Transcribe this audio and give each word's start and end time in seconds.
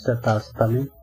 Você 0.00 0.16
tá? 0.16 0.40
Você 0.40 0.52
tá 0.52 0.66
bem? 0.66 0.99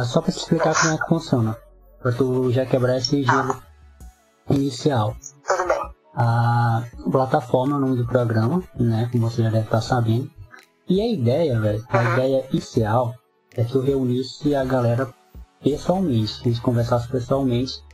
Ah, 0.00 0.04
só 0.04 0.22
pra 0.22 0.32
te 0.32 0.38
explicar 0.38 0.74
como 0.80 0.94
é 0.94 0.98
que 0.98 1.08
funciona. 1.08 1.58
Pra 2.00 2.10
tu 2.12 2.50
já 2.50 2.64
quebrar 2.64 2.96
esse 2.96 3.22
gelo 3.22 3.62
inicial. 4.48 5.14
Tudo 5.46 5.68
bem. 5.68 5.78
A 6.14 6.84
plataforma 7.12 7.74
é 7.74 7.76
o 7.76 7.80
nome 7.80 7.96
do 7.98 8.06
programa, 8.06 8.62
né? 8.78 9.10
Como 9.12 9.28
você 9.28 9.42
já 9.42 9.50
deve 9.50 9.66
estar 9.66 9.82
sabendo. 9.82 10.30
E 10.88 11.02
a 11.02 11.06
ideia, 11.06 11.60
velho, 11.60 11.84
a 11.90 11.98
Uhum. 11.98 12.12
ideia 12.14 12.48
inicial 12.50 13.14
é 13.54 13.62
que 13.62 13.74
eu 13.76 13.82
reunisse 13.82 14.54
a 14.54 14.64
galera 14.64 15.12
pessoalmente, 15.62 16.40
a 16.40 16.44
gente 16.44 16.62
conversasse 16.62 17.06
pessoalmente 17.08 17.84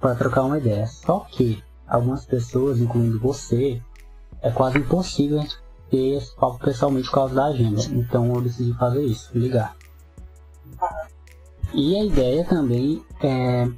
para 0.00 0.14
trocar 0.14 0.44
uma 0.44 0.58
ideia. 0.58 0.86
Só 0.86 1.26
que 1.32 1.60
algumas 1.88 2.24
pessoas, 2.24 2.78
incluindo 2.78 3.18
você, 3.18 3.82
é 4.40 4.52
quase 4.52 4.78
impossível 4.78 5.40
a 5.40 5.42
gente 5.42 5.58
ter 5.90 6.16
esse 6.16 6.32
papo 6.36 6.60
pessoalmente 6.60 7.08
por 7.08 7.14
causa 7.16 7.34
da 7.34 7.46
agenda. 7.46 7.82
Então 7.90 8.32
eu 8.32 8.40
decidi 8.40 8.72
fazer 8.74 9.02
isso, 9.02 9.36
ligar. 9.36 9.74
E 11.72 11.96
a 11.96 12.04
ideia 12.04 12.44
também 12.44 13.04
é, 13.22 13.68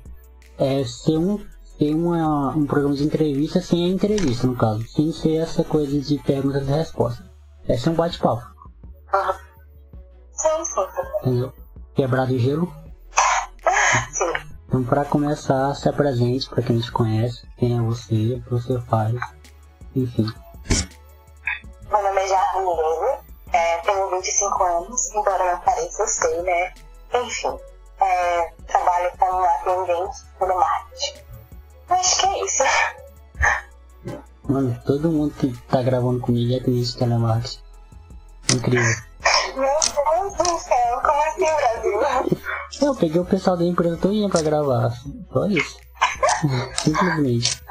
é 0.58 0.84
ser 0.84 1.18
um 1.18 1.38
ter 1.78 1.94
uma, 1.94 2.48
um 2.56 2.66
programa 2.66 2.94
de 2.96 3.04
entrevista 3.04 3.60
sem 3.60 3.84
a 3.84 3.88
entrevista, 3.88 4.46
no 4.46 4.56
caso. 4.56 4.84
Sem 4.88 5.12
ser 5.12 5.36
essa 5.36 5.62
coisa 5.62 6.00
de 6.00 6.18
perguntas 6.18 6.66
e 6.66 6.70
respostas. 6.72 7.26
É 7.68 7.76
ser 7.76 7.90
um 7.90 7.94
bate-papo, 7.94 8.42
Uhum. 9.14 9.32
Sim, 10.32 10.64
sim, 10.64 10.74
tudo 10.74 11.02
bem. 11.02 11.20
entendeu? 11.22 11.52
Quebrar 11.94 12.28
o 12.28 12.38
gelo. 12.38 12.72
Sim. 14.12 14.32
Então, 14.66 14.84
para 14.84 15.04
começar, 15.04 15.74
se 15.74 15.88
apresente 15.88 16.48
para 16.48 16.62
quem 16.62 16.76
não 16.76 16.82
te 16.82 16.92
conhece. 16.92 17.46
Quem 17.56 17.76
é 17.78 17.80
você, 17.80 18.34
o 18.34 18.42
que 18.42 18.50
você 18.50 18.80
faz. 18.82 19.14
Enfim. 19.96 20.26
Meu 21.90 22.02
nome 22.02 22.20
é 22.20 22.28
Jardim 22.28 23.28
é, 23.52 23.78
tenho 23.78 24.10
25 24.10 24.62
anos, 24.62 25.14
embora 25.14 25.52
não 25.54 25.60
pareça, 25.60 26.02
eu 26.02 26.06
sei, 26.06 26.42
né? 26.42 26.74
Enfim, 27.14 27.58
é, 28.08 28.52
trabalho 28.66 29.10
como 29.18 29.44
atendente 29.44 30.18
no 30.40 30.46
marketing. 30.48 31.18
Acho 31.90 32.20
que 32.20 32.26
é 32.26 32.44
isso. 32.44 32.62
Mano, 34.48 34.80
todo 34.86 35.12
mundo 35.12 35.34
que 35.34 35.54
tá 35.68 35.82
gravando 35.82 36.20
comigo 36.20 36.52
é 36.52 36.56
atendente 36.56 36.92
de 36.92 36.98
telemarketing. 36.98 37.58
Incrível. 38.54 39.08
Meu 39.56 39.66
Deus 39.66 40.34
do 40.36 40.58
céu, 40.58 41.00
como 41.02 41.22
assim, 41.22 41.44
Brasil? 41.56 42.38
Eu 42.80 42.94
peguei 42.94 43.20
o 43.20 43.24
pessoal 43.24 43.56
da 43.56 43.64
empresa 43.64 43.96
todinha 43.96 44.28
pra 44.28 44.40
gravar. 44.40 44.92
Só 45.32 45.46
isso. 45.46 45.76
Simplesmente. 46.76 47.62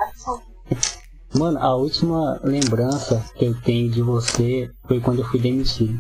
Mano, 1.34 1.60
a 1.60 1.76
última 1.76 2.40
lembrança 2.44 3.24
que 3.36 3.46
eu 3.46 3.62
tenho 3.62 3.90
de 3.90 4.02
você 4.02 4.70
foi 4.88 5.00
quando 5.00 5.20
eu 5.20 5.26
fui 5.28 5.40
demitido. 5.40 6.00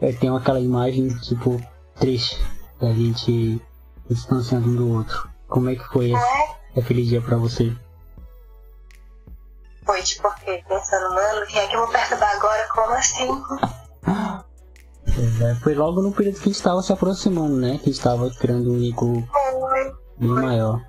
Eu 0.00 0.18
tenho 0.18 0.36
aquela 0.36 0.60
imagem, 0.60 1.08
tipo, 1.20 1.60
triste, 1.98 2.38
da 2.80 2.88
gente 2.92 3.24
se 3.24 3.62
distanciando 4.08 4.68
um 4.68 4.76
do 4.76 4.92
outro. 4.98 5.28
Como 5.48 5.68
é 5.70 5.74
que 5.76 5.84
foi 5.88 6.10
esse, 6.10 6.24
É, 6.76 6.80
aquele 6.80 7.04
dia 7.04 7.20
pra 7.22 7.36
você? 7.36 7.72
foi 9.86 10.02
tipo, 10.02 10.30
fiquei 10.38 10.62
pensando, 10.64 11.14
mano, 11.14 11.46
quem 11.46 11.60
é 11.60 11.66
que 11.68 11.76
eu 11.76 11.80
vou 11.80 11.88
perturbar 11.90 12.34
agora? 12.36 12.68
Como 12.74 12.92
assim? 12.94 13.42
É, 15.06 15.54
foi 15.62 15.74
logo 15.74 16.00
no 16.02 16.10
período 16.12 16.40
que 16.40 16.48
a 16.48 16.52
gente 16.52 16.62
tava 16.62 16.82
se 16.82 16.92
aproximando, 16.92 17.54
né? 17.56 17.78
Que 17.78 17.90
a 17.90 17.92
gente 17.92 18.00
tava 18.02 18.28
criando 18.30 18.72
um 18.72 18.78
vínculo 18.78 19.22
bem 20.18 20.28
maior. 20.28 20.80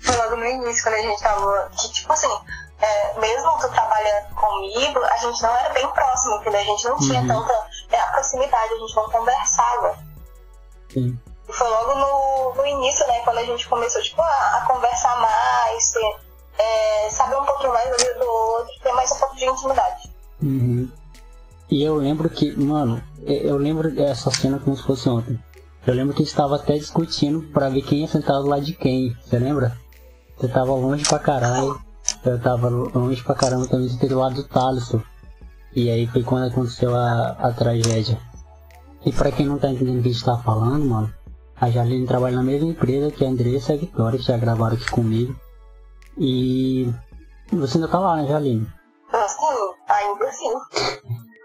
Foi 0.00 0.14
logo 0.16 0.36
no 0.36 0.44
início, 0.44 0.82
quando 0.82 0.94
a 0.96 0.98
gente 1.02 1.22
tava. 1.22 1.70
Que, 1.78 1.90
tipo 1.92 2.12
assim, 2.12 2.28
é, 2.80 3.18
mesmo 3.20 3.50
tu 3.60 3.68
trabalhando 3.70 4.34
comigo, 4.34 4.98
a 4.98 5.16
gente 5.16 5.42
não 5.42 5.56
era 5.56 5.72
bem 5.72 5.88
próximo, 5.90 6.34
entendeu? 6.36 6.60
A 6.60 6.64
gente 6.64 6.84
não 6.84 6.96
tinha 6.98 7.20
Uhum. 7.22 7.28
tanta 7.28 7.66
é, 7.92 8.00
a 8.00 8.06
proximidade, 8.08 8.72
a 8.74 8.78
gente 8.78 8.96
não 8.96 9.10
conversava. 9.10 9.98
Sim. 10.92 11.18
Foi 11.48 11.68
logo 11.68 11.94
no, 11.94 12.54
no 12.54 12.66
início, 12.66 13.06
né, 13.06 13.20
quando 13.24 13.38
a 13.38 13.44
gente 13.44 13.68
começou, 13.68 14.02
tipo, 14.02 14.20
a, 14.22 14.58
a 14.58 14.66
conversar 14.66 15.20
mais, 15.20 15.90
ter, 15.90 16.16
é, 16.58 17.10
saber 17.10 17.36
um 17.36 17.44
pouquinho 17.44 17.72
mais 17.72 17.90
do 17.90 17.96
vida 17.96 18.18
do 18.18 18.26
outro, 18.26 18.72
ter 18.82 18.92
mais 18.92 19.12
um 19.12 19.16
pouco 19.16 19.36
de 19.36 19.44
intimidade. 19.44 20.10
Uhum. 20.42 20.90
E 21.70 21.82
eu 21.82 21.96
lembro 21.96 22.28
que, 22.28 22.54
mano, 22.56 23.02
eu 23.24 23.56
lembro 23.56 23.90
dessa 23.90 24.30
cena 24.30 24.58
como 24.58 24.76
se 24.76 24.82
fosse 24.82 25.08
ontem. 25.08 25.38
Eu 25.86 25.94
lembro 25.94 26.14
que 26.14 26.22
a 26.22 26.24
gente 26.24 26.36
tava 26.36 26.56
até 26.56 26.74
discutindo 26.76 27.42
pra 27.52 27.68
ver 27.68 27.82
quem 27.82 28.00
ia 28.00 28.08
sentar 28.08 28.36
do 28.36 28.48
lado 28.48 28.62
de 28.62 28.74
quem, 28.74 29.16
você 29.24 29.38
lembra? 29.38 29.76
Você 30.36 30.48
tava 30.48 30.72
longe 30.72 31.04
pra 31.04 31.18
caralho, 31.18 31.80
eu 32.24 32.40
tava 32.40 32.68
longe 32.68 33.22
pra 33.22 33.34
caramba 33.34 33.66
também 33.66 33.88
de 33.88 33.98
ter 33.98 34.08
do 34.08 34.18
lado 34.18 34.34
do 34.34 34.44
Thaleson. 34.44 35.02
E 35.74 35.90
aí 35.90 36.06
foi 36.06 36.22
quando 36.22 36.50
aconteceu 36.50 36.94
a, 36.94 37.36
a 37.38 37.52
tragédia. 37.52 38.18
E 39.04 39.12
pra 39.12 39.32
quem 39.32 39.46
não 39.46 39.58
tá 39.58 39.68
entendendo 39.68 39.98
o 39.98 40.02
que 40.02 40.08
a 40.08 40.12
gente 40.12 40.24
tá 40.24 40.38
falando, 40.38 40.84
mano, 40.84 41.12
a 41.60 41.70
Jarline 41.70 42.06
trabalha 42.06 42.36
na 42.36 42.42
mesma 42.42 42.68
empresa 42.68 43.10
que 43.10 43.24
a 43.24 43.28
Andressa 43.28 43.72
e 43.72 43.76
a 43.76 43.80
Vitória, 43.80 44.18
que 44.18 44.24
já 44.24 44.36
gravaram 44.36 44.76
aqui 44.76 44.90
comigo. 44.90 45.34
E 46.18 46.92
você 47.52 47.78
ainda 47.78 47.88
tá 47.88 47.98
lá, 47.98 48.16
né, 48.16 48.26
Jarline? 48.28 48.66
Assim, 49.12 49.44
ainda 49.88 50.24
assim. 50.26 50.52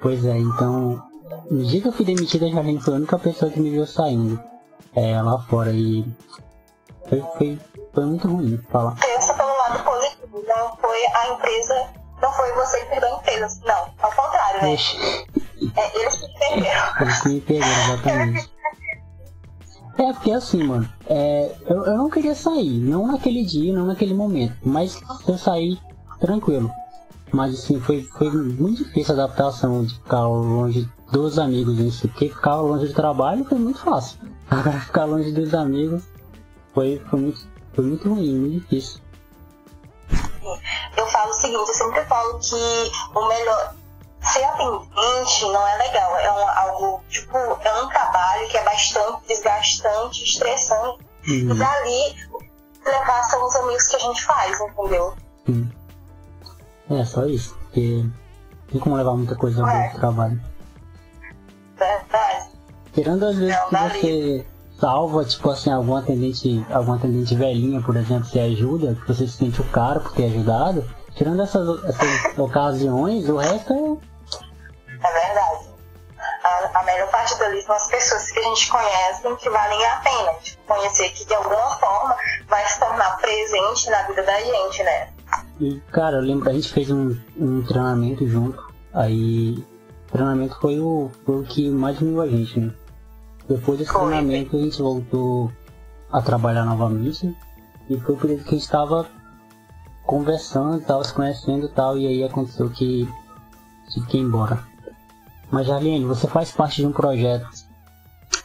Pois 0.01 0.25
é, 0.25 0.38
então, 0.38 1.03
no 1.50 1.63
dia 1.66 1.81
que 1.81 1.88
eu 1.88 1.91
fui 1.91 2.06
demitida, 2.06 2.45
a 2.45 2.50
Jarline 2.50 2.81
foi 2.81 2.94
a 2.94 2.97
única 2.97 3.18
pessoa 3.18 3.51
que 3.51 3.59
me 3.59 3.72
viu 3.72 3.85
saindo 3.88 4.39
é, 4.95 5.22
lá 5.22 5.39
fora 5.44 5.72
e 5.72 6.06
foi, 7.09 7.24
foi, 7.38 7.59
foi 7.94 8.06
muito 8.06 8.28
ruim 8.28 8.57
falar. 8.69 8.95
Pensa 9.00 9.34
pelo 9.34 9.57
lado 9.57 9.84
positivo, 9.84 10.44
não 10.47 10.75
foi 10.78 11.06
a 11.06 11.34
empresa, 11.34 11.89
não 12.22 12.31
foi 12.34 12.53
você 12.53 12.79
que 12.81 12.85
perdeu 12.88 13.16
a 13.16 13.19
empresa, 13.19 13.62
não, 13.66 13.94
ao 14.01 14.12
contrário, 14.12 14.62
né? 14.62 14.74
Oxe, 14.74 14.97
É, 15.75 16.01
eles 16.01 16.16
que 16.16 16.28
perderam. 16.40 17.01
eles 17.01 17.22
que 17.22 17.29
me 17.29 17.41
pegaram 17.41 17.94
exatamente. 17.94 18.57
É, 19.97 20.13
porque 20.13 20.31
assim, 20.31 20.63
mano, 20.63 20.88
é, 21.07 21.56
eu, 21.66 21.85
eu 21.85 21.97
não 21.97 22.09
queria 22.09 22.35
sair, 22.35 22.79
não 22.79 23.07
naquele 23.07 23.44
dia, 23.44 23.73
não 23.73 23.88
naquele 23.88 24.13
momento, 24.13 24.56
mas 24.63 25.01
eu 25.28 25.38
sair, 25.38 25.79
tranquilo. 26.19 26.72
Mas 27.31 27.56
assim, 27.56 27.79
foi, 27.79 28.03
foi 28.03 28.29
muito 28.31 28.84
difícil 28.84 29.16
a 29.16 29.23
adaptação 29.23 29.84
de 29.84 29.95
ficar 29.95 30.28
longe 30.28 30.88
dos 31.12 31.40
amigos 31.40 31.79
em 31.79 31.89
si, 31.89 32.07
porque 32.07 32.29
ficar 32.29 32.57
longe 32.57 32.88
do 32.88 32.94
trabalho 32.94 33.44
foi 33.45 33.57
muito 33.57 33.79
fácil. 33.79 34.19
Agora 34.50 34.79
ficar 34.79 35.06
longe 35.06 35.31
dos 35.31 35.53
amigos 35.53 36.03
foi, 36.74 37.01
foi, 37.09 37.19
muito, 37.19 37.47
foi 37.74 37.84
muito 37.84 38.07
ruim, 38.07 38.38
muito 38.38 38.62
difícil. 38.62 39.01
eu 40.95 41.07
falo 41.07 41.31
o 41.31 41.34
seguinte, 41.34 41.57
eu 41.57 41.74
sempre 41.74 42.06
falo 42.06 42.39
que 42.39 42.56
o 43.16 43.28
melhor 43.28 43.74
ser 44.27 44.43
atendente 44.45 45.45
não 45.45 45.67
é 45.67 45.77
legal, 45.77 46.17
é 46.17 46.31
um, 46.31 46.49
algo, 46.49 47.03
tipo, 47.09 47.38
é 47.38 47.81
um 47.81 47.88
trabalho 47.89 48.47
que 48.49 48.57
é 48.57 48.63
bastante 48.63 49.27
desgastante, 49.27 50.23
estressante. 50.23 51.05
E 51.27 51.43
Uhum, 51.43 51.57
dali 51.57 52.15
levar 52.85 53.23
são 53.23 53.45
os 53.45 53.55
amigos 53.57 53.88
que 53.88 53.95
a 53.97 53.99
gente 53.99 54.23
faz, 54.23 54.59
entendeu? 54.61 55.13
sim. 55.45 55.71
É, 56.89 57.03
só 57.03 57.25
isso, 57.25 57.53
porque 57.63 58.05
tem 58.71 58.79
como 58.79 58.95
levar 58.95 59.13
muita 59.17 59.35
coisa 59.35 59.61
É. 59.69 59.89
pro 59.89 59.99
trabalho. 59.99 60.39
Verdade. 61.77 62.49
Tirando 62.94 63.25
as 63.25 63.35
vezes 63.38 63.55
Não, 63.55 63.67
que 63.67 63.73
dá 63.73 63.89
você 63.89 64.45
salva, 64.80 65.25
tipo 65.25 65.50
assim, 65.50 65.69
algum 65.71 65.95
atendente, 65.95 66.65
algum 66.71 66.94
atendente 66.94 67.35
velhinha, 67.35 67.81
por 67.81 67.95
exemplo, 67.97 68.25
você 68.25 68.39
ajuda, 68.39 68.95
que 68.95 69.07
você 69.07 69.27
se 69.27 69.33
sente 69.38 69.59
o 69.62 69.65
cara 69.65 70.00
por 70.00 70.13
ter 70.13 70.25
ajudado. 70.25 70.83
Tirando 71.15 71.41
essas, 71.41 71.83
essas 71.83 72.38
ocasiões, 72.39 73.27
o 73.27 73.38
resto 73.38 73.73
é. 73.73 74.17
É 75.03 75.11
verdade. 75.13 75.77
A, 76.44 76.79
a 76.79 76.83
melhor 76.83 77.09
parte 77.09 77.38
dali 77.38 77.61
são 77.61 77.75
as 77.75 77.88
pessoas 77.88 78.31
que 78.31 78.39
a 78.39 78.44
gente 78.44 78.71
conhece 78.71 79.35
que 79.35 79.49
valem 79.49 79.85
a 79.85 79.97
pena. 79.97 80.33
Tipo, 80.41 80.63
conhecer 80.67 81.09
que 81.09 81.25
de 81.25 81.33
alguma 81.33 81.77
forma 81.77 82.15
vai 82.47 82.65
se 82.67 82.79
tornar 82.79 83.17
presente 83.17 83.89
na 83.89 84.03
vida 84.03 84.23
da 84.23 84.39
gente, 84.39 84.83
né? 84.83 85.09
E, 85.59 85.79
cara, 85.91 86.17
eu 86.17 86.21
lembro, 86.21 86.49
a 86.49 86.53
gente 86.53 86.71
fez 86.71 86.89
um, 86.89 87.17
um 87.38 87.63
treinamento 87.63 88.27
junto. 88.27 88.65
Aí, 88.94 89.63
o 90.07 90.11
treinamento 90.11 90.59
foi 90.59 90.79
o, 90.79 91.11
foi 91.25 91.41
o 91.41 91.44
que 91.44 91.69
mais 91.69 91.99
uniu 92.01 92.21
a 92.21 92.27
gente, 92.27 92.59
né? 92.59 92.73
Depois 93.47 93.79
desse 93.79 93.91
Foi. 93.91 94.07
treinamento, 94.07 94.55
a 94.55 94.59
gente 94.59 94.81
voltou 94.81 95.51
a 96.11 96.21
trabalhar 96.21 96.65
novamente. 96.65 97.35
E 97.89 97.99
foi 97.99 98.15
por 98.15 98.29
isso 98.29 98.44
que 98.44 98.55
a 98.55 98.57
gente 98.57 98.69
tava 98.69 99.07
conversando, 100.05 100.81
tava 100.81 101.03
se 101.03 101.13
conhecendo 101.13 101.65
e 101.67 101.69
tal. 101.69 101.97
E 101.97 102.07
aí 102.07 102.23
aconteceu 102.23 102.69
que 102.69 103.07
tive 103.89 104.05
que 104.07 104.17
ir 104.17 104.21
embora. 104.21 104.59
Mas, 105.51 105.67
Jarlene, 105.67 106.05
você 106.05 106.27
faz 106.27 106.51
parte 106.51 106.77
de 106.77 106.88
um 106.88 106.91
projeto 106.91 107.47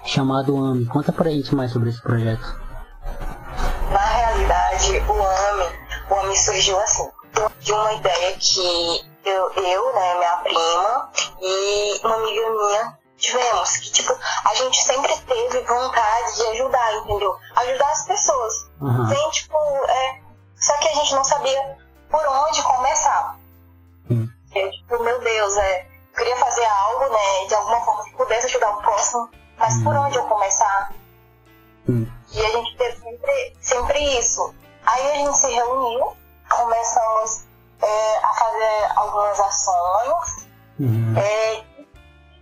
chamado 0.05 0.57
AMI. 0.57 0.87
Conta 0.87 1.13
pra 1.13 1.31
gente 1.31 1.55
mais 1.55 1.73
sobre 1.73 1.91
esse 1.91 2.01
projeto. 2.01 2.61
Na 3.91 4.07
realidade, 4.07 4.99
o 4.99 5.13
AMI, 5.13 5.79
o 6.11 6.15
AMI 6.15 6.37
surgiu 6.37 6.79
assim, 6.81 7.09
de 7.61 7.73
uma 7.73 7.93
ideia 7.95 8.37
que 8.39 9.05
eu, 9.25 9.53
eu 9.53 9.95
né, 9.95 10.15
minha 10.15 10.37
prima 10.39 11.11
e 11.41 12.01
uma 12.05 12.15
amiga 12.17 12.51
minha 12.51 12.99
tivemos, 13.17 13.77
que 13.77 13.93
tipo, 13.93 14.13
a 14.45 14.55
gente 14.55 14.77
sempre 14.83 15.17
teve 15.17 15.61
vontade 15.61 16.37
de 16.37 16.43
ajudar, 16.49 16.95
entendeu? 16.97 17.37
Ajudar 17.55 17.91
as 17.91 18.05
pessoas. 18.07 18.71
Uhum. 18.81 19.09
Sem, 19.09 19.31
tipo, 19.31 19.57
é, 19.57 20.21
só 20.57 20.77
que 20.79 20.89
a 20.89 20.95
gente 20.95 21.15
não 21.15 21.25
sabia 21.25 21.77
por 22.11 22.27
onde 22.27 22.63
começar. 22.63 23.37
Uhum. 24.11 24.29
Eu, 24.55 24.71
tipo, 24.73 25.03
meu 25.05 25.21
Deus, 25.21 25.57
é, 25.57 25.87
queria 26.23 26.37
fazer 26.37 26.65
algo, 26.65 27.13
né, 27.13 27.47
de 27.49 27.55
alguma 27.55 27.81
forma 27.81 28.05
que 28.05 28.17
pudesse 28.17 28.47
ajudar 28.47 28.71
o 28.71 28.83
próximo, 28.83 29.29
mas 29.59 29.75
uhum. 29.75 29.85
por 29.85 29.97
onde 29.97 30.17
eu 30.17 30.25
começar? 30.25 30.93
Uhum. 31.89 32.07
E 32.33 32.47
a 32.47 32.51
gente 32.51 32.77
teve 32.77 32.97
sempre, 32.97 33.57
sempre 33.61 34.19
isso. 34.19 34.55
Aí 34.87 35.11
a 35.11 35.15
gente 35.17 35.37
se 35.37 35.51
reuniu, 35.51 36.17
começamos 36.49 37.45
é, 37.83 38.19
a 38.19 38.33
fazer 38.35 38.93
algumas 38.97 39.41
ações. 39.41 40.47
Uhum. 40.79 41.15
É, 41.17 41.65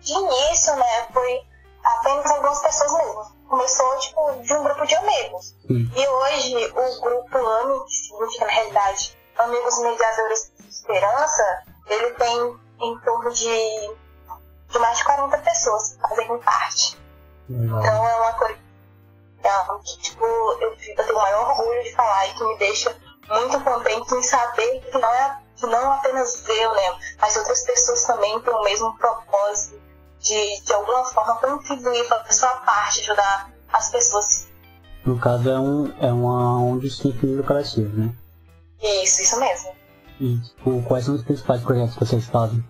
de 0.01 0.13
início, 0.13 0.77
né, 0.77 1.07
foi 1.13 1.41
apenas 1.83 2.31
algumas 2.31 2.61
pessoas 2.61 2.93
mesmo. 2.93 3.41
Começou, 3.49 3.99
tipo, 3.99 4.33
de 4.43 4.55
um 4.55 4.63
grupo 4.63 4.87
de 4.87 4.95
amigos. 4.95 5.57
Uhum. 5.69 5.91
E 5.97 6.09
hoje, 6.09 6.73
o 6.73 7.01
grupo 7.01 7.39
AMI, 7.39 7.85
que 7.85 7.93
significa, 7.93 8.47
na 8.47 8.53
realidade, 8.53 9.19
Amigos 9.39 9.79
Mediadores 9.79 10.53
de 10.59 10.69
Esperança, 10.69 11.65
ele 11.89 12.11
tem 12.13 12.61
em 12.81 12.99
torno 13.01 13.31
de, 13.33 13.95
de 14.69 14.79
mais 14.79 14.99
de 14.99 15.05
40 15.05 15.39
pessoas 15.39 15.99
fazendo 16.01 16.39
parte. 16.39 16.99
Uhum. 17.49 17.65
Então, 17.65 18.09
é 18.09 18.17
uma 18.17 18.33
coisa 18.35 18.71
é 19.43 19.49
algo 19.49 19.83
que, 19.83 19.99
tipo, 19.99 20.25
eu, 20.25 20.61
eu 20.61 20.77
tenho 20.77 21.13
o 21.13 21.21
maior 21.21 21.51
orgulho 21.51 21.83
de 21.83 21.95
falar 21.95 22.27
e 22.27 22.35
que 22.35 22.45
me 22.45 22.59
deixa 22.59 22.95
muito 23.29 23.61
contente 23.61 24.15
em 24.15 24.23
saber 24.23 24.81
que 24.81 24.99
não 24.99 25.09
é 25.09 25.39
que 25.57 25.67
não 25.67 25.93
apenas 25.93 26.43
eu, 26.49 26.75
né, 26.75 26.99
mas 27.21 27.37
outras 27.37 27.63
pessoas 27.65 28.03
também 28.05 28.41
têm 28.41 28.55
o 28.55 28.63
mesmo 28.65 28.97
propósito 28.97 29.79
de, 30.19 30.61
de 30.63 30.73
alguma 30.73 31.05
forma, 31.05 31.35
contribuir, 31.37 32.07
fazer 32.07 32.29
a 32.29 32.33
sua 32.33 32.57
parte, 32.61 33.01
ajudar 33.01 33.51
as 33.71 33.91
pessoas. 33.91 34.49
No 35.05 35.19
caso, 35.19 35.51
é, 35.51 35.59
um, 35.59 35.95
é 36.01 36.13
uma 36.13 36.63
ONG 36.63 36.91
sem 36.91 37.13
fins 37.13 37.37
lucrativos, 37.37 37.95
né? 37.95 38.15
Isso, 38.83 39.23
isso 39.23 39.39
mesmo. 39.39 39.71
E, 40.21 40.39
tipo, 40.41 40.83
quais 40.83 41.05
são 41.07 41.15
os 41.15 41.23
principais 41.23 41.63
projetos 41.63 41.95
que 41.95 42.05
vocês 42.05 42.27
fazem? 42.27 42.63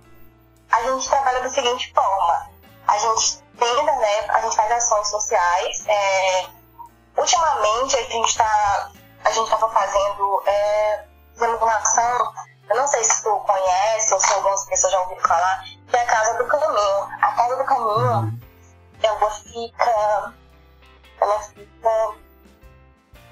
A 0.71 0.83
gente 0.83 1.09
trabalha 1.09 1.41
da 1.41 1.49
seguinte 1.49 1.93
forma. 1.93 2.49
A 2.87 2.97
gente 2.97 3.43
tenta, 3.59 3.93
né, 3.97 4.27
a 4.29 4.41
gente 4.41 4.57
faz 4.57 4.73
ações 4.73 5.09
sociais. 5.09 5.85
É, 5.87 6.47
ultimamente, 7.17 7.97
a 7.97 8.03
gente 8.03 8.29
está 8.29 8.91
a 9.23 9.31
gente 9.33 9.45
estava 9.45 9.69
fazendo, 9.71 10.43
é, 10.47 11.05
fazendo 11.37 11.57
uma 11.59 11.77
ação 11.77 12.33
eu 12.71 12.77
não 12.77 12.87
sei 12.87 13.03
se 13.03 13.25
tu 13.25 13.37
conhece 13.41 14.15
ou 14.15 14.21
se 14.21 14.33
algumas 14.33 14.65
pessoas 14.67 14.93
já 14.93 15.01
ouviram 15.01 15.23
falar, 15.23 15.65
que 15.89 15.97
é 15.97 16.03
a 16.03 16.07
Casa 16.07 16.39
do 16.39 16.47
Caminho. 16.47 17.09
A 17.21 17.33
Casa 17.33 17.57
do 17.57 17.65
Caminho, 17.65 18.41
ela 19.03 19.31
fica. 19.31 20.35
Ela 21.21 21.41
fica 21.41 22.15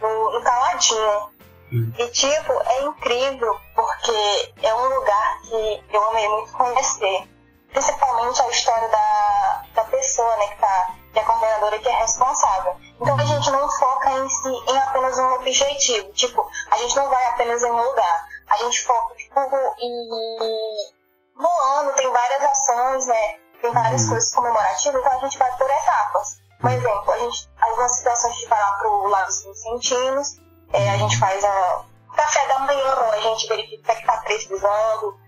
no, 0.00 0.32
no 0.32 0.42
Caladinho. 0.42 1.37
E, 1.70 2.08
tipo, 2.10 2.52
é 2.52 2.82
incrível 2.82 3.58
porque 3.74 4.52
é 4.62 4.74
um 4.74 4.94
lugar 4.94 5.40
que 5.42 5.84
eu 5.92 6.04
amei 6.10 6.28
muito 6.28 6.52
conhecer. 6.52 7.28
Principalmente 7.70 8.40
a 8.40 8.48
história 8.48 8.88
da, 8.88 9.64
da 9.74 9.84
pessoa, 9.84 10.36
né, 10.36 10.48
que, 10.48 10.56
tá, 10.60 10.94
que 11.12 11.18
é 11.18 11.24
coordenadora 11.24 11.78
que 11.78 11.88
é 11.88 11.98
responsável. 12.00 12.76
Então 13.00 13.14
a 13.18 13.24
gente 13.24 13.50
não 13.50 13.68
foca 13.70 14.10
em 14.10 14.28
si 14.28 14.48
em 14.48 14.78
apenas 14.78 15.18
um 15.18 15.34
objetivo. 15.34 16.10
Tipo, 16.12 16.48
a 16.70 16.76
gente 16.78 16.96
não 16.96 17.08
vai 17.10 17.26
apenas 17.26 17.62
em 17.62 17.70
um 17.70 17.82
lugar 17.82 18.28
a 18.48 18.56
gente 18.56 18.82
foca, 18.82 19.14
tipo, 19.14 19.40
e 19.78 20.92
no 21.36 21.48
ano 21.78 21.92
tem 21.94 22.10
várias 22.10 22.42
ações, 22.42 23.06
né? 23.06 23.38
Tem 23.60 23.72
várias 23.72 24.02
uhum. 24.02 24.08
coisas 24.10 24.34
comemorativas, 24.34 25.00
então 25.00 25.12
a 25.12 25.20
gente 25.20 25.38
vai 25.38 25.56
por 25.56 25.70
etapas. 25.70 26.38
Por 26.60 26.70
exemplo, 26.70 27.12
a 27.12 27.18
gente, 27.18 27.50
algumas 27.60 27.96
situações 27.96 28.32
a 28.32 28.36
gente 28.36 28.48
vai 28.48 28.60
lá 28.60 28.76
pro 28.78 29.08
lado 29.08 29.26
dos 29.26 29.44
Vicentinos, 29.44 30.40
é, 30.72 30.90
a 30.90 30.96
gente 30.98 31.18
faz 31.18 31.44
a 31.44 31.84
café 32.14 32.46
da 32.48 32.58
manhã, 32.60 32.94
a 33.12 33.20
gente 33.20 33.48
verifica 33.48 33.92
o 33.92 33.96
que 33.96 34.00
está 34.00 34.16
precisando, 34.18 35.18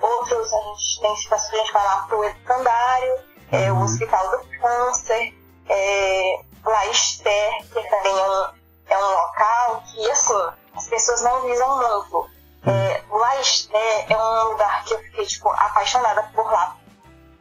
outros 0.00 0.52
a 0.52 0.60
gente 0.60 1.00
tem 1.00 1.16
situações 1.16 1.50
que 1.50 1.56
a 1.56 1.60
gente 1.60 1.72
vai 1.72 1.84
lá 1.84 2.06
pro 2.08 2.24
educandário, 2.24 3.14
é, 3.52 3.70
o 3.70 3.76
uhum. 3.76 3.84
Hospital 3.84 4.30
do 4.30 4.58
Câncer, 4.58 5.34
é, 5.68 6.40
La 6.64 6.86
Esther, 6.86 7.52
que 7.72 7.88
também 7.88 8.18
é 8.18 8.30
um, 8.30 8.46
é 8.88 8.98
um 8.98 9.10
local 9.10 9.82
que, 9.86 10.10
assim, 10.10 10.52
as 10.74 10.88
pessoas 10.88 11.22
não 11.22 11.42
visam 11.42 11.76
muito. 11.76 12.30
É, 12.66 13.02
lá 13.10 13.34
é, 13.36 14.12
é 14.12 14.16
um 14.16 14.48
lugar 14.50 14.84
que 14.84 14.94
eu 14.94 14.98
fiquei 14.98 15.26
tipo, 15.26 15.50
apaixonada 15.50 16.22
por 16.34 16.50
lá, 16.50 16.76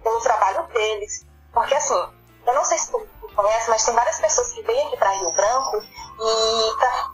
pelo 0.04 0.20
trabalho 0.20 0.64
deles. 0.68 1.26
Porque 1.54 1.74
assim, 1.74 2.10
eu 2.46 2.54
não 2.54 2.66
sei 2.66 2.78
se 2.78 2.92
tu 2.92 3.08
conhece, 3.34 3.70
mas 3.70 3.86
tem 3.86 3.96
várias 3.96 4.20
pessoas 4.20 4.52
que 4.52 4.62
vêm 4.64 4.88
aqui 4.88 4.98
para 4.98 5.12
Rio 5.12 5.32
Branco 5.32 5.78
e 5.78 6.78
pra 6.78 7.10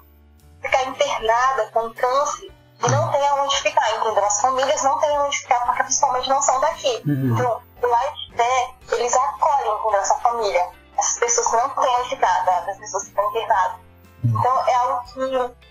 ficar 0.61 0.83
internada 0.83 1.69
com 1.73 1.94
câncer 1.94 2.51
e 2.83 2.89
não 2.89 3.11
tem 3.11 3.27
aonde 3.27 3.56
ficar, 3.57 3.97
entendeu? 3.97 4.25
As 4.25 4.41
famílias 4.41 4.83
não 4.83 5.00
têm 5.00 5.15
aonde 5.15 5.38
ficar 5.38 5.65
porque 5.65 5.83
principalmente 5.83 6.29
não 6.29 6.41
são 6.41 6.59
daqui. 6.61 7.01
Uhum. 7.06 7.33
Então, 7.33 7.61
o 7.81 7.88
Lifestyle, 7.88 9.00
eles 9.00 9.15
acolhem, 9.15 9.79
entendeu? 9.79 10.00
Essa 10.00 10.15
família. 10.15 10.67
Essas 10.97 11.19
pessoas 11.19 11.51
não 11.51 11.69
têm 11.69 11.95
onde 11.97 12.09
ficar, 12.09 12.45
das 12.45 12.77
pessoas 12.77 13.03
que 13.03 13.09
estão 13.09 13.29
internadas. 13.29 13.79
Uhum. 14.23 14.39
Então, 14.39 14.67
é 14.67 14.73
algo 14.75 15.03
que 15.13 15.69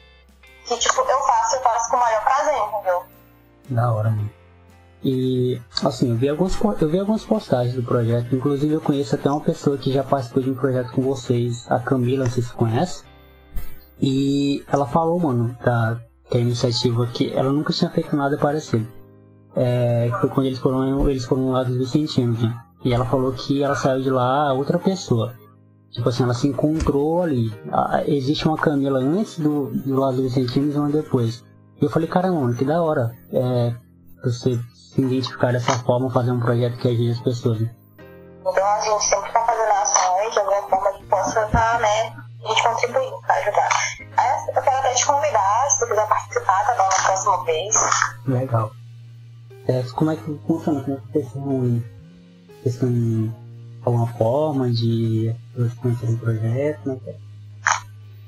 que, 0.68 0.78
tipo, 0.78 1.00
eu 1.00 1.20
faço, 1.20 1.56
eu 1.56 1.62
faço 1.62 1.90
com 1.90 1.96
o 1.96 2.00
maior 2.00 2.22
prazer, 2.22 2.54
entendeu? 2.54 3.04
Da 3.70 3.92
hora, 3.92 4.10
mano. 4.10 4.30
E, 5.02 5.62
assim, 5.84 6.10
eu 6.10 6.16
vi, 6.16 6.28
alguns, 6.28 6.60
eu 6.80 6.88
vi 6.88 6.98
algumas 6.98 7.24
postagens 7.24 7.74
do 7.74 7.82
projeto, 7.82 8.34
inclusive 8.34 8.74
eu 8.74 8.80
conheço 8.80 9.14
até 9.14 9.30
uma 9.30 9.40
pessoa 9.40 9.78
que 9.78 9.92
já 9.92 10.02
participou 10.02 10.42
de 10.42 10.50
um 10.50 10.54
projeto 10.54 10.92
com 10.92 11.00
vocês, 11.00 11.70
a 11.70 11.78
Camila, 11.78 12.24
não 12.24 12.32
sei 12.32 12.42
se 12.42 12.50
você 12.50 12.54
conhece. 12.54 13.07
E 14.00 14.64
ela 14.70 14.86
falou, 14.86 15.18
mano, 15.18 15.56
da, 15.64 16.00
da 16.30 16.38
iniciativa 16.38 17.06
que 17.06 17.32
ela 17.32 17.52
nunca 17.52 17.72
tinha 17.72 17.90
feito 17.90 18.14
nada 18.14 18.38
parecido. 18.38 18.86
É, 19.56 20.10
foi 20.20 20.28
quando 20.28 20.46
eles 20.46 20.58
foram, 20.58 21.08
eles 21.08 21.24
foram 21.24 21.50
lá 21.50 21.64
dos 21.64 21.76
Vicentinos, 21.76 22.42
né? 22.42 22.54
E 22.84 22.94
ela 22.94 23.04
falou 23.04 23.32
que 23.32 23.62
ela 23.62 23.74
saiu 23.74 24.02
de 24.02 24.10
lá 24.10 24.52
outra 24.52 24.78
pessoa. 24.78 25.34
Tipo 25.90 26.08
assim, 26.10 26.22
ela 26.22 26.34
se 26.34 26.46
encontrou 26.46 27.22
ali. 27.22 27.52
Existe 28.06 28.46
uma 28.46 28.56
Camila 28.56 29.00
antes 29.00 29.38
do, 29.38 29.66
do 29.66 29.98
lado 29.98 30.22
Vicentinos 30.22 30.74
e 30.74 30.78
uma 30.78 30.90
depois. 30.90 31.44
E 31.80 31.84
eu 31.84 31.90
falei, 31.90 32.08
caramba, 32.08 32.54
que 32.54 32.64
da 32.64 32.82
hora. 32.82 33.10
É, 33.32 33.74
você 34.22 34.58
se 34.74 35.00
identificar 35.00 35.52
dessa 35.52 35.72
forma, 35.84 36.10
fazer 36.10 36.32
um 36.32 36.40
projeto 36.40 36.76
que 36.78 36.88
ajude 36.88 37.10
as 37.12 37.20
pessoas. 37.20 37.60
Né? 37.60 37.70
Então 38.40 38.64
a 38.64 38.80
gente 38.80 39.04
sempre 39.04 39.28
está 39.28 39.40
fazendo 39.44 39.72
ações 39.72 40.32
de 40.32 40.38
alguma 40.40 40.68
forma 40.68 40.92
que 40.98 41.06
possa 41.06 41.46
estar, 41.46 41.50
tá, 41.50 41.78
né? 41.78 42.27
A 42.44 42.48
gente 42.48 42.62
contribuindo 42.62 43.20
para 43.22 43.34
ajudar. 43.34 43.68
Aí 44.16 44.48
eu 44.54 44.62
quero 44.62 44.76
até 44.76 44.94
te 44.94 45.06
convidar, 45.06 45.70
se 45.70 45.78
tu 45.80 45.86
quiser 45.86 46.08
participar, 46.08 46.66
tá 46.66 46.74
bom? 46.74 46.88
Na 46.88 47.04
próxima 47.04 47.44
vez. 47.44 47.76
Legal. 48.26 48.70
É, 49.68 49.82
como 49.94 50.10
é 50.10 50.16
que 50.16 50.40
funciona? 50.46 50.82
Como 50.82 50.96
é 50.96 51.00
que 51.00 51.12
vocês 51.12 52.74
estão 52.74 53.34
alguma 53.84 54.06
forma 54.14 54.70
de 54.70 55.34
conhecer 55.82 56.06
o 56.06 56.18
projeto? 56.18 56.88
Né? 56.88 57.14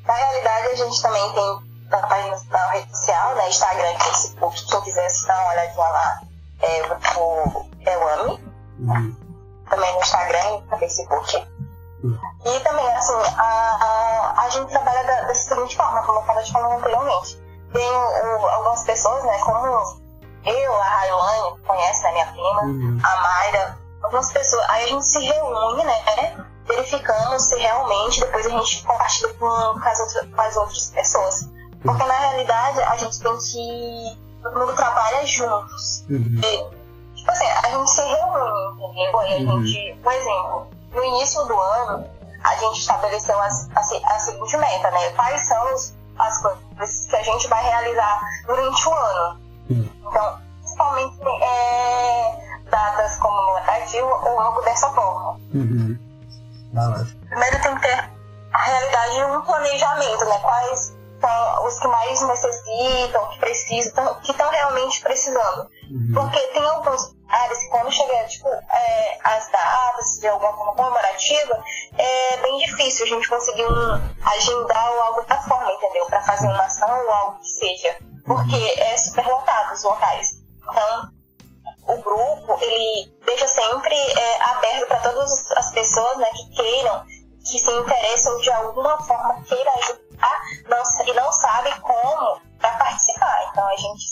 Na 0.06 0.14
realidade, 0.14 0.68
a 0.68 0.76
gente 0.76 1.02
também 1.02 1.32
tem 1.32 1.70
na 1.90 1.98
página 2.06 2.36
na 2.50 2.70
rede 2.70 2.96
social, 2.96 3.34
né, 3.34 3.48
Instagram 3.48 3.92
e 3.92 3.98
Facebook, 3.98 4.66
quem 4.66 4.80
quiser 4.82 5.08
dar 5.26 5.40
uma 5.40 5.52
olhadinha 5.52 5.88
lá, 5.88 6.22
é, 6.62 6.82
o, 7.18 7.66
é 7.84 7.98
o 7.98 8.08
AMI, 8.08 8.44
uhum. 8.78 9.16
também 9.68 9.94
no 9.94 10.00
Instagram 10.00 10.38
e 10.38 10.70
no 10.70 10.78
Facebook. 10.78 11.46
Uhum. 12.04 12.18
E 12.44 12.60
também, 12.60 12.96
assim, 12.96 13.12
a, 13.36 13.42
a, 13.42 14.44
a 14.44 14.48
gente 14.48 14.70
trabalha 14.70 15.04
da, 15.04 15.22
da 15.22 15.34
seguinte 15.34 15.76
forma, 15.76 16.02
como 16.02 16.18
eu 16.18 16.22
estava 16.22 16.42
te 16.42 16.52
falando 16.52 16.78
anteriormente. 16.78 17.42
Tem 17.72 17.90
o, 17.90 18.46
algumas 18.46 18.82
pessoas, 18.84 19.22
né, 19.24 19.38
como 19.40 20.00
eu, 20.44 20.74
a 20.74 20.84
Railane, 20.84 21.56
que 21.56 21.66
conhece, 21.66 22.02
né, 22.02 22.12
minha 22.12 22.26
prima, 22.26 22.62
uhum. 22.62 23.00
a 23.02 23.22
Mayra, 23.22 23.78
algumas 24.02 24.32
pessoas. 24.32 24.64
Aí 24.70 24.84
a 24.84 24.86
gente 24.88 25.04
se 25.04 25.20
reúne, 25.20 25.84
né? 25.84 26.44
Verificando 26.66 27.38
se 27.38 27.56
realmente 27.58 28.20
depois 28.20 28.46
a 28.46 28.50
gente 28.50 28.84
compartilha 28.84 29.34
com, 29.34 29.46
com, 29.46 29.88
as, 29.88 30.00
outras, 30.00 30.34
com 30.34 30.40
as 30.40 30.56
outras 30.56 30.90
pessoas. 30.90 31.48
Porque 31.82 32.04
na 32.04 32.18
realidade 32.18 32.80
a 32.82 32.96
gente 32.96 33.20
tem 33.20 33.38
que. 33.38 34.30
Todo 34.42 34.58
mundo 34.58 34.74
trabalha 34.74 35.26
juntos. 35.26 36.04
Uhum. 36.08 36.40
E, 36.42 37.16
tipo 37.16 37.30
assim, 37.30 37.46
a 37.46 37.68
gente 37.70 37.90
se 37.90 38.00
reúne, 38.00 38.78
entendeu? 38.78 39.22
E 39.22 39.48
a 39.48 39.52
uhum. 39.52 39.66
gente, 39.66 40.00
por 40.02 40.12
exemplo, 40.12 40.66
no 40.92 41.04
início 41.04 41.44
do 41.44 41.60
ano, 41.60 42.08
a 42.42 42.56
gente 42.56 42.80
estabeleceu 42.80 43.38
a, 43.38 43.46
a, 43.46 43.80
a 43.80 44.18
seguinte 44.18 44.56
meta, 44.56 44.90
né? 44.90 45.10
Quais 45.10 45.46
são 45.46 45.74
os, 45.74 45.94
as 46.18 46.42
coisas 46.42 47.06
que 47.08 47.16
a 47.16 47.22
gente 47.22 47.48
vai 47.48 47.62
realizar 47.62 48.20
durante 48.46 48.88
o 48.88 48.94
ano. 48.94 49.40
Uhum. 49.70 49.90
Então, 50.06 50.38
principalmente 50.60 51.18
é, 51.42 52.62
datas 52.70 53.16
comemorativas 53.18 54.22
ou 54.24 54.40
algo 54.40 54.62
dessa 54.62 54.90
forma. 54.90 55.40
Uhum. 55.54 55.98
Primeiro 57.28 57.62
tem 57.62 57.74
que 57.74 57.82
ter 57.82 58.10
a 58.52 58.62
realidade 58.62 59.16
e 59.16 59.24
um 59.24 59.42
planejamento, 59.42 60.24
né? 60.24 60.38
Quais 60.38 60.96
são 61.20 61.66
os 61.66 61.78
que 61.78 61.88
mais 61.88 62.20
necessitam, 62.22 63.28
que 63.28 63.38
precisam, 63.38 64.20
que 64.20 64.30
estão 64.30 64.48
realmente 64.50 65.00
precisando. 65.00 65.68
Uhum. 65.90 66.12
Porque 66.14 66.38
tem 66.48 66.62
alguns 66.62 67.14
áreas 67.28 67.58
que 67.58 67.68
quando 67.68 67.92
chega 67.92 68.24
tipo, 68.26 68.48
é, 68.48 69.18
as 69.22 69.50
datas 69.50 70.18
de 70.20 70.28
alguma 70.28 70.52
forma 70.56 70.74
comemorativa, 70.74 71.64
é 71.96 72.36
bem 72.38 72.58
difícil 72.58 73.04
a 73.04 73.08
gente 73.08 73.28
conseguir 73.28 73.64
um, 73.64 74.14
agendar 74.24 74.92
ou 74.92 75.00
algo 75.02 75.22
da 75.22 75.38
forma, 75.42 75.72
entendeu? 75.72 76.06
Para 76.06 76.22
fazer 76.22 76.46
uma 76.48 76.62
ação 76.62 77.04
ou 77.04 77.10
algo 77.10 77.38
que 77.38 77.48
seja. 77.48 77.96
Porque 78.26 78.56
uhum. 78.56 78.84
é 78.84 78.96
super 78.96 79.26
lotado 79.26 79.72
os 79.72 79.82
locais. 79.82 80.40
Então, 80.62 81.10
o 81.88 82.02
grupo, 82.02 82.58
ele 82.62 83.12
deixa 83.24 83.46
sempre 83.48 83.94
é, 83.94 84.42
aberto 84.42 84.86
para 84.88 85.00
todas 85.00 85.50
as 85.52 85.72
pessoas 85.72 86.18
né, 86.18 86.26
que 86.36 86.56
queiram, 86.56 87.04
que 87.44 87.58
se 87.58 87.70
interessam 87.70 88.38
de 88.40 88.50
alguma 88.50 88.98
forma, 89.02 89.42
queiram 89.44 89.74
ajudar 89.78 90.09
não, 90.68 91.06
e 91.06 91.14
não 91.14 91.32
sabem 91.32 91.72
como 91.80 92.40
para 92.58 92.76
participar. 92.78 93.50
Então, 93.50 93.66
a 93.66 93.76
gente. 93.76 94.04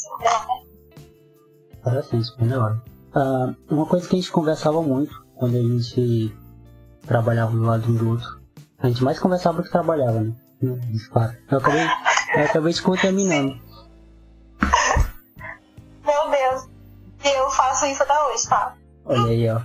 Interessante, 1.78 2.36
bem 2.38 2.48
da 2.48 2.64
hora. 2.64 2.82
Uh, 3.14 3.74
uma 3.74 3.86
coisa 3.86 4.08
que 4.08 4.16
a 4.16 4.18
gente 4.18 4.30
conversava 4.30 4.82
muito 4.82 5.24
quando 5.36 5.56
a 5.56 5.60
gente 5.62 6.36
trabalhava 7.06 7.52
do 7.52 7.62
lado 7.62 7.88
um 7.88 7.94
do 7.94 8.10
outro. 8.10 8.38
A 8.78 8.88
gente 8.88 9.02
mais 9.02 9.18
conversava 9.18 9.58
do 9.58 9.64
que 9.64 9.70
trabalhava, 9.70 10.20
né? 10.20 10.32
Eu 10.60 11.58
acabei, 11.58 11.86
eu 12.36 12.44
acabei 12.44 12.72
te 12.72 12.82
contaminando. 12.82 13.60
Meu 16.04 16.30
Deus. 16.30 16.68
Eu 17.24 17.50
faço 17.50 17.86
isso 17.86 18.02
até 18.02 18.24
hoje, 18.24 18.48
tá? 18.48 18.74
Olha 19.04 19.26
aí, 19.26 19.48
ó. 19.50 19.60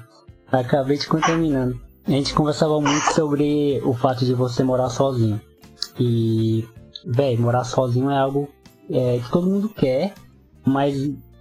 Acabei 0.51 0.97
te 0.97 1.07
contaminando. 1.07 1.79
A 2.05 2.11
gente 2.11 2.33
conversava 2.33 2.79
muito 2.79 3.13
sobre 3.13 3.81
o 3.83 3.93
fato 3.93 4.25
de 4.25 4.33
você 4.33 4.63
morar 4.63 4.89
sozinho. 4.89 5.41
E, 5.99 6.67
velho, 7.05 7.41
morar 7.41 7.63
sozinho 7.63 8.09
é 8.09 8.17
algo 8.17 8.49
é, 8.89 9.19
que 9.19 9.31
todo 9.31 9.49
mundo 9.49 9.69
quer, 9.69 10.13
mas 10.65 10.95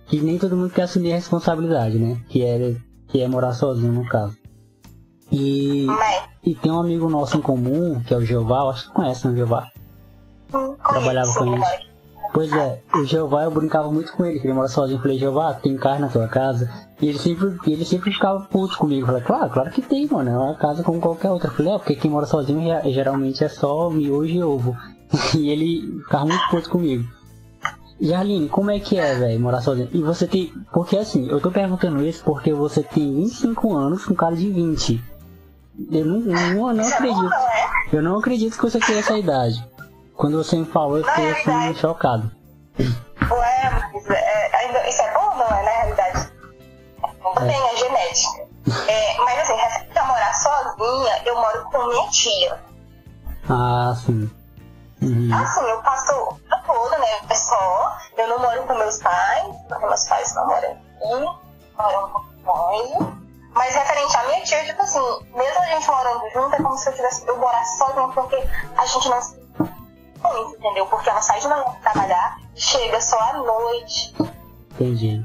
que 0.06 0.20
nem 0.20 0.38
todo 0.38 0.56
mundo 0.56 0.70
quer 0.70 0.82
assumir 0.82 1.12
a 1.12 1.16
responsabilidade, 1.16 1.98
né? 1.98 2.20
Que 2.28 2.42
é, 2.42 2.76
que 3.08 3.20
é 3.20 3.28
morar 3.28 3.52
sozinho, 3.52 3.92
no 3.92 4.06
caso. 4.06 4.36
E, 5.30 5.86
e 6.44 6.54
tem 6.54 6.70
um 6.70 6.80
amigo 6.80 7.08
nosso 7.08 7.38
em 7.38 7.40
comum, 7.40 8.02
que 8.06 8.12
é 8.12 8.16
o 8.16 8.24
Jeová, 8.24 8.68
acho 8.68 8.88
que 8.88 8.94
conhece, 8.94 9.26
né, 9.26 9.36
Jeová? 9.36 9.68
Trabalhava 10.50 11.32
com 11.34 11.54
ele. 11.54 11.91
Pois 12.32 12.50
é, 12.50 12.80
o 12.94 13.04
Jeová 13.04 13.44
eu 13.44 13.50
brincava 13.50 13.92
muito 13.92 14.12
com 14.12 14.24
ele, 14.24 14.40
que 14.40 14.46
ele 14.46 14.54
mora 14.54 14.68
sozinho. 14.68 14.96
Eu 14.96 15.02
falei, 15.02 15.18
Jeová, 15.18 15.52
tem 15.52 15.76
carne 15.76 16.00
na 16.00 16.08
tua 16.08 16.26
casa? 16.26 16.70
E 17.00 17.08
ele 17.08 17.18
sempre, 17.18 17.58
ele 17.66 17.84
sempre 17.84 18.10
ficava 18.10 18.40
puto 18.40 18.78
comigo. 18.78 19.02
Eu 19.02 19.06
falei, 19.06 19.22
claro, 19.22 19.50
claro 19.50 19.70
que 19.70 19.82
tem, 19.82 20.06
mano. 20.06 20.30
É 20.30 20.38
uma 20.38 20.54
casa 20.54 20.82
como 20.82 21.00
qualquer 21.00 21.30
outra. 21.30 21.48
Eu 21.48 21.54
falei, 21.54 21.74
é, 21.74 21.78
porque 21.78 21.94
quem 21.94 22.10
mora 22.10 22.24
sozinho 22.24 22.62
geralmente 22.90 23.44
é 23.44 23.48
só 23.48 23.90
miojo 23.90 24.32
e 24.32 24.42
ovo. 24.42 24.76
e 25.36 25.50
ele 25.50 26.00
ficava 26.04 26.24
muito 26.24 26.48
puto 26.48 26.70
comigo. 26.70 27.04
Jarline, 28.00 28.48
como 28.48 28.70
é 28.70 28.80
que 28.80 28.98
é, 28.98 29.14
velho, 29.14 29.38
morar 29.38 29.60
sozinho? 29.60 29.88
E 29.92 30.02
você 30.02 30.26
tem. 30.26 30.52
Porque 30.72 30.96
assim, 30.96 31.28
eu 31.28 31.40
tô 31.40 31.50
perguntando 31.50 32.02
isso 32.02 32.24
porque 32.24 32.52
você 32.52 32.82
tem 32.82 33.14
25 33.14 33.76
anos 33.76 34.04
com 34.06 34.14
cara 34.14 34.34
de 34.34 34.48
20. 34.48 35.00
Eu 35.90 36.04
não, 36.04 36.20
não, 36.20 36.74
não 36.74 36.84
acredito. 36.84 37.30
Eu 37.92 38.02
não 38.02 38.18
acredito 38.18 38.56
que 38.56 38.62
você 38.62 38.80
tenha 38.80 38.98
essa 38.98 39.16
idade. 39.18 39.64
Quando 40.22 40.36
você 40.36 40.54
me 40.54 40.66
falou, 40.66 40.98
eu 40.98 41.04
fiquei 41.04 41.32
assim, 41.32 41.74
chocado. 41.74 42.30
Ué, 42.78 43.70
mas 43.92 44.08
é, 44.08 44.56
ainda, 44.56 44.88
isso 44.88 45.02
é 45.02 45.14
bom 45.14 45.24
ou 45.24 45.34
não 45.34 45.48
é, 45.48 45.62
na 45.64 45.70
realidade? 45.72 46.32
Não 47.24 47.32
é. 47.32 47.48
tem 47.48 47.70
a 47.70 47.74
genética. 47.74 48.46
É, 48.86 49.18
mas 49.18 49.40
assim, 49.40 49.54
referente 49.56 49.98
a 49.98 50.04
morar 50.04 50.32
sozinha, 50.32 51.22
eu 51.26 51.34
moro 51.34 51.64
com 51.64 51.88
minha 51.88 52.08
tia. 52.10 52.60
Ah, 53.50 53.96
sim. 53.96 54.30
Uhum. 55.02 55.42
Assim, 55.42 55.60
eu 55.68 55.82
passo 55.82 56.12
o 56.12 56.34
dia 56.34 56.62
todo, 56.68 56.98
né? 57.00 57.18
É 57.28 57.34
só. 57.34 57.98
Eu 58.16 58.28
não 58.28 58.38
moro 58.38 58.62
com 58.62 58.74
meus 58.74 58.98
pais, 58.98 59.56
porque 59.68 59.86
meus 59.86 60.04
pais 60.04 60.34
não 60.36 60.46
moram 60.46 60.70
aqui, 60.70 61.40
moram 61.76 62.10
com 62.44 62.52
longe. 62.52 63.22
Mas 63.54 63.74
referente 63.74 64.16
à 64.16 64.22
minha 64.28 64.44
tia, 64.44 64.64
tipo 64.66 64.82
assim, 64.82 65.26
mesmo 65.34 65.62
a 65.62 65.66
gente 65.66 65.86
morando 65.88 66.30
junto, 66.32 66.54
é 66.54 66.62
como 66.62 66.78
se 66.78 66.88
eu 66.88 66.94
tivesse 66.94 67.26
eu 67.26 67.36
morasse 67.38 67.76
sozinha, 67.76 68.06
porque 68.14 68.36
a 68.76 68.86
gente 68.86 69.08
não 69.08 69.20
se 69.20 69.41
muito, 70.22 70.56
entendeu? 70.56 70.86
Porque 70.86 71.08
ela 71.08 71.20
sai 71.20 71.40
de 71.40 71.48
manhã 71.48 71.64
pra 71.64 71.92
trabalhar, 71.92 72.38
chega 72.54 73.00
só 73.00 73.18
à 73.18 73.32
noite. 73.34 74.14
Entendi. 74.72 75.24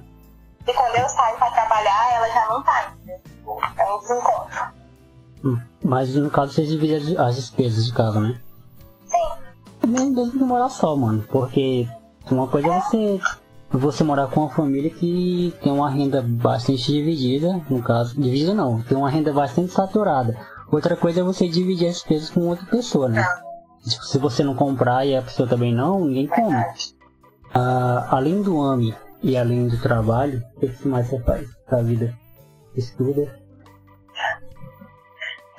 E 0.67 0.73
quando 0.73 0.95
eu 0.95 1.09
saio 1.09 1.37
pra 1.37 1.51
trabalhar, 1.51 2.13
ela 2.13 2.29
já 2.29 2.45
não 2.49 2.63
tá, 2.63 2.91
entendeu? 2.95 3.21
É 3.77 3.93
um 3.93 3.99
desencontro. 3.99 4.77
Hum, 5.45 5.61
mas 5.83 6.15
no 6.15 6.29
caso 6.29 6.53
você 6.53 6.65
divide 6.65 7.17
as 7.17 7.35
despesas 7.35 7.85
de 7.85 7.93
casa, 7.93 8.19
né? 8.19 8.41
nem 9.87 10.13
deve 10.13 10.37
morar 10.37 10.69
só, 10.69 10.95
mano. 10.95 11.23
Porque 11.29 11.87
uma 12.29 12.47
coisa 12.47 12.67
é 12.67 12.81
você, 12.81 13.19
você 13.71 14.03
morar 14.03 14.27
com 14.27 14.41
uma 14.41 14.49
família 14.49 14.89
que 14.89 15.53
tem 15.61 15.71
uma 15.71 15.89
renda 15.89 16.21
bastante 16.21 16.91
dividida, 16.91 17.61
no 17.69 17.81
caso, 17.81 18.19
dividida 18.19 18.53
não, 18.53 18.81
tem 18.81 18.97
uma 18.97 19.09
renda 19.09 19.31
bastante 19.31 19.71
saturada. 19.71 20.37
Outra 20.69 20.97
coisa 20.97 21.21
é 21.21 21.23
você 21.23 21.47
dividir 21.47 21.87
as 21.87 21.95
despesas 21.95 22.29
com 22.29 22.41
outra 22.41 22.65
pessoa, 22.65 23.07
né? 23.07 23.25
Tipo, 23.87 24.03
se 24.03 24.17
você 24.17 24.43
não 24.43 24.55
comprar 24.55 25.05
e 25.05 25.15
a 25.15 25.21
pessoa 25.21 25.47
também 25.47 25.73
não, 25.73 26.05
ninguém 26.05 26.27
come. 26.27 26.55
Ah, 27.53 28.07
além 28.11 28.41
do 28.41 28.61
AMI 28.61 28.95
e 29.23 29.37
além 29.37 29.67
do 29.67 29.81
trabalho, 29.81 30.43
o 30.57 30.59
que 30.59 30.87
mais 30.87 31.07
você 31.07 31.19
faz 31.23 31.47
da 31.69 31.81
vida? 31.81 32.13
Estuda? 32.75 33.39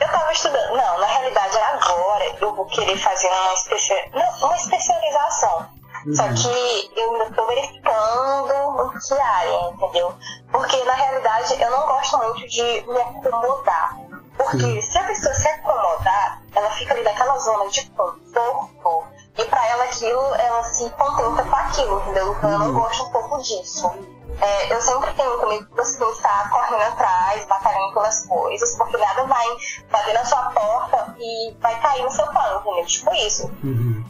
Eu 0.01 0.07
tava 0.07 0.33
estudando. 0.33 0.77
Não, 0.77 1.01
na 1.01 1.07
realidade, 1.07 1.57
agora 1.57 2.25
eu 2.41 2.55
vou 2.55 2.67
querer 2.67 2.97
fazer 2.99 3.29
uma, 3.29 3.55
especia... 3.55 4.11
Não, 4.15 4.47
uma 4.47 4.57
especialização. 4.57 5.69
Uhum. 6.07 6.15
Só 6.15 6.23
que 6.29 7.01
eu 7.01 7.13
ainda 7.13 7.35
tô 7.35 7.47
verificando 7.47 8.93
em 8.95 8.99
que 8.99 9.21
área, 9.21 9.71
entendeu? 9.71 10.15
Porque 10.53 10.85
na 10.85 10.95
realidade 10.95 11.61
eu 11.61 11.71
não 11.71 11.87
gosto 11.87 12.19
muito 12.19 12.47
de 12.47 12.63
me 12.87 13.01
acomodar. 13.01 14.08
Porque 14.39 14.65
uhum. 14.65 14.81
se 14.83 14.99
a 14.99 15.05
pessoa 15.05 15.35
se 15.35 15.49
acomodar, 15.49 16.43
ela 16.55 16.71
fica 16.71 16.95
ali 16.95 17.03
naquela 17.03 17.37
zona 17.39 17.69
de 17.69 17.91
conforto 17.91 19.05
e 19.37 19.45
para 19.45 19.67
ela 19.67 19.85
aquilo, 19.85 20.35
ela 20.35 20.65
se 20.65 20.89
contenta 20.91 21.43
com 21.45 21.57
aquilo, 21.57 22.01
entendeu? 22.01 22.33
Então 22.33 22.51
eu 22.51 22.59
não 22.59 22.67
uhum. 22.69 22.81
gosto 22.81 23.05
um 23.05 23.11
pouco 23.11 23.43
disso 23.43 23.93
é, 24.41 24.73
eu 24.73 24.81
sempre 24.81 25.13
tenho 25.15 25.39
comigo 25.39 25.67
que 25.67 25.77
você 25.77 25.99
tem 25.99 26.07
que 26.09 26.17
estar 26.17 26.51
correndo 26.51 26.83
atrás, 26.83 27.45
batalhando 27.47 27.93
pelas 27.93 28.27
coisas, 28.27 28.77
porque 28.77 28.97
nada 28.97 29.25
vai 29.25 29.47
bater 29.91 30.15
na 30.15 30.25
sua 30.25 30.51
porta 30.51 31.17
e 31.19 31.57
vai 31.61 31.81
cair 31.81 32.05
no 32.05 32.11
seu 32.11 32.27
pano, 32.27 32.61
entendeu? 32.61 32.87
Tipo 32.87 33.15
isso. 33.15 33.47
Uhum. 33.65 34.05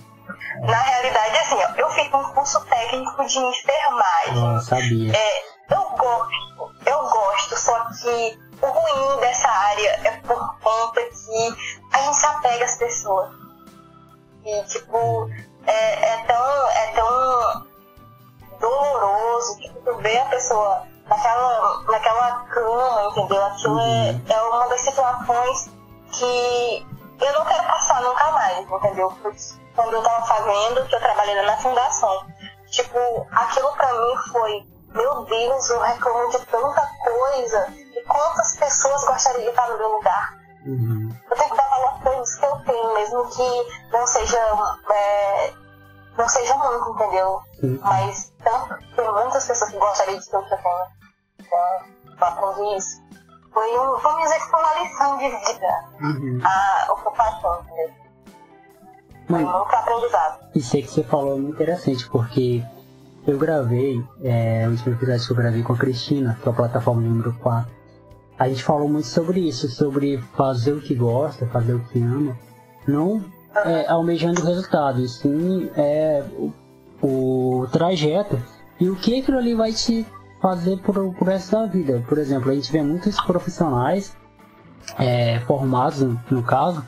Na 0.61 0.81
realidade, 0.81 1.37
assim, 1.39 1.55
ó, 1.55 1.75
eu 1.77 1.91
fiz 1.91 2.13
um 2.13 2.25
curso 2.35 2.61
técnico 2.67 3.25
de 3.25 3.39
enfermagem. 3.39 4.57
Ah, 4.57 4.61
sabia. 4.61 5.17
É, 5.17 5.75
eu 5.75 5.83
gosto, 5.97 6.73
eu 6.85 7.03
gosto, 7.09 7.57
só 7.57 7.85
que 7.85 8.39
o 8.61 8.67
ruim 8.67 9.21
dessa 9.21 9.49
área 9.49 10.01
é 10.05 10.11
por 10.27 10.59
conta 10.61 11.03
que 11.03 11.57
a 11.93 12.01
gente 12.03 12.17
se 12.17 12.27
apega 12.27 12.65
às 12.65 12.77
pessoas. 12.77 13.31
E, 14.45 14.63
tipo, 14.65 15.31
é, 15.67 16.09
é 16.09 16.25
tão, 16.25 16.69
é 16.71 16.93
tão 16.93 17.67
doloroso, 18.61 19.59
que 19.59 19.69
tu 19.69 19.97
vê 19.99 20.19
a 20.19 20.27
pessoa 20.27 20.87
naquela, 21.07 21.83
naquela 21.83 22.45
cama, 22.47 23.09
entendeu? 23.11 23.45
Aquilo 23.45 23.79
é, 23.79 23.83
uhum. 23.83 24.23
é 24.29 24.43
uma 24.43 24.69
das 24.69 24.81
situações 24.81 25.71
que 26.13 26.87
eu 27.21 27.33
não 27.33 27.45
quero 27.45 27.65
passar 27.65 28.03
nunca 28.03 28.31
mais, 28.33 28.59
entendeu? 28.59 29.13
Quando 29.75 29.93
eu 29.93 30.03
tava 30.03 30.27
fazendo, 30.27 30.87
que 30.87 30.95
eu 30.95 31.01
trabalhei 31.01 31.43
na 31.43 31.57
fundação. 31.59 32.27
Tipo, 32.71 32.99
aquilo 33.31 33.73
pra 33.73 33.93
mim 33.93 34.17
foi, 34.31 34.67
meu 34.89 35.25
Deus, 35.25 35.71
eu 35.71 35.81
reclamo 35.81 36.31
de 36.31 36.39
tanta 36.47 36.91
coisa. 37.05 37.75
Quantas 38.09 38.57
pessoas 38.57 39.05
gostariam 39.05 39.43
de 39.43 39.51
estar 39.51 39.69
no 39.69 39.79
meu 39.79 39.89
lugar? 39.89 40.39
Uhum. 40.67 41.17
Eu 41.31 41.37
tenho 41.37 41.51
que 41.51 41.57
dar 41.57 41.69
valor 41.69 41.89
às 41.89 42.03
coisas 42.03 42.35
que 42.35 42.47
eu 42.47 42.57
tenho, 42.65 42.95
mesmo 42.95 43.29
que 43.29 43.91
não 43.93 44.07
seja 44.07 44.39
é, 44.91 45.53
não 46.17 46.29
seja 46.29 46.55
muito, 46.57 46.91
entendeu? 46.91 47.41
Sim. 47.61 47.79
Mas 47.83 48.33
tanto, 48.43 48.77
tem 48.97 49.13
muitas 49.13 49.47
pessoas 49.47 49.71
que 49.71 49.79
gostariam 49.79 50.19
de 50.19 50.29
ter 50.29 50.37
o 50.37 50.45
que 50.45 50.55
eu 50.55 50.59
tenho. 50.59 50.99
Então, 51.39 52.29
aprendi 52.29 52.77
isso. 52.77 53.03
Foi, 53.53 53.79
um, 53.79 53.99
vamos 53.99 54.23
dizer 54.23 54.39
que 54.41 54.51
foi 54.51 54.61
uma 54.61 54.81
lição 54.81 55.19
de 55.19 55.29
vida. 55.29 55.85
Uhum. 56.01 56.41
A 56.45 56.93
ocupação, 56.93 57.61
entendeu? 57.63 57.95
Foi 59.29 59.45
muito 59.45 59.77
aprendizado. 59.77 60.39
Isso 60.55 60.77
aí 60.77 60.83
que 60.83 60.91
você 60.91 61.05
falou 61.05 61.37
é 61.37 61.41
muito 61.41 61.55
interessante, 61.55 62.09
porque 62.09 62.65
eu 63.27 63.39
gravei, 63.39 64.03
é, 64.25 64.67
o 64.67 64.71
último 64.71 64.95
episódio 64.95 65.27
que 65.27 65.33
eu 65.33 65.37
gravei 65.37 65.63
com 65.63 65.73
a 65.73 65.77
Cristina, 65.77 66.39
que 66.43 66.49
é 66.49 66.53
a 66.53 66.55
plataforma 66.55 67.03
número 67.03 67.33
4. 67.41 67.78
A 68.39 68.49
gente 68.49 68.63
falou 68.63 68.89
muito 68.89 69.09
sobre 69.09 69.41
isso, 69.41 69.69
sobre 69.69 70.19
fazer 70.37 70.73
o 70.73 70.81
que 70.81 70.95
gosta, 70.95 71.47
fazer 71.47 71.75
o 71.75 71.81
que 71.81 72.01
ama. 72.01 72.37
Não 72.87 73.25
é, 73.65 73.87
almejando 73.89 74.41
o 74.41 74.45
resultado, 74.45 75.01
e 75.01 75.09
sim 75.09 75.71
é, 75.77 76.23
o, 76.37 76.53
o, 77.03 77.67
trajeto 77.73 78.39
e 78.79 78.89
o 78.89 78.97
que 78.97 79.21
aquilo 79.21 79.39
ali 79.39 79.55
vai 79.55 79.73
te 79.73 80.07
fazer 80.41 80.79
por, 80.79 81.15
por 81.15 81.29
resto 81.29 81.53
da 81.53 81.67
vida. 81.67 82.03
Por 82.09 82.19
exemplo, 82.19 82.51
a 82.51 82.55
gente 82.55 82.71
vê 82.71 82.83
muitos 82.83 83.21
profissionais 83.21 84.17
é, 84.99 85.41
formados, 85.41 86.01
no, 86.01 86.21
no 86.31 86.43
caso, 86.43 86.85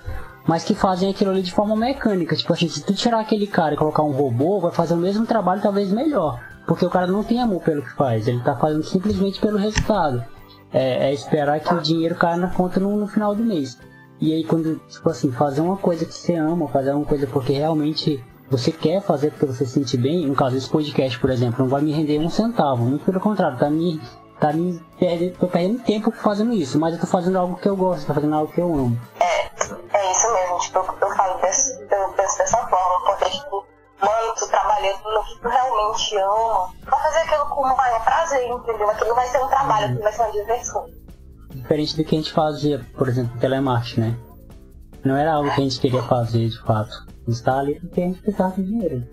mas 0.46 0.64
que 0.64 0.74
fazem 0.74 1.10
aquilo 1.10 1.30
ali 1.30 1.42
de 1.42 1.52
forma 1.52 1.74
mecânica. 1.74 2.36
Tipo 2.36 2.52
assim, 2.52 2.68
se 2.68 2.82
tu 2.82 2.94
tirar 2.94 3.20
aquele 3.20 3.46
cara 3.46 3.74
e 3.74 3.76
colocar 3.76 4.02
um 4.02 4.12
robô, 4.12 4.60
vai 4.60 4.70
fazer 4.70 4.94
o 4.94 4.98
mesmo 4.98 5.26
trabalho, 5.26 5.60
talvez 5.60 5.90
melhor. 5.90 6.40
Porque 6.66 6.84
o 6.84 6.90
cara 6.90 7.06
não 7.06 7.24
tem 7.24 7.40
amor 7.40 7.62
pelo 7.62 7.82
que 7.82 7.92
faz, 7.94 8.28
ele 8.28 8.40
tá 8.40 8.54
fazendo 8.54 8.84
simplesmente 8.84 9.40
pelo 9.40 9.58
resultado. 9.58 10.24
É, 10.72 11.08
é 11.08 11.12
esperar 11.12 11.58
que 11.60 11.74
o 11.74 11.80
dinheiro 11.80 12.14
caia 12.14 12.36
na 12.36 12.48
conta 12.48 12.78
no, 12.78 12.96
no, 12.96 13.06
final 13.06 13.34
do 13.34 13.42
mês. 13.42 13.78
E 14.20 14.32
aí 14.32 14.44
quando, 14.44 14.76
tipo 14.88 15.08
assim, 15.08 15.32
fazer 15.32 15.60
uma 15.60 15.76
coisa 15.76 16.04
que 16.04 16.14
você 16.14 16.34
ama, 16.34 16.68
fazer 16.68 16.92
uma 16.92 17.04
coisa 17.04 17.26
porque 17.26 17.52
realmente 17.52 18.22
você 18.50 18.70
quer 18.70 19.00
fazer 19.00 19.30
porque 19.30 19.46
você 19.46 19.64
se 19.64 19.72
sente 19.72 19.96
bem, 19.96 20.26
no 20.26 20.34
caso 20.34 20.56
esse 20.56 20.68
podcast, 20.68 21.18
por 21.18 21.30
exemplo, 21.30 21.64
não 21.64 21.70
vai 21.70 21.80
me 21.80 21.92
render 21.92 22.18
um 22.18 22.28
centavo, 22.28 22.84
muito 22.84 23.04
pelo 23.04 23.20
contrário, 23.20 23.58
tá 23.58 23.70
me 23.70 24.00
tá 24.40 24.52
me 24.52 24.80
perdendo, 24.98 25.38
tô 25.38 25.46
perdendo 25.46 25.82
tempo 25.82 26.10
fazendo 26.10 26.52
isso, 26.52 26.78
mas 26.78 26.94
eu 26.94 27.00
tô 27.00 27.06
fazendo 27.06 27.38
algo 27.38 27.56
que 27.56 27.68
eu 27.68 27.76
gosto, 27.76 28.06
tô 28.06 28.14
fazendo 28.14 28.34
algo 28.34 28.50
que 28.50 28.60
eu 28.60 28.72
amo. 28.72 28.98
É, 29.20 29.46
é 29.96 30.12
isso 30.12 30.32
mesmo, 30.32 30.58
tipo, 30.58 30.78
eu, 30.78 31.08
eu 31.08 31.16
falo 31.16 31.40
desse, 31.42 31.78
eu 31.78 32.08
penso 32.16 32.38
dessa 32.38 32.56
forma, 32.66 33.06
porque 33.06 33.30
tipo, 33.30 33.66
mano, 34.00 34.34
tu 34.36 34.48
trabalhando 34.48 35.02
no 35.04 35.24
que 35.24 35.40
tu 35.40 35.48
realmente 35.48 36.16
ama, 36.16 36.72
vai 36.84 37.02
fazer 37.02 37.18
aquilo 37.18 37.46
com 37.46 37.62
maior 37.62 38.04
prazer, 38.04 38.48
entendeu? 38.48 38.90
Aquilo 38.90 39.14
vai 39.14 39.26
ser 39.28 39.38
um 39.38 39.48
trabalho, 39.48 39.84
aquilo 39.86 40.02
vai 40.02 40.12
ser 40.12 40.22
uma 40.22 40.32
diversão. 40.32 40.86
Diferente 41.50 41.96
do 41.96 42.04
que 42.04 42.14
a 42.14 42.18
gente 42.18 42.32
fazia, 42.32 42.86
por 42.96 43.08
exemplo, 43.08 43.38
telemarketing, 43.38 44.00
né? 44.00 44.18
Não 45.04 45.16
era 45.16 45.32
algo 45.34 45.50
que 45.54 45.60
a 45.60 45.64
gente 45.64 45.80
queria 45.80 46.02
fazer 46.02 46.48
de 46.48 46.60
fato. 46.62 47.06
A 47.26 47.30
gente 47.30 47.42
tá 47.42 47.58
ali 47.58 47.80
porque 47.80 48.00
a 48.00 48.04
gente 48.04 48.20
precisava 48.20 48.54
de 48.54 48.64
dinheiro. 48.64 49.08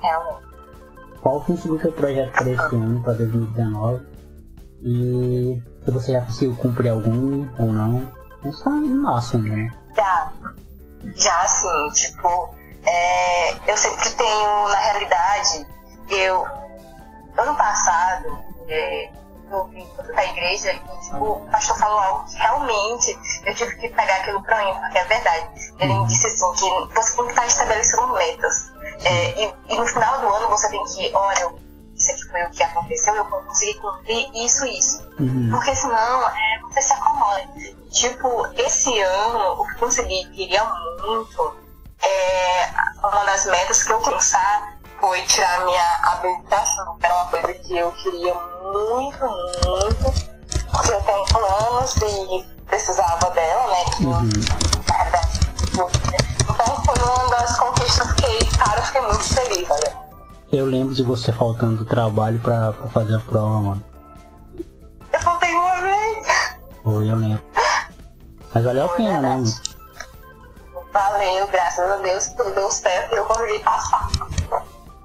Realmente. 0.00 0.48
Qual 1.20 1.44
foi 1.44 1.54
o 1.56 1.80
seu 1.80 1.92
projeto 1.92 2.32
para 2.32 2.50
esse 2.50 2.74
ano, 2.74 3.02
para 3.02 3.12
2019? 3.14 4.06
E 4.82 5.62
se 5.84 5.90
você 5.90 6.12
já 6.12 6.20
conseguiu 6.22 6.56
cumprir 6.56 6.90
algum 6.90 7.48
ou 7.58 7.72
não? 7.72 8.10
Isso 8.44 8.62
tá 8.62 8.70
massa 8.70 9.36
ainda, 9.36 9.56
né? 9.56 9.70
Já. 9.96 10.32
Já, 11.16 11.42
assim, 11.42 11.88
tipo, 11.92 12.54
é, 12.88 13.70
eu 13.70 13.76
sempre 13.76 14.10
tenho, 14.10 14.68
na 14.68 14.78
realidade, 14.78 15.66
eu, 16.08 16.46
ano 17.36 17.56
passado, 17.56 18.38
é, 18.66 19.10
eu 19.50 19.64
vim 19.66 19.86
pra 19.96 20.24
igreja 20.24 20.72
e 20.72 20.78
tipo, 20.78 21.24
o 21.24 21.50
pastor 21.50 21.78
falou 21.78 21.98
algo 21.98 22.24
que 22.30 22.36
realmente 22.36 23.18
eu 23.44 23.54
tive 23.54 23.76
que 23.76 23.88
pegar 23.88 24.16
aquilo 24.16 24.42
pra 24.42 24.64
mim, 24.64 24.74
porque 24.80 24.98
é 24.98 25.04
verdade. 25.04 25.48
Ele 25.78 25.94
me 25.94 26.06
disse 26.06 26.26
assim, 26.26 26.52
que 26.54 26.94
você 26.94 27.16
tem 27.16 27.24
que 27.24 27.30
estar 27.30 27.46
estabelecendo 27.46 28.08
metas. 28.08 28.72
É, 29.04 29.42
e, 29.42 29.54
e, 29.68 29.76
no 29.76 29.86
final 29.86 30.20
do 30.20 30.28
ano 30.28 30.48
você 30.48 30.68
tem 30.70 30.82
que, 30.84 31.14
olha, 31.14 31.54
isso 31.94 32.10
aqui 32.10 32.28
foi 32.30 32.42
o 32.44 32.50
que 32.50 32.62
aconteceu, 32.62 33.14
eu 33.14 33.24
consegui 33.26 33.74
cumprir 33.74 34.30
isso 34.34 34.64
e 34.66 34.78
isso. 34.78 35.02
Uhum. 35.20 35.50
Porque 35.50 35.74
senão 35.74 36.28
é, 36.28 36.60
você 36.62 36.82
se 36.82 36.92
acomoda. 36.92 37.48
Tipo, 37.90 38.46
esse 38.56 39.00
ano, 39.00 39.60
o 39.60 39.66
que 39.66 39.74
eu 39.74 39.78
consegui, 39.78 40.24
queria 40.30 40.64
muito, 40.64 41.67
é, 42.08 42.70
uma 43.02 43.24
das 43.24 43.44
metas 43.46 43.82
que 43.82 43.92
eu 43.92 44.00
pensar 44.00 44.78
foi 45.00 45.20
tirar 45.22 45.64
minha 45.64 45.98
habilitação. 46.04 46.96
Era 47.02 47.14
uma 47.14 47.26
coisa 47.26 47.54
que 47.54 47.76
eu 47.76 47.92
queria 47.92 48.34
muito, 48.34 49.24
muito, 49.66 50.14
porque 50.70 50.92
eu 50.92 51.02
tenho 51.02 51.24
planos 51.26 51.96
e 51.96 52.46
precisava 52.66 53.30
dela, 53.30 53.66
né? 53.68 53.84
Que, 53.96 54.06
uhum. 54.06 54.30
Então 56.50 56.84
foi 56.84 57.04
uma 57.04 57.30
das 57.30 57.58
conquistas 57.58 58.12
que, 58.14 58.58
cara, 58.58 58.80
eu 58.80 58.84
fiquei 58.84 59.00
muito 59.02 59.24
feliz, 59.24 59.70
olha. 59.70 60.08
Eu 60.50 60.66
lembro 60.66 60.94
de 60.94 61.02
você 61.02 61.30
faltando 61.32 61.76
do 61.76 61.84
trabalho 61.84 62.40
pra, 62.40 62.72
pra 62.72 62.88
fazer 62.88 63.16
a 63.16 63.20
prova, 63.20 63.60
mano. 63.60 63.84
Eu 65.12 65.20
faltei 65.20 65.54
uma 65.54 65.80
vez. 65.80 66.26
Foi, 66.82 67.10
eu 67.10 67.16
lembro. 67.16 67.42
Mas 68.54 68.64
valeu 68.64 68.86
a 68.86 68.88
pena, 68.88 69.36
né? 69.36 69.44
Valeu, 70.98 71.46
graças 71.46 71.88
a 71.92 71.96
Deus, 71.98 72.26
tudo 72.30 72.52
deu 72.56 72.68
certo 72.72 73.14
e 73.14 73.18
eu 73.18 73.24
consegui 73.24 73.60
passar. 73.60 74.08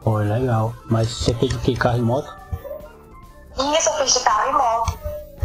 Foi 0.04 0.26
legal. 0.26 0.74
Mas 0.86 1.08
você 1.08 1.36
fez 1.36 1.54
o 1.54 1.60
que? 1.60 1.78
Carro 1.78 2.00
e 2.00 2.02
moto? 2.02 2.36
Isso, 3.78 3.90
eu 3.90 3.94
fiz 3.98 4.14
de 4.16 4.20
carro 4.22 4.50
e 4.50 4.54
moto. 4.54 5.00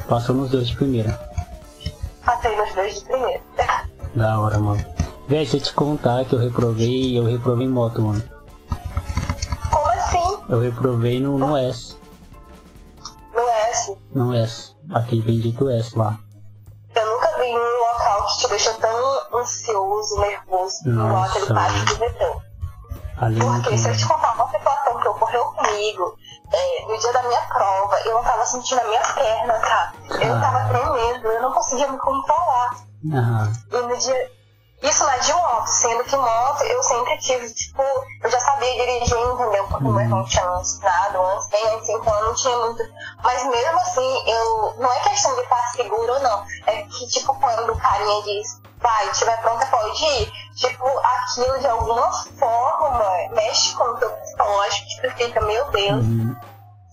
Passou 0.08 0.34
nos 0.34 0.50
dois 0.50 0.68
de 0.68 0.76
primeira. 0.76 1.20
Passei 2.24 2.56
nos 2.56 2.74
dois 2.74 2.94
de 2.94 3.04
primeira. 3.04 3.42
Da 4.14 4.40
hora, 4.40 4.58
mano. 4.58 4.82
Véi, 5.28 5.44
se 5.44 5.58
eu 5.58 5.60
te 5.60 5.74
contar 5.74 6.24
que 6.24 6.34
eu 6.34 6.38
reprovei, 6.38 7.18
eu 7.18 7.26
reprovei 7.26 7.66
em 7.66 7.70
moto, 7.70 8.00
mano. 8.00 8.22
Como 9.70 9.88
assim? 9.90 10.42
Eu 10.48 10.60
reprovei 10.60 11.20
no, 11.20 11.36
no 11.36 11.58
S. 11.58 11.94
No 13.34 13.48
S? 13.70 13.98
No 14.14 14.34
S. 14.34 14.74
Aquele 14.94 15.20
bendito 15.20 15.68
S 15.68 15.94
lá. 15.94 16.18
Eu 16.96 17.06
nunca 17.06 17.36
vi 17.36 17.54
um 17.54 17.87
que 18.28 18.38
te 18.38 18.48
deixa 18.48 18.72
tão 18.74 19.38
ansioso, 19.40 20.20
nervoso, 20.20 20.88
igual 20.88 21.24
aquele 21.24 21.46
parque 21.46 21.84
de 21.84 22.00
metrô. 22.00 22.42
Porque 23.18 23.76
se 23.76 23.88
eu 23.88 23.96
te 23.96 24.06
contar 24.06 24.34
uma 24.34 24.48
situação 24.48 25.00
que 25.00 25.08
ocorreu 25.08 25.44
comigo, 25.46 26.16
é, 26.52 26.86
no 26.86 26.98
dia 26.98 27.12
da 27.12 27.22
minha 27.24 27.40
prova, 27.42 28.00
eu 28.04 28.14
não 28.14 28.22
tava 28.22 28.46
sentindo 28.46 28.80
a 28.80 28.84
minha 28.84 29.00
perna, 29.00 29.54
tá? 29.54 29.92
Eu 30.20 30.34
ah. 30.34 30.40
tava 30.40 30.68
tremendo, 30.68 31.26
eu 31.26 31.42
não 31.42 31.52
conseguia 31.52 31.90
me 31.90 31.98
controlar. 31.98 32.76
E 33.72 33.76
no 33.76 33.98
dia, 33.98 34.30
isso 34.80 35.04
lá 35.04 35.16
de 35.16 35.32
moto, 35.32 35.66
sendo 35.66 36.04
que 36.04 36.16
moto 36.16 36.62
eu 36.62 36.82
sempre 36.84 37.18
tive, 37.18 37.52
tipo, 37.52 37.82
eu 38.22 38.30
já 38.30 38.38
sabia 38.38 38.72
dirigir, 38.74 39.18
entendeu? 39.18 39.66
Porque 39.66 39.84
uhum. 39.84 39.92
meu 39.92 40.00
irmão 40.02 40.24
tinha 40.24 40.60
ensinado 40.60 41.20
antes, 41.20 41.48
bem 41.48 41.74
antes, 41.74 41.86
cinco 41.86 42.10
anos, 42.10 42.26
não 42.26 42.34
tinha 42.34 42.56
muito. 42.58 42.82
Mas 43.22 43.44
mesmo 43.44 43.78
assim, 43.80 44.30
eu. 44.30 44.74
Não 44.78 44.92
é 44.92 45.00
questão 45.00 45.34
de 45.34 45.40
estar 45.40 45.68
seguro 45.72 46.12
ou 46.12 46.20
não. 46.20 46.44
É 46.66 46.82
que, 46.82 47.08
tipo, 47.08 47.34
quando 47.40 47.72
o 47.72 47.78
carinha 47.78 48.22
diz, 48.22 48.60
vai, 48.78 49.10
estiver 49.10 49.40
pronta, 49.40 49.66
pode 49.66 50.04
ir. 50.04 50.32
Tipo, 50.54 50.86
aquilo 50.86 51.58
de 51.58 51.66
alguma 51.66 52.12
forma 52.38 53.28
mexe 53.32 53.74
com 53.74 53.84
o 53.84 53.96
teu 53.96 54.10
psicológico, 54.10 54.86
tu 55.02 55.10
fica, 55.16 55.40
meu 55.40 55.70
Deus, 55.70 56.04
uhum. 56.04 56.36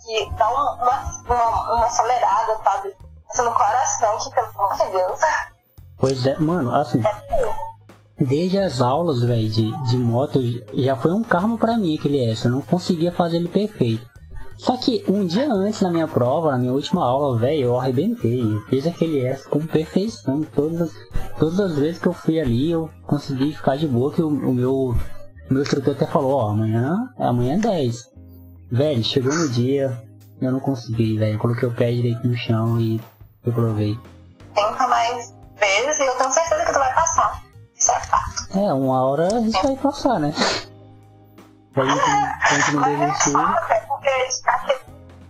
que 0.04 0.30
dá 0.32 0.50
uma, 0.50 0.74
uma, 1.28 1.74
uma 1.76 1.86
acelerada, 1.86 2.60
sabe? 2.63 2.95
no 3.38 3.54
coração, 3.54 4.17
que 4.17 4.30
pelo 4.32 4.48
amor 4.48 4.78
de 4.78 4.91
Deus. 4.91 5.19
Pois 5.98 6.26
é, 6.26 6.38
mano, 6.39 6.74
assim. 6.74 7.04
É 7.06 7.75
desde 8.19 8.58
as 8.58 8.82
aulas, 8.82 9.21
velho, 9.21 9.49
de, 9.49 9.71
de 9.89 9.97
moto, 9.97 10.39
já 10.73 10.95
foi 10.95 11.12
um 11.12 11.23
karma 11.23 11.58
para 11.58 11.78
mim 11.78 11.97
aquele 11.97 12.23
S. 12.25 12.45
Eu 12.45 12.51
não 12.51 12.62
conseguia 12.62 13.12
fazer 13.12 13.38
ele 13.38 13.49
perfeito. 13.49 14.06
Só 14.58 14.78
que 14.78 15.04
um 15.08 15.25
dia 15.25 15.51
antes 15.51 15.82
na 15.82 15.91
minha 15.91 16.08
prova, 16.08 16.51
na 16.51 16.58
minha 16.58 16.71
última 16.71 17.04
aula, 17.04 17.38
velho, 17.38 17.62
eu 17.62 17.80
arrebentei. 17.80 18.41
Eu 18.41 18.62
fiz 18.67 18.88
aquele 18.88 19.25
S 19.25 19.47
com 19.47 19.60
perfeição. 19.65 20.41
Todas 20.56 20.82
as, 20.82 20.91
todas 21.38 21.60
as 21.60 21.78
vezes 21.78 21.99
que 21.99 22.08
eu 22.08 22.13
fui 22.13 22.39
ali, 22.39 22.71
eu 22.71 22.89
consegui 23.06 23.54
ficar 23.54 23.75
de 23.75 23.88
boa. 23.88 24.13
Que 24.13 24.21
o, 24.21 24.30
o 24.30 24.54
meu, 24.54 24.73
o 24.73 24.95
meu 25.49 25.62
instrutor 25.62 25.93
até 25.93 26.06
falou: 26.06 26.32
Ó, 26.32 26.49
amanhã, 26.51 27.10
amanhã 27.19 27.56
é 27.56 27.60
10. 27.60 28.15
Velho, 28.71 29.04
chegou 29.04 29.34
no 29.34 29.49
dia, 29.49 30.01
eu 30.41 30.51
não 30.51 30.60
consegui, 30.60 31.17
velho. 31.17 31.38
Coloquei 31.38 31.67
o 31.67 31.75
pé 31.75 31.91
direito 31.91 32.25
no 32.25 32.36
chão 32.36 32.80
e 32.80 33.01
eu 33.45 33.51
provei. 33.51 33.99
Tenta 34.54 34.88
mais 34.88 35.36
vezes 35.60 35.99
e 35.99 36.06
eu 36.06 36.15
tenho 36.15 36.32
certeza 36.32 36.65
que 36.65 36.73
tu 36.73 36.80
vai 36.80 36.93
passar. 36.95 37.45
É 38.56 38.74
uma 38.74 39.04
hora 39.06 39.28
a 39.28 39.39
gente 39.41 39.62
vai 39.62 39.76
passar, 39.76 40.19
né? 40.19 40.34
Pra 41.74 41.86
gente, 41.86 42.02
pra 42.04 42.60
gente 42.60 42.71
não 42.76 42.84
desistir. 42.84 43.36
É 43.69 43.80
porque 43.82 44.10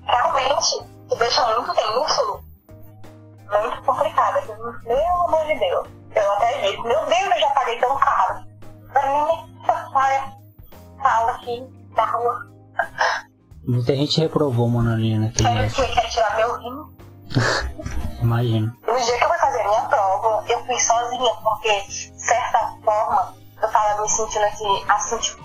realmente 0.04 0.86
te 1.10 1.18
deixa 1.18 1.46
muito 1.56 1.74
tenso, 1.74 2.44
muito 3.52 3.82
complicado. 3.84 4.48
Meu 4.86 5.26
amor 5.26 5.46
de 5.48 5.60
Deus. 5.60 5.88
Eu 6.16 6.32
até 6.34 6.62
disse, 6.62 6.82
meu 6.82 7.06
Deus, 7.06 7.36
eu 7.36 7.40
já 7.40 7.50
paguei 7.50 7.80
tão 7.80 7.98
caro. 7.98 8.46
Pra 8.94 9.02
mim, 9.02 9.60
olha, 9.94 10.34
fala 11.02 11.32
aqui 11.32 11.68
da 11.96 12.06
rua. 12.06 12.48
Muita 13.68 13.96
gente 13.96 14.22
reprovou, 14.22 14.70
Monalina. 14.70 15.32
Quer, 15.36 15.72
quer 15.74 16.10
tirar 16.10 16.36
meu 16.38 16.58
rim? 16.60 16.96
Imagino. 18.22 18.74
No 18.88 19.00
dia 19.00 19.18
que 19.18 19.24
eu 19.24 19.30
fui 19.30 19.38
fazer 19.40 19.62
a 19.62 19.68
minha 19.68 19.82
prova, 19.82 20.44
eu 20.48 20.66
fui 20.66 20.80
sozinha, 20.80 21.34
porque, 21.44 21.84
certa 22.26 22.78
forma, 22.84 23.34
eu 23.62 23.70
tava 23.70 24.02
me 24.02 24.10
sentindo 24.10 24.46
assim, 24.46 24.86
assim, 24.90 25.18
tipo, 25.20 25.44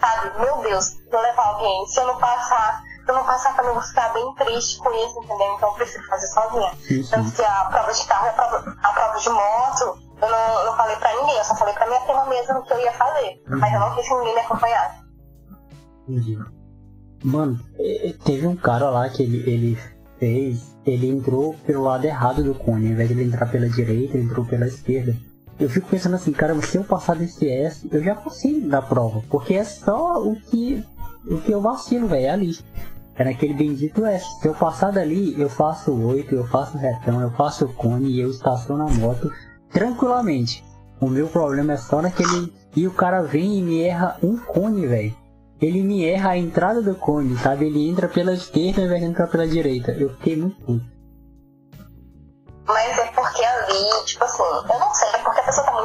sabe, 0.00 0.40
meu 0.40 0.58
Deus, 0.62 0.84
se 0.84 1.08
eu 1.10 1.20
levar 1.20 1.46
alguém, 1.46 1.86
se 1.86 2.00
eu 2.00 2.06
não 2.06 2.18
passar, 2.18 2.82
se 3.04 3.10
eu 3.10 3.14
não 3.14 3.24
passar 3.24 3.56
também 3.56 3.72
vou 3.72 3.82
ficar 3.82 4.12
bem 4.12 4.34
triste 4.34 4.78
com 4.78 4.90
isso, 4.92 5.18
entendeu? 5.18 5.54
Então 5.56 5.68
eu 5.68 5.74
prefiro 5.74 6.06
fazer 6.06 6.26
sozinha. 6.28 6.70
Tanto 7.10 7.32
que 7.32 7.42
a 7.42 7.64
prova 7.64 7.92
de 7.92 8.06
carro 8.06 8.26
e 8.26 8.28
a 8.28 8.32
prova, 8.32 8.76
a 8.82 8.92
prova 8.92 9.18
de 9.18 9.30
moto, 9.30 9.98
eu 10.20 10.28
não, 10.28 10.64
não 10.66 10.76
falei 10.76 10.96
pra 10.96 11.14
ninguém, 11.14 11.36
eu 11.36 11.44
só 11.44 11.54
falei 11.54 11.74
pra 11.74 11.86
minha 11.86 12.00
prima 12.00 12.26
mesmo 12.26 12.62
que 12.64 12.72
eu 12.72 12.80
ia 12.80 12.92
fazer. 12.92 13.42
Uhum. 13.48 13.58
Mas 13.58 13.72
eu 13.72 13.80
não 13.80 13.94
quis 13.94 14.08
que 14.08 14.14
ninguém 14.14 14.34
me 14.34 14.40
acompanhasse. 14.40 15.02
Entendi. 16.08 16.38
Mano, 17.24 17.58
teve 18.24 18.46
um 18.46 18.56
cara 18.56 18.90
lá 18.90 19.08
que 19.08 19.22
ele, 19.22 19.50
ele 19.50 19.78
fez, 20.18 20.76
ele 20.86 21.08
entrou 21.08 21.54
pelo 21.66 21.82
lado 21.82 22.04
errado 22.04 22.44
do 22.44 22.54
cone. 22.54 22.86
Ao 22.86 22.92
invés 22.92 23.08
de 23.08 23.14
ele 23.14 23.24
entrar 23.24 23.46
pela 23.46 23.68
direita, 23.68 24.16
ele 24.16 24.26
entrou 24.26 24.44
pela 24.44 24.66
esquerda. 24.66 25.16
Eu 25.58 25.68
fico 25.68 25.88
pensando 25.88 26.14
assim, 26.14 26.32
cara, 26.32 26.54
se 26.62 26.76
eu 26.76 26.84
passar 26.84 27.16
desse 27.16 27.48
S, 27.48 27.88
eu 27.90 28.02
já 28.02 28.14
consigo 28.14 28.68
dar 28.68 28.82
prova. 28.82 29.22
Porque 29.28 29.54
é 29.54 29.64
só 29.64 30.22
o 30.22 30.36
que, 30.36 30.84
o 31.26 31.38
que 31.38 31.50
eu 31.50 31.60
vacilo, 31.60 32.06
velho, 32.06 32.26
é 32.26 32.30
ali. 32.30 32.58
É 33.16 33.24
naquele 33.24 33.54
bendito 33.54 34.06
S. 34.06 34.24
Se 34.40 34.46
eu 34.46 34.54
passar 34.54 34.92
dali, 34.92 35.38
eu 35.40 35.48
faço 35.48 35.92
8, 35.92 36.32
eu 36.32 36.46
faço 36.46 36.78
retão, 36.78 37.20
eu 37.20 37.30
faço 37.32 37.66
cone 37.74 38.08
e 38.10 38.20
eu 38.20 38.30
estaciono 38.30 38.86
a 38.86 38.90
moto 38.90 39.32
tranquilamente. 39.72 40.64
O 41.00 41.08
meu 41.08 41.26
problema 41.26 41.72
é 41.72 41.76
só 41.76 42.00
naquele. 42.00 42.52
E 42.76 42.86
o 42.86 42.92
cara 42.92 43.22
vem 43.22 43.58
e 43.58 43.62
me 43.62 43.82
erra 43.82 44.16
um 44.22 44.36
cone, 44.38 44.86
velho. 44.86 45.16
Ele 45.60 45.82
me 45.82 46.04
erra 46.04 46.30
a 46.30 46.38
entrada 46.38 46.80
do 46.80 46.94
cone, 46.94 47.36
sabe? 47.38 47.66
Ele 47.66 47.88
entra 47.88 48.08
pela 48.08 48.32
esquerda 48.32 48.80
invés 48.80 49.00
de 49.00 49.08
entrar 49.08 49.26
pela 49.26 49.46
direita. 49.46 49.90
Eu 49.90 50.10
fiquei 50.10 50.36
muito 50.36 50.60
puto. 50.60 50.84
Mas 52.64 52.98
é 52.98 53.06
porque 53.06 53.44
ali, 53.44 54.04
tipo 54.04 54.22
assim, 54.22 54.42
eu 54.42 54.78
não 54.78 54.94
sei, 54.94 55.17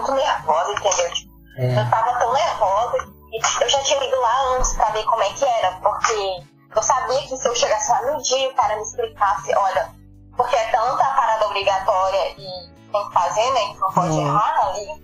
muito 0.04 0.14
nervosa, 0.14 0.72
entendeu? 0.72 1.12
É. 1.58 1.80
Eu 1.80 1.90
tava 1.90 2.20
tão 2.20 2.34
nervosa 2.34 3.14
eu 3.62 3.70
já 3.70 3.80
tinha 3.82 4.04
ido 4.04 4.20
lá 4.20 4.56
antes 4.56 4.74
pra 4.74 4.90
ver 4.92 5.04
como 5.06 5.24
é 5.24 5.34
que 5.34 5.44
era, 5.44 5.72
porque 5.82 6.44
eu 6.76 6.84
sabia 6.84 7.22
que 7.22 7.36
se 7.36 7.48
eu 7.48 7.56
chegasse 7.56 7.90
lá 7.90 8.02
no 8.12 8.22
dia 8.22 8.50
o 8.50 8.54
cara 8.54 8.76
me 8.76 8.84
explicasse, 8.84 9.56
olha, 9.56 9.90
porque 10.38 10.56
é 10.56 10.72
tanta 10.72 11.04
parada 11.04 11.48
obrigatória 11.48 12.32
e 12.38 12.72
tem 12.92 13.08
que 13.08 13.14
fazer, 13.14 13.52
né? 13.52 13.74
Que 13.74 13.80
não 13.80 13.92
pode 13.92 14.10
uhum. 14.10 14.28
errar 14.28 14.68
ali. 14.68 15.04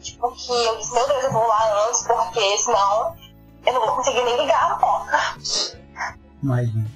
Tipo, 0.00 0.32
que 0.32 0.64
eu 0.64 0.76
disse, 0.78 0.94
meu 0.94 1.06
Deus, 1.06 1.24
eu 1.24 1.32
vou 1.32 1.46
lá 1.46 1.86
antes, 1.86 2.02
porque 2.06 2.58
senão 2.58 3.16
eu 3.66 3.72
não 3.74 3.86
vou 3.86 3.96
conseguir 3.96 4.24
nem 4.24 4.36
ligar 4.38 4.72
a 4.72 4.74
porta. 4.76 5.18
Imagina. 6.42 6.90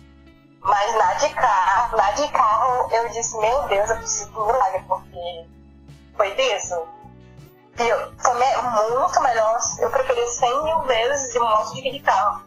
Mas 0.62 0.94
na 0.94 1.14
de 1.14 1.28
carro, 1.34 1.96
na 1.96 2.10
de 2.12 2.28
carro, 2.28 2.88
eu 2.90 3.08
disse, 3.10 3.38
meu 3.38 3.62
Deus, 3.68 3.90
eu 3.90 3.96
preciso 3.98 4.32
do 4.32 4.46
milagre, 4.46 4.82
porque 4.88 5.46
foi 6.16 6.34
disso. 6.34 6.82
Eu, 7.76 8.12
foi 8.18 8.34
muito 8.34 9.20
melhor, 9.20 9.58
eu 9.80 9.90
preferi 9.90 10.26
100 10.26 10.64
mil 10.64 10.82
vezes 10.82 11.34
do 11.34 11.72
que 11.72 11.90
de 11.90 12.00
carro. 12.00 12.44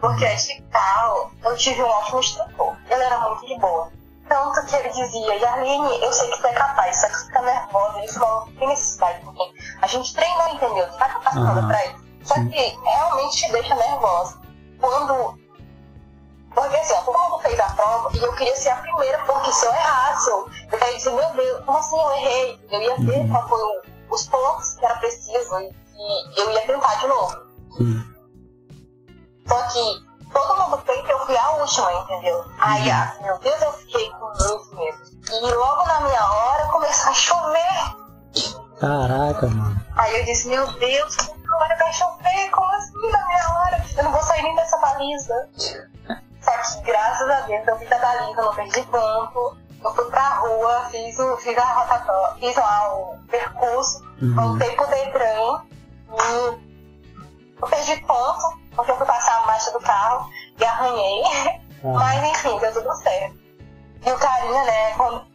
Porque 0.00 0.24
esse 0.24 0.62
carro, 0.70 1.30
eu 1.44 1.56
tive 1.56 1.82
um 1.82 1.88
ótimo 1.88 2.20
instrutor. 2.20 2.76
Ele 2.88 3.02
era 3.02 3.18
muito 3.20 3.46
de 3.46 3.58
boa. 3.58 3.90
Tanto 4.28 4.66
que 4.66 4.76
ele 4.76 4.88
dizia, 4.88 5.34
Yarline, 5.36 6.02
eu 6.02 6.12
sei 6.12 6.30
que 6.30 6.40
tu 6.40 6.46
é 6.46 6.52
capaz, 6.52 7.00
só 7.00 7.06
que 7.06 7.14
você 7.14 7.26
fica 7.26 7.42
nervosa. 7.42 7.98
Ele 7.98 8.12
falou, 8.12 8.48
tem 8.58 8.68
necessidade, 8.68 9.20
porque 9.24 9.52
a 9.80 9.86
gente 9.86 10.14
treinou, 10.14 10.48
entendeu? 10.48 10.86
Tu 10.90 10.98
tá 10.98 11.08
capacitado 11.08 11.60
uhum. 11.60 11.68
pra 11.68 11.86
isso. 11.86 12.06
Só 12.24 12.34
que 12.34 12.78
realmente 12.84 13.36
te 13.36 13.52
deixa 13.52 13.74
nervosa. 13.74 14.40
Quando. 14.80 15.38
Porque 16.54 16.76
assim, 16.76 16.94
todo 17.04 17.18
mundo 17.18 17.38
fez 17.42 17.60
a 17.60 17.68
prova 17.70 18.10
e 18.14 18.18
eu 18.18 18.32
queria 18.34 18.56
ser 18.56 18.70
a 18.70 18.76
primeira, 18.76 19.18
porque 19.24 19.52
se 19.52 19.66
eu 19.66 19.72
errasse, 19.72 20.30
eu, 20.30 20.48
ia 20.72 20.96
dizer, 20.96 21.10
meu 21.10 21.30
Deus, 21.34 21.64
como 21.64 21.78
assim 21.78 22.00
eu 22.00 22.12
errei? 22.12 22.60
Eu 22.70 22.82
ia 22.82 22.96
ver 22.96 23.18
uhum. 23.18 23.28
qual 23.30 23.48
foi 23.48 23.62
os 24.10 24.28
pontos 24.28 24.74
que 24.74 24.84
era 24.84 24.96
preciso 24.96 25.60
e, 25.60 25.66
e 25.66 26.40
eu 26.40 26.50
ia 26.52 26.66
tentar 26.66 26.94
de 26.96 27.06
novo. 27.06 27.36
Sim. 27.76 28.16
Só 29.46 29.62
que 29.68 30.06
todo 30.32 30.60
mundo 30.60 30.82
fez 30.84 31.04
que 31.04 31.12
eu 31.12 31.26
fui 31.26 31.36
a 31.36 31.50
última, 31.52 31.92
entendeu? 31.92 32.44
Aí, 32.58 32.90
ah, 32.90 33.16
meu 33.22 33.38
Deus, 33.38 33.62
eu 33.62 33.72
fiquei 33.74 34.10
com 34.10 34.26
muito 34.26 34.76
medo. 34.76 34.98
E 35.30 35.54
logo 35.54 35.86
na 35.86 36.00
minha 36.00 36.24
hora 36.24 36.66
começou 36.66 37.10
a 37.10 37.14
chover. 37.14 37.96
Caraca, 38.80 39.46
mano. 39.46 39.80
Aí 39.96 40.18
eu 40.18 40.24
disse, 40.24 40.48
meu 40.48 40.66
Deus, 40.74 41.16
agora 41.44 41.76
vai 41.76 41.92
chover, 41.92 42.50
como 42.50 42.72
assim 42.72 43.10
na 43.10 43.26
minha 43.26 43.48
hora? 43.58 43.84
Eu 43.96 44.04
não 44.04 44.12
vou 44.12 44.22
sair 44.22 44.42
nem 44.42 44.54
dessa 44.56 44.76
baliza. 44.78 45.48
Só 46.42 46.50
que 46.50 46.82
graças 46.82 47.30
a 47.30 47.40
Deus 47.42 47.66
eu 47.66 47.78
fiz 47.78 47.92
a 47.92 47.98
baliza, 47.98 48.42
não 48.42 48.54
perdi 48.54 48.82
ponto. 48.82 49.56
Eu 49.82 49.94
fui 49.94 50.04
pra 50.06 50.28
rua, 50.40 50.88
fiz, 50.90 51.18
o, 51.18 51.36
fiz 51.36 51.56
a 51.56 51.72
rotatória, 51.74 52.36
fiz 52.40 52.56
lá 52.56 52.94
o 52.94 53.18
percurso, 53.28 54.02
uhum. 54.20 54.34
voltei 54.34 54.74
pro 54.74 54.86
Detran 54.86 55.62
e 56.10 56.66
eu 57.60 57.68
perdi 57.68 57.96
ponto 58.02 58.58
porque 58.74 58.90
eu 58.90 58.96
fui 58.96 59.06
passar 59.06 59.42
a 59.42 59.46
marcha 59.46 59.70
do 59.72 59.80
carro 59.80 60.30
e 60.58 60.64
arranhei. 60.64 61.22
Ah. 61.84 61.88
Mas 61.94 62.24
enfim, 62.24 62.58
deu 62.58 62.72
tudo 62.72 62.92
certo. 62.96 63.36
E 64.04 64.10
o 64.10 64.18
carinha, 64.18 64.64
né, 64.64 64.92
quando, 64.96 65.26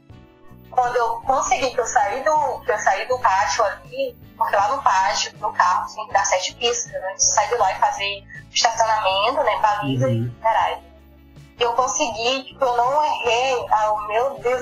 quando 0.70 0.96
eu 0.96 1.22
consegui 1.22 1.72
que 1.72 1.80
eu 1.80 1.86
saí 1.86 2.24
do, 2.24 2.62
que 2.62 2.72
eu 2.72 2.80
saí 2.80 3.08
do 3.08 3.20
pátio 3.20 3.64
ali, 3.66 4.16
porque 4.38 4.56
lá 4.56 4.76
no 4.76 4.82
pátio 4.82 5.38
do 5.38 5.52
carro 5.52 5.94
tem 5.94 6.08
que 6.08 6.14
dar 6.14 6.26
sete 6.26 6.56
pistas, 6.56 6.94
né? 6.94 7.14
Sair 7.18 7.50
de 7.50 7.56
lá 7.56 7.72
e 7.72 7.80
fazer 7.80 8.24
estacionamento, 8.52 9.44
né? 9.44 9.60
Baliza 9.62 10.08
uhum. 10.08 10.14
e 10.14 10.42
caralho. 10.42 10.91
Eu 11.62 11.74
consegui, 11.74 12.44
tipo, 12.46 12.66
eu 12.66 12.76
não 12.76 13.04
errei. 13.04 13.68
Ah, 13.70 14.08
meu 14.08 14.40
Deus, 14.40 14.62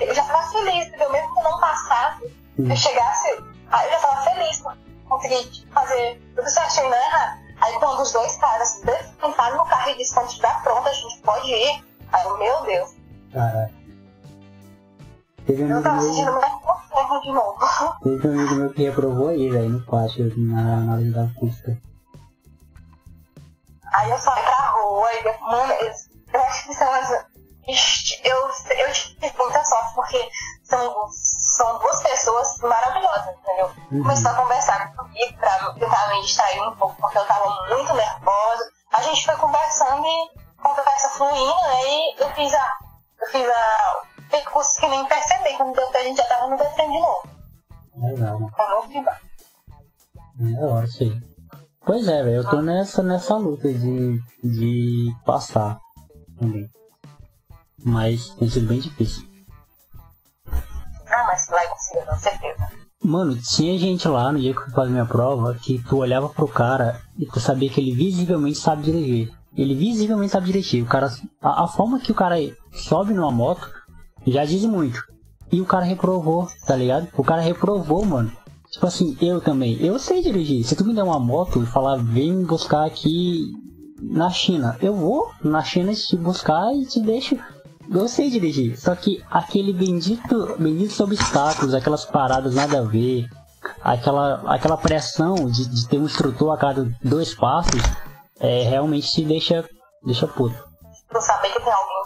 eu 0.00 0.14
já 0.14 0.24
tava 0.24 0.42
feliz, 0.50 0.88
entendeu? 0.88 1.12
Mesmo 1.12 1.32
que 1.32 1.38
eu 1.38 1.44
não 1.44 1.60
passasse, 1.60 2.24
uhum. 2.58 2.68
eu 2.68 2.76
chegasse, 2.76 3.44
ah, 3.70 3.84
eu 3.84 3.90
já 3.92 3.98
tava 4.00 4.22
feliz 4.22 4.60
por 4.60 4.76
conseguir 5.08 5.68
fazer 5.72 6.20
tudo 6.34 6.50
certinho, 6.50 6.92
errar. 6.92 7.38
Aí 7.60 7.72
quando 7.78 8.00
os 8.00 8.12
dois 8.12 8.36
caras 8.38 8.82
entraram 9.22 9.58
no 9.58 9.64
carro 9.66 9.90
e 9.90 9.96
disseram 9.98 10.26
que 10.26 10.34
está 10.34 10.50
pronto, 10.64 10.88
a 10.88 10.92
gente 10.92 11.20
pode 11.20 11.46
ir. 11.46 11.84
Aí 12.12 12.24
eu, 12.24 12.38
meu 12.38 12.62
Deus. 12.62 12.96
Caraca. 13.32 13.72
Teve 15.46 15.64
um 15.64 15.70
eu 15.70 15.82
tava 15.82 16.00
sentindo 16.00 16.32
mais 16.32 16.88
ferro 16.88 17.20
de 17.20 17.32
novo. 17.32 17.58
Teve 18.02 18.28
um 18.28 18.32
amigo 18.32 18.54
meu 18.56 18.72
que 18.72 18.82
reprovou 18.82 19.28
aí, 19.28 19.48
velho, 19.48 19.68
no 19.68 19.86
pátio, 19.86 20.32
na 20.36 20.78
análise 20.78 21.12
da 21.12 21.28
pista. 21.38 21.78
Aí 23.92 24.10
eu 24.10 24.18
saí 24.18 24.42
pra 24.42 24.70
rua 24.70 25.08
e, 25.12 25.40
mano, 25.42 26.09
eu 26.40 26.46
acho 26.46 26.66
que 26.66 26.74
são 26.74 26.92
as 26.92 27.30
eu, 28.24 28.36
eu 28.78 28.92
tive 28.92 29.38
muita 29.38 29.64
sorte 29.64 29.94
porque 29.94 30.30
são, 30.64 31.08
são 31.10 31.78
duas 31.78 32.02
pessoas 32.02 32.58
maravilhosas, 32.58 33.34
entendeu? 33.38 33.70
Uhum. 33.92 34.02
Começou 34.02 34.30
a 34.30 34.34
conversar 34.34 34.94
comigo 34.94 35.38
pra 35.38 35.72
tentar 35.74 36.08
me 36.08 36.22
distrair 36.22 36.60
um 36.60 36.74
pouco, 36.76 36.96
porque 37.00 37.18
eu 37.18 37.26
tava 37.26 37.68
muito 37.68 37.94
nervosa. 37.94 38.70
A 38.92 39.02
gente 39.02 39.24
foi 39.24 39.36
conversando 39.36 40.04
e 40.04 40.30
conversa 40.60 41.08
fluindo, 41.10 41.54
aí 41.64 42.14
eu 42.18 42.30
fiz 42.30 42.52
a. 42.54 42.78
Eu 43.20 43.28
fiz 43.28 43.48
a. 43.48 44.02
percurso 44.30 44.80
que 44.80 44.88
nem 44.88 45.06
percebi, 45.06 45.56
quando 45.56 45.74
deu 45.74 45.88
a 45.88 46.02
gente 46.02 46.16
já 46.16 46.24
tava 46.24 46.48
no 46.48 46.56
descendo 46.56 46.92
de 46.92 47.00
novo. 47.00 47.28
Legal. 47.96 48.40
Novo 48.40 48.88
de 48.88 49.00
baixo. 49.00 49.30
É, 50.40 50.64
eu 50.64 50.78
acho 50.78 51.30
Pois 51.84 52.06
é, 52.08 52.22
velho, 52.22 52.36
eu 52.36 52.50
tô 52.50 52.60
nessa, 52.60 53.02
nessa 53.02 53.36
luta 53.36 53.72
de, 53.72 54.20
de 54.44 55.14
passar 55.24 55.78
também 56.40 56.68
mas 57.84 58.30
tem 58.30 58.48
sido 58.48 58.66
bem 58.66 58.80
difícil. 58.80 59.24
Ah, 60.46 61.24
mas 61.26 61.46
vai 61.48 61.66
conseguir, 61.68 62.06
com 62.06 62.16
certeza. 62.16 62.80
Mano, 63.02 63.36
tinha 63.36 63.78
gente 63.78 64.06
lá 64.06 64.30
no 64.30 64.38
dia 64.38 64.54
que 64.54 64.60
eu 64.60 64.70
fazer 64.70 64.90
minha 64.90 65.06
prova 65.06 65.54
que 65.54 65.82
tu 65.84 65.98
olhava 65.98 66.28
pro 66.28 66.46
cara 66.46 67.00
e 67.18 67.26
tu 67.26 67.40
sabia 67.40 67.70
que 67.70 67.80
ele 67.80 67.94
visivelmente 67.94 68.58
sabe 68.58 68.82
dirigir. 68.82 69.32
Ele 69.56 69.74
visivelmente 69.74 70.32
sabe 70.32 70.46
dirigir. 70.46 70.84
O 70.84 70.86
cara, 70.86 71.10
a, 71.40 71.64
a 71.64 71.66
forma 71.66 71.98
que 71.98 72.12
o 72.12 72.14
cara 72.14 72.36
sobe 72.72 73.14
numa 73.14 73.30
moto 73.30 73.68
já 74.26 74.44
diz 74.44 74.64
muito. 74.64 75.02
E 75.50 75.60
o 75.60 75.66
cara 75.66 75.84
reprovou, 75.84 76.48
tá 76.66 76.76
ligado? 76.76 77.08
O 77.16 77.24
cara 77.24 77.40
reprovou, 77.40 78.04
mano. 78.04 78.30
Tipo 78.70 78.86
assim, 78.86 79.16
eu 79.20 79.40
também. 79.40 79.82
Eu 79.84 79.98
sei 79.98 80.22
dirigir. 80.22 80.62
Se 80.64 80.76
tu 80.76 80.84
me 80.84 80.94
der 80.94 81.02
uma 81.02 81.18
moto 81.18 81.60
e 81.60 81.66
falar, 81.66 81.96
vem 81.96 82.44
buscar 82.44 82.86
aqui 82.86 83.50
na 84.00 84.30
China, 84.30 84.76
eu 84.80 84.94
vou 84.94 85.30
na 85.42 85.62
China 85.62 85.92
te 85.94 86.16
buscar 86.16 86.72
e 86.74 86.86
te 86.86 87.00
deixo 87.00 87.36
eu 87.92 88.06
sei 88.06 88.30
dirigir, 88.30 88.78
só 88.78 88.94
que 88.94 89.24
aquele 89.28 89.72
bendito, 89.72 90.54
benditos 90.58 91.00
obstáculos, 91.00 91.74
aquelas 91.74 92.04
paradas 92.04 92.54
nada 92.54 92.78
a 92.78 92.82
ver, 92.82 93.28
aquela, 93.82 94.42
aquela 94.46 94.76
pressão 94.76 95.34
de, 95.34 95.68
de 95.68 95.88
ter 95.88 95.98
um 95.98 96.04
instrutor 96.04 96.54
a 96.54 96.56
cada 96.56 96.88
dois 97.02 97.34
passos, 97.34 97.82
é, 98.38 98.62
realmente 98.62 99.10
te 99.10 99.24
deixa, 99.24 99.68
deixa 100.04 100.28
puto. 100.28 100.54
Tu 101.10 101.20
saber 101.20 101.48
que 101.48 101.60
tem 101.60 101.72
alguém 101.72 102.00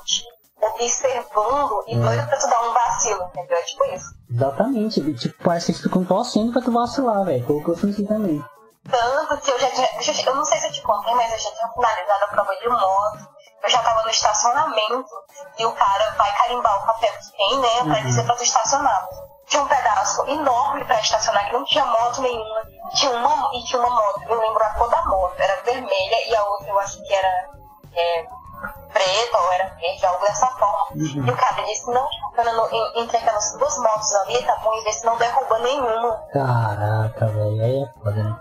observando 0.74 1.84
e 1.86 1.94
é. 1.94 2.00
doido 2.00 2.28
pra 2.28 2.38
tu 2.38 2.48
dar 2.48 2.68
um 2.68 2.72
vacilo, 2.72 3.22
entendeu? 3.24 3.56
É 3.56 3.62
tipo 3.62 3.84
isso. 3.94 4.14
Exatamente, 4.30 5.14
tipo, 5.14 5.44
parece 5.44 5.66
que 5.66 5.72
eles 5.72 5.82
ficam 5.82 6.04
torcendo 6.04 6.52
pra 6.52 6.62
tu 6.62 6.72
vacilar, 6.72 7.24
velho. 7.24 7.44
Eu 7.48 7.76
senti 7.76 8.04
também. 8.04 8.42
Tanto 8.90 9.38
que 9.38 9.50
eu 9.50 9.58
já 9.58 9.70
tinha, 9.70 9.88
eu 10.26 10.34
não 10.34 10.44
sei 10.44 10.58
se 10.58 10.66
eu 10.66 10.72
te 10.72 10.82
contei, 10.82 11.14
mas 11.14 11.32
eu 11.32 11.38
já 11.38 11.50
tinha 11.50 11.72
finalizado 11.72 12.24
a 12.24 12.28
prova 12.28 12.56
de 12.56 12.68
moto 12.68 13.34
eu 13.64 13.70
já 13.70 13.82
tava 13.82 14.02
no 14.02 14.10
estacionamento 14.10 15.08
e 15.58 15.64
o 15.64 15.72
cara 15.72 16.10
vai 16.16 16.30
carimbar 16.36 16.82
o 16.82 16.86
papel 16.86 17.12
que 17.12 17.36
tem, 17.36 17.58
né, 17.58 17.82
pra 17.82 17.98
uhum. 17.98 18.06
dizer 18.06 18.24
pra 18.24 18.36
tu 18.36 18.42
estacionar. 18.42 19.08
Tinha 19.46 19.62
um 19.62 19.68
pedaço 19.68 20.26
enorme 20.28 20.84
pra 20.84 21.00
estacionar 21.00 21.46
que 21.46 21.52
não 21.52 21.64
tinha 21.64 21.84
moto 21.84 22.20
nenhuma. 22.20 22.62
Tinha 22.94 23.10
uma, 23.12 23.50
e 23.54 23.64
tinha 23.64 23.80
uma 23.80 23.90
moto, 23.90 24.22
eu 24.28 24.38
lembro 24.38 24.62
a 24.62 24.70
cor 24.70 24.90
da 24.90 25.02
moto, 25.06 25.34
era 25.38 25.62
vermelha 25.62 26.28
e 26.28 26.36
a 26.36 26.44
outra 26.44 26.68
eu 26.68 26.78
acho 26.78 27.02
que 27.02 27.14
era 27.14 27.48
é, 27.94 28.26
preta 28.92 29.38
ou 29.38 29.52
era 29.52 29.74
verde, 29.76 30.06
algo 30.06 30.24
dessa 30.24 30.46
forma. 30.46 30.86
Uhum. 30.90 31.26
E 31.26 31.30
o 31.30 31.36
cara 31.36 31.62
disse, 31.62 31.90
não, 31.90 32.06
no, 32.36 33.00
entre 33.00 33.16
aquelas 33.16 33.56
duas 33.58 33.78
motos 33.78 34.14
ali, 34.16 34.42
tá 34.44 34.56
bom, 34.56 34.74
e 34.74 34.84
vê 34.84 34.92
se 34.92 35.06
não 35.06 35.16
derruba 35.16 35.58
nenhuma. 35.60 36.22
Caraca, 36.32 37.26
velho, 37.28 37.64
aí 37.64 37.82
é 37.82 37.98
foda, 37.98 38.22
né? 38.22 38.36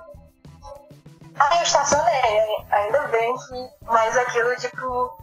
Aí 1.39 1.57
eu 1.57 1.63
estacionei, 1.63 2.47
ainda 2.71 3.07
bem 3.07 3.35
que. 3.35 3.85
Mas 3.85 4.17
aquilo, 4.17 4.55
tipo. 4.57 5.17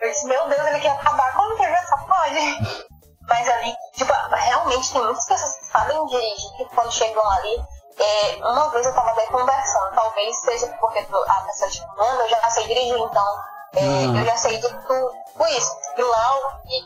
Eu 0.00 0.08
disse, 0.10 0.26
meu 0.26 0.48
Deus, 0.48 0.66
ele 0.66 0.80
quer 0.80 0.90
acabar 0.90 1.34
com 1.34 1.56
que 1.56 1.64
essa 1.64 1.96
pode. 1.98 2.86
Mas 3.28 3.48
ali, 3.48 3.74
tipo, 3.94 4.12
realmente 4.12 4.92
tem 4.92 5.02
muitas 5.02 5.24
pessoas 5.26 5.56
que 5.56 5.66
sabem 5.66 6.06
dirigir 6.06 6.56
que 6.56 6.64
quando 6.74 6.92
chegam 6.92 7.30
ali. 7.30 7.64
É, 7.96 8.36
uma 8.44 8.68
vez 8.70 8.84
eu 8.86 8.94
tava 8.94 9.10
até 9.12 9.26
conversando, 9.26 9.94
talvez 9.94 10.40
seja 10.40 10.66
porque 10.80 11.02
tu, 11.04 11.16
a 11.16 11.42
pessoa 11.42 11.70
te 11.70 11.86
manda, 11.96 12.24
eu 12.24 12.28
já 12.28 12.50
sei 12.50 12.66
dirigir, 12.66 12.98
então 12.98 13.38
É, 13.76 13.80
uhum. 13.80 14.18
Eu 14.18 14.24
já 14.24 14.36
sei 14.36 14.58
de 14.58 14.68
tudo 14.68 15.46
isso. 15.48 15.76
Vilão 15.96 16.60
que 16.62 16.80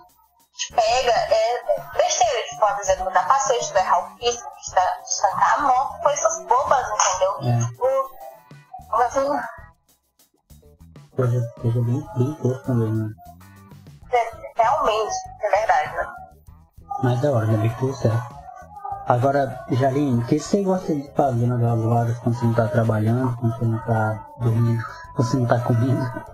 te 0.57 0.75
pega 0.75 1.13
é 1.13 1.63
besteira, 1.97 2.43
tipo, 2.49 2.61
por 2.61 2.81
exemplo, 2.81 3.05
no 3.05 3.11
capacete, 3.11 3.73
do 3.73 3.79
errar 3.79 3.99
o 4.01 4.17
piso, 4.17 4.45
estancar 4.61 5.55
a 5.55 5.63
moto, 5.63 6.03
coisas 6.03 6.45
bobas, 6.47 6.87
entendeu? 6.89 7.39
É. 7.43 7.99
Tipo, 8.89 9.03
assim. 9.03 9.29
Coisa, 11.15 11.55
coisa 11.61 11.83
bem, 11.83 12.09
bem 12.17 12.35
tosca 12.35 12.73
mesmo. 12.73 13.09
Né? 13.09 13.15
Realmente, 14.57 15.15
é 15.43 15.51
verdade, 15.51 15.97
né? 15.97 16.07
Mas 17.03 17.21
da 17.21 17.31
hora, 17.31 17.47
né? 17.47 17.59
Bem 17.59 17.77
tudo 17.79 17.95
certo. 17.95 18.39
Agora, 19.07 19.65
Jaline, 19.71 20.23
o 20.23 20.27
que 20.27 20.39
você 20.39 20.63
gosta 20.63 20.95
de 20.95 21.11
fazer 21.13 21.47
nas 21.47 21.85
horas 21.85 22.19
quando 22.19 22.39
você 22.39 22.45
não 22.45 22.55
tá 22.55 22.69
trabalhando, 22.69 23.37
quando 23.37 23.57
você 23.57 23.65
não 23.65 23.79
tá 23.85 24.27
dormindo, 24.41 24.85
quando 25.15 25.29
você 25.29 25.37
não 25.37 25.47
tá 25.47 25.61
comendo? 25.61 26.25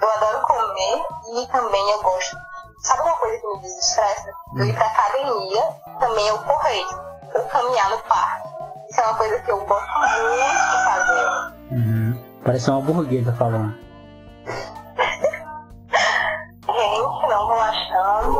Eu 0.00 0.10
adoro 0.10 0.46
comer 0.46 1.42
e 1.42 1.46
também 1.48 1.90
eu 1.90 2.02
gosto. 2.02 2.36
Sabe 2.82 3.02
uma 3.02 3.16
coisa 3.16 3.38
que 3.38 3.46
me 3.48 3.60
desestressa? 3.60 4.30
Eu 4.56 4.64
ir 4.66 4.74
pra 4.74 4.86
academia, 4.86 5.62
também 5.98 6.28
eu 6.28 6.38
correr, 6.38 6.86
ou 7.34 7.44
caminhar 7.48 7.90
no 7.90 7.98
parque. 8.04 8.48
Isso 8.90 9.00
é 9.00 9.04
uma 9.04 9.14
coisa 9.16 9.38
que 9.40 9.50
eu 9.50 9.66
gosto 9.66 9.98
muito 9.98 10.12
de 10.12 10.84
fazer. 10.84 11.57
Uhum. 12.48 12.52
Parece 12.52 12.70
uma 12.70 12.80
burguesa 12.80 13.32
falando. 13.34 13.74
Gente, 16.66 17.28
não 17.28 17.48
relaxando, 17.48 18.32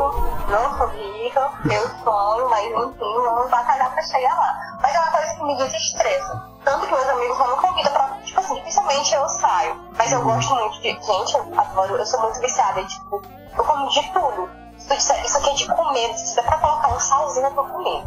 não 0.49 0.77
sou 0.77 0.87
rica, 0.87 1.51
eu 1.65 1.89
sonho, 2.03 2.49
mas 2.49 2.65
enfim, 2.65 3.21
vamos 3.23 3.51
batalhar 3.51 3.93
pra 3.93 4.01
chegar 4.01 4.35
lá. 4.35 4.79
Mas 4.81 4.95
é 4.95 4.99
uma 4.99 5.11
coisa 5.11 5.35
que 5.35 5.43
me 5.43 5.57
desestressa. 5.57 6.43
Tanto 6.65 6.87
que 6.87 6.93
meus 6.93 7.07
amigos 7.07 7.37
não 7.37 7.49
me 7.49 7.55
convidam 7.57 7.93
pra. 7.93 8.07
Tipo 8.23 8.39
assim, 8.39 8.55
dificilmente 8.55 9.13
eu 9.13 9.29
saio. 9.29 9.75
Mas 9.95 10.11
eu 10.11 10.23
gosto 10.23 10.55
muito 10.55 10.81
de. 10.81 10.89
Gente, 10.89 11.35
eu 11.35 11.59
adoro, 11.59 11.95
eu 11.95 12.05
sou 12.05 12.19
muito 12.21 12.39
viciada. 12.39 12.83
Tipo, 12.83 13.21
eu 13.57 13.63
como 13.63 13.89
de 13.89 14.01
tudo. 14.11 14.49
Isso 14.97 15.37
aqui 15.37 15.49
é 15.49 15.53
de 15.53 15.67
comer, 15.67 16.17
se 16.17 16.35
der 16.35 16.43
pra 16.43 16.57
colocar 16.57 16.95
um 16.95 16.99
salzinho, 16.99 17.45
eu 17.45 17.53
vou 17.53 17.65
comer. 17.65 18.03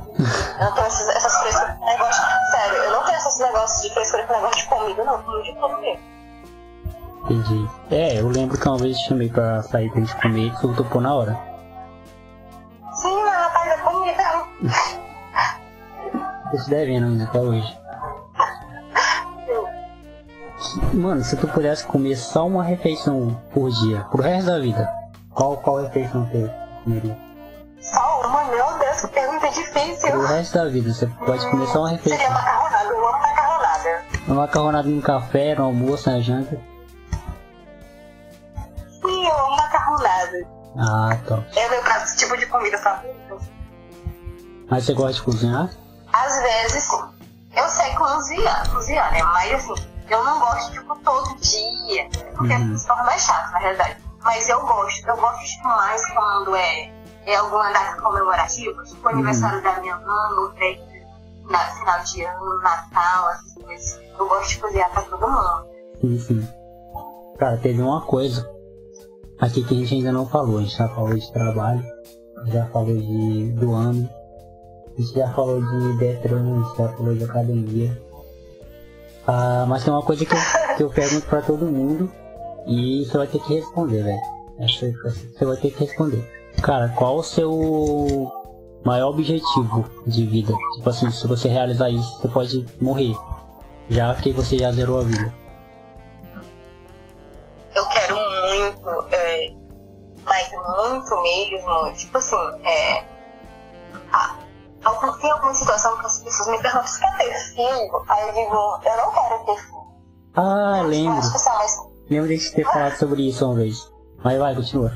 Eu 0.58 0.64
não 0.64 0.72
tenho 0.74 0.86
essas, 0.86 1.08
essas 1.08 1.38
frescuras. 1.38 1.78
Negócio, 1.80 2.24
sério, 2.50 2.76
eu 2.76 2.92
não 2.92 3.04
tenho 3.04 3.16
esses 3.16 3.38
negócios 3.38 3.82
de 3.82 3.94
frescura 3.94 4.26
com 4.26 4.32
negócio 4.34 4.62
de 4.62 4.68
comida, 4.68 5.04
não. 5.04 5.14
Eu 5.14 5.22
como 5.22 5.42
de 5.42 5.52
tudo 5.54 5.78
mesmo. 5.78 6.12
Entendi. 7.24 7.70
É, 7.90 8.20
eu 8.20 8.28
lembro 8.28 8.58
que 8.58 8.68
uma 8.68 8.78
vez 8.78 8.96
eu 8.98 9.04
chamei 9.04 9.28
pra 9.28 9.62
sair 9.62 9.90
pra 9.90 10.00
gente 10.00 10.14
comer 10.20 10.46
e 10.48 10.56
tu 10.60 10.74
topou 10.74 11.00
na 11.00 11.14
hora. 11.14 11.38
Sim, 12.94 13.22
mas 13.22 13.34
rapaz, 13.34 13.70
é 13.70 13.76
comida. 13.78 14.22
Tô 16.50 16.56
te 16.58 16.68
devendo 16.68 17.06
ainda 17.06 17.24
até 17.24 17.40
hoje. 17.40 17.78
Mano, 20.92 21.22
se 21.22 21.36
tu 21.36 21.46
pudesse 21.48 21.86
comer 21.86 22.16
só 22.16 22.46
uma 22.46 22.64
refeição 22.64 23.40
por 23.52 23.70
dia, 23.70 24.04
pro 24.10 24.22
resto 24.22 24.46
da 24.46 24.58
vida, 24.58 24.88
qual, 25.30 25.56
qual 25.56 25.82
refeição 25.82 26.24
você 26.26 26.61
comeria? 26.82 27.18
Só 27.80 28.20
uma? 28.26 28.44
Meu 28.44 28.78
Deus, 28.78 29.00
que 29.00 29.08
pergunta 29.08 29.48
difícil. 29.48 30.10
Pro 30.10 30.26
resto 30.26 30.54
da 30.54 30.64
vida, 30.66 30.92
você 30.92 31.06
pode 31.06 31.50
comer 31.50 31.66
só 31.68 31.80
uma 31.80 31.90
refeição. 31.90 32.18
Seria 32.18 32.32
macarronada, 32.32 32.88
eu 32.88 33.08
amo 33.08 33.18
macarronada. 33.20 34.04
Uma 34.26 34.36
macarronada 34.36 34.88
no 34.88 35.02
café, 35.02 35.54
no 35.54 35.64
almoço, 35.64 36.10
na 36.10 36.20
janta. 36.20 36.60
Sim, 39.00 39.26
eu 39.26 39.36
amo 39.36 39.56
macarronada. 39.56 40.48
Ah, 40.78 41.18
top. 41.26 41.58
É 41.58 41.68
meu 41.68 41.82
prato, 41.82 42.16
tipo 42.16 42.36
de 42.36 42.46
comida 42.46 42.78
favorito. 42.78 43.40
Mas 44.70 44.84
você 44.84 44.94
gosta 44.94 45.14
de 45.14 45.22
cozinhar? 45.22 45.70
Às 46.12 46.42
vezes, 46.42 46.84
sim. 46.84 47.02
Eu 47.54 47.68
sei 47.68 47.94
cozinhar, 47.94 48.70
cozinhar, 48.70 49.12
né? 49.12 49.22
Mas 49.22 49.52
assim, 49.52 49.74
eu 50.08 50.24
não 50.24 50.38
gosto, 50.38 50.72
tipo, 50.72 50.96
todo 51.00 51.36
dia. 51.40 52.08
Porque 52.36 52.54
uhum. 52.54 52.78
se 52.78 52.86
torna 52.86 53.04
mais 53.04 53.22
chato, 53.22 53.52
na 53.52 53.58
realidade. 53.58 53.96
Mas 54.24 54.48
eu 54.48 54.60
gosto. 54.60 55.08
Eu 55.08 55.16
gosto 55.16 55.64
mais 55.64 56.06
quando 56.12 56.54
é, 56.54 56.92
é 57.26 57.36
alguma 57.36 57.70
data 57.72 58.00
comemorativa, 58.00 58.82
tipo 58.84 59.06
o 59.06 59.10
uhum. 59.10 59.16
aniversário 59.16 59.62
da 59.62 59.80
minha 59.80 59.96
mãe, 59.96 60.32
ou 60.38 60.52
na 61.50 61.58
final 61.58 62.00
de 62.04 62.24
ano, 62.24 62.58
Natal, 62.60 63.30
essas 63.30 63.54
coisas. 63.54 64.00
Eu 64.18 64.28
gosto 64.28 64.48
de 64.48 64.58
cozinhar 64.58 64.90
pra 64.90 65.02
todo 65.02 65.28
mundo. 65.28 65.66
Sim, 66.00 66.18
sim. 66.18 66.48
Cara, 67.38 67.56
teve 67.58 67.82
uma 67.82 68.00
coisa 68.02 68.48
aqui 69.40 69.64
que 69.64 69.74
a 69.74 69.78
gente 69.78 69.94
ainda 69.94 70.12
não 70.12 70.26
falou. 70.26 70.58
A 70.58 70.62
gente 70.62 70.76
já 70.76 70.88
falou 70.88 71.14
de 71.14 71.32
trabalho, 71.32 71.84
já 72.46 72.66
falou 72.66 72.96
de 72.96 73.52
do 73.52 73.74
ano, 73.74 74.08
a 74.96 75.00
gente 75.00 75.14
já 75.14 75.32
falou 75.32 75.60
de 75.60 75.98
Detran, 75.98 76.42
a 76.42 76.62
gente 76.62 76.78
já 76.78 76.88
falou 76.96 77.14
de 77.14 77.24
academia. 77.24 78.02
Ah, 79.26 79.64
mas 79.68 79.84
tem 79.84 79.92
uma 79.92 80.02
coisa 80.02 80.24
que 80.24 80.32
eu, 80.34 80.76
que 80.76 80.82
eu 80.84 80.90
pergunto 80.90 81.26
pra 81.26 81.42
todo 81.42 81.66
mundo 81.66 82.21
e 82.66 83.04
você 83.04 83.18
vai 83.18 83.26
ter 83.26 83.38
que 83.40 83.54
responder, 83.54 84.02
velho. 84.02 84.20
Você 84.58 85.44
vai 85.44 85.56
ter 85.56 85.70
que 85.70 85.84
responder. 85.84 86.42
Cara, 86.62 86.88
qual 86.90 87.16
o 87.16 87.22
seu 87.22 88.30
maior 88.84 89.10
objetivo 89.10 89.84
de 90.06 90.26
vida? 90.26 90.52
Tipo 90.76 90.90
assim, 90.90 91.10
se 91.10 91.26
você 91.26 91.48
realizar 91.48 91.90
isso, 91.90 92.20
você 92.20 92.28
pode 92.28 92.66
morrer. 92.80 93.16
Já 93.88 94.14
que 94.14 94.32
você 94.32 94.58
já 94.58 94.70
zerou 94.72 95.00
a 95.00 95.04
vida. 95.04 95.34
Eu 97.74 97.86
quero 97.88 98.14
muito, 98.14 99.14
é, 99.14 99.54
mas 100.24 100.50
muito 100.50 101.22
mesmo, 101.22 101.92
tipo 101.96 102.18
assim, 102.18 102.36
é, 102.64 103.04
tem 105.22 105.30
alguma 105.30 105.54
situação 105.54 105.96
que 105.98 106.06
as 106.06 106.18
pessoas 106.18 106.48
me 106.48 106.60
perguntam 106.60 106.86
se 106.86 107.00
quer 107.00 107.16
ter 107.16 107.34
filho, 107.54 108.04
aí 108.08 108.28
eu 108.28 108.34
digo, 108.34 108.80
eu 108.84 108.96
não 108.96 109.12
quero 109.12 109.44
ter 109.46 109.56
filho. 109.56 109.82
Ah, 110.34 110.82
lembro. 110.84 111.22
Lembro 112.12 112.28
de 112.28 112.50
ter 112.50 112.64
falado 112.64 112.94
sobre 112.98 113.26
isso 113.26 113.42
uma 113.42 113.54
vez. 113.54 113.90
Mas 114.22 114.38
vai, 114.38 114.54
continua. 114.54 114.90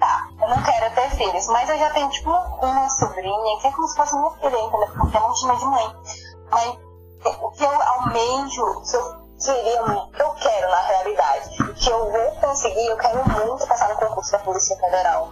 Tá, 0.00 0.28
eu 0.42 0.48
não 0.48 0.62
quero 0.64 0.94
ter 0.96 1.10
filhos, 1.10 1.46
mas 1.46 1.68
eu 1.68 1.78
já 1.78 1.90
tenho 1.90 2.10
tipo 2.10 2.28
uma, 2.28 2.88
sobrinha 2.88 3.60
que 3.60 3.68
é 3.68 3.70
como 3.70 3.86
se 3.86 3.96
fosse 3.96 4.16
minha 4.16 4.30
filha, 4.32 4.48
entendeu? 4.48 4.88
Porque 4.98 5.16
eu 5.16 5.20
não 5.20 5.36
chama 5.36 5.56
de 5.56 5.64
mãe. 5.66 5.96
Mas 6.50 6.78
o 7.40 7.50
que 7.52 7.62
eu 7.62 7.82
almejo, 7.82 8.62
o 8.64 8.82
que 8.82 8.96
eu 8.96 9.14
queria, 9.38 9.82
o 9.84 10.10
que 10.10 10.22
eu 10.22 10.30
quero 10.42 10.70
na 10.72 10.82
realidade, 10.82 11.62
o 11.62 11.74
que 11.74 11.88
eu 11.88 12.10
vou 12.10 12.30
conseguir, 12.40 12.86
eu 12.86 12.96
quero 12.96 13.28
muito 13.28 13.64
passar 13.68 13.90
no 13.90 13.94
concurso 13.94 14.32
da 14.32 14.38
Polícia 14.40 14.76
Federal. 14.76 15.30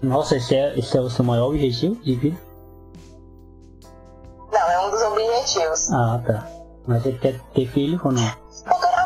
Nossa, 0.00 0.36
esse 0.36 0.54
é, 0.54 0.78
esse 0.78 0.96
é 0.96 1.00
o 1.00 1.10
seu 1.10 1.24
maior 1.24 1.48
objetivo 1.48 1.96
de 1.96 2.14
vida? 2.14 2.40
Não, 4.52 4.70
é 4.70 4.86
um 4.86 4.90
dos 4.92 5.02
objetivos. 5.02 5.90
Ah, 5.90 6.22
tá. 6.24 6.46
Mas 6.86 7.02
você 7.02 7.12
quer 7.14 7.40
ter 7.52 7.66
filho 7.66 8.00
ou 8.04 8.12
não? 8.12 8.22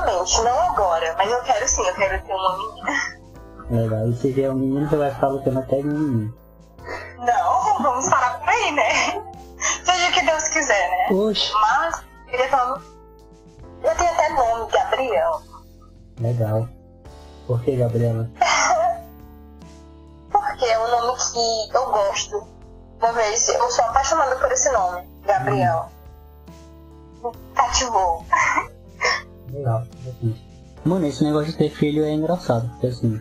Não 0.04 0.60
agora, 0.70 1.14
mas 1.16 1.30
eu 1.30 1.42
quero 1.42 1.66
sim, 1.66 1.86
eu 1.86 1.94
quero 1.94 2.22
ter 2.24 2.34
uma 2.34 2.58
menina. 2.58 3.24
Legal, 3.70 4.08
e 4.08 4.16
se 4.16 4.32
vier 4.32 4.50
um 4.50 4.54
menino, 4.54 4.88
você 4.88 4.96
vai 4.96 5.10
ficar 5.10 5.28
lutando 5.28 5.58
até 5.60 5.76
de 5.76 5.84
menino. 5.84 6.34
Não, 7.18 7.82
vamos 7.82 8.08
parar 8.10 8.38
por 8.38 8.48
aí, 8.48 8.72
né? 8.72 8.92
Seja 9.58 10.08
o 10.08 10.12
que 10.12 10.26
Deus 10.26 10.48
quiser, 10.48 10.90
né? 10.90 11.16
Oxe. 11.16 11.52
Mas, 11.54 12.04
queria 12.26 12.48
falar. 12.48 12.82
Eu 13.82 13.96
tenho 13.96 14.10
até 14.10 14.28
nome, 14.30 14.70
Gabriel. 14.70 15.42
Legal. 16.20 16.68
Por 17.46 17.62
que 17.62 17.76
Gabriela? 17.76 18.30
Porque 20.30 20.64
é 20.66 20.78
um 20.78 20.90
nome 20.90 21.18
que 21.18 21.76
eu 21.76 21.90
gosto. 21.90 22.48
Uma 22.98 23.12
vez, 23.12 23.48
eu 23.48 23.70
sou 23.70 23.84
apaixonada 23.86 24.36
por 24.36 24.52
esse 24.52 24.70
nome, 24.70 25.08
Gabriel. 25.24 25.90
Hum. 27.22 27.32
Cativou. 27.54 28.24
Legal. 29.54 29.86
Mano, 30.84 31.06
esse 31.06 31.22
negócio 31.24 31.52
de 31.52 31.56
ter 31.56 31.70
filho 31.70 32.04
é 32.04 32.12
engraçado, 32.12 32.68
porque 32.70 32.88
assim. 32.88 33.20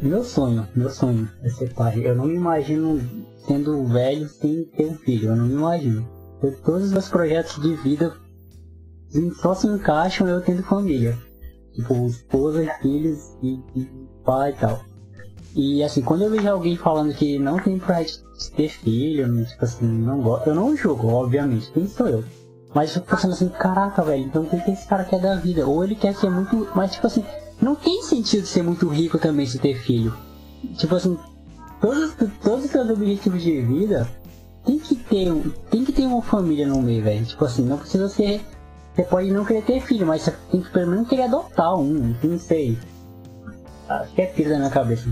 Meu 0.00 0.22
sonho, 0.22 0.66
meu 0.74 0.90
sonho 0.90 1.28
é 1.42 1.48
ser 1.48 1.74
pai. 1.74 2.06
Eu 2.06 2.14
não 2.14 2.26
me 2.26 2.34
imagino 2.34 3.00
sendo 3.46 3.84
velho 3.86 4.28
sem 4.28 4.64
ter 4.64 4.86
um 4.86 4.94
filho, 4.94 5.30
eu 5.30 5.36
não 5.36 5.46
me 5.46 5.54
imagino. 5.54 6.06
todos 6.64 6.84
os 6.84 6.92
meus 6.92 7.08
projetos 7.08 7.60
de 7.60 7.74
vida 7.76 8.14
só 9.40 9.54
se 9.54 9.66
encaixam 9.66 10.28
eu 10.28 10.40
tendo 10.40 10.62
família. 10.62 11.16
Tipo, 11.74 12.06
esposa, 12.06 12.64
filhos 12.80 13.36
e, 13.42 13.60
e 13.74 13.90
pai 14.24 14.52
e 14.52 14.54
tal. 14.54 14.80
E 15.54 15.82
assim, 15.82 16.02
quando 16.02 16.22
eu 16.22 16.30
vejo 16.30 16.48
alguém 16.48 16.76
falando 16.76 17.14
que 17.14 17.38
não 17.38 17.58
tem 17.58 17.78
pra 17.78 18.04
ter 18.54 18.68
filho, 18.68 19.46
tipo 19.46 19.64
assim, 19.64 19.86
não 19.86 20.20
gosto, 20.20 20.48
eu 20.48 20.54
não 20.54 20.76
julgo, 20.76 21.08
obviamente, 21.08 21.70
quem 21.72 21.86
sou 21.88 22.08
eu? 22.08 22.24
Mas 22.74 22.94
eu 22.94 23.02
fico 23.02 23.16
pensando 23.16 23.32
assim, 23.32 23.48
caraca, 23.48 24.02
velho, 24.02 24.24
então 24.24 24.42
o 24.42 24.48
que 24.48 24.70
esse 24.70 24.86
cara 24.86 25.04
quer 25.04 25.20
da 25.20 25.36
vida? 25.36 25.66
Ou 25.66 25.82
ele 25.84 25.94
quer 25.94 26.14
ser 26.14 26.30
muito. 26.30 26.68
Mas 26.74 26.92
tipo 26.92 27.06
assim, 27.06 27.24
não 27.60 27.74
tem 27.74 28.02
sentido 28.02 28.46
ser 28.46 28.62
muito 28.62 28.88
rico 28.88 29.18
também 29.18 29.46
se 29.46 29.58
ter 29.58 29.74
filho. 29.74 30.16
Tipo 30.76 30.96
assim, 30.96 31.18
todos, 31.80 32.14
todos 32.42 32.64
os 32.64 32.70
seus 32.70 32.90
objetivos 32.90 33.42
de 33.42 33.60
vida 33.62 34.06
tem 34.64 34.78
que 34.78 34.96
ter, 34.96 35.32
tem 35.70 35.84
que 35.84 35.92
ter 35.92 36.06
uma 36.06 36.20
família 36.20 36.66
no 36.66 36.82
meio, 36.82 37.02
velho. 37.02 37.24
Tipo 37.24 37.44
assim, 37.44 37.64
não 37.64 37.78
precisa 37.78 38.08
ser. 38.08 38.44
Você 38.94 39.02
pode 39.04 39.30
não 39.30 39.44
querer 39.44 39.62
ter 39.62 39.80
filho, 39.80 40.06
mas 40.06 40.22
você 40.22 40.34
tem 40.50 40.60
que 40.60 40.70
pelo 40.70 40.90
menos 40.90 41.08
querer 41.08 41.24
adotar 41.24 41.74
um, 41.74 42.14
não 42.22 42.38
sei. 42.38 42.78
Acho 43.88 44.12
que 44.12 44.22
é 44.22 44.26
filho 44.26 44.50
da 44.50 44.56
minha 44.56 44.70
cabeça. 44.70 45.08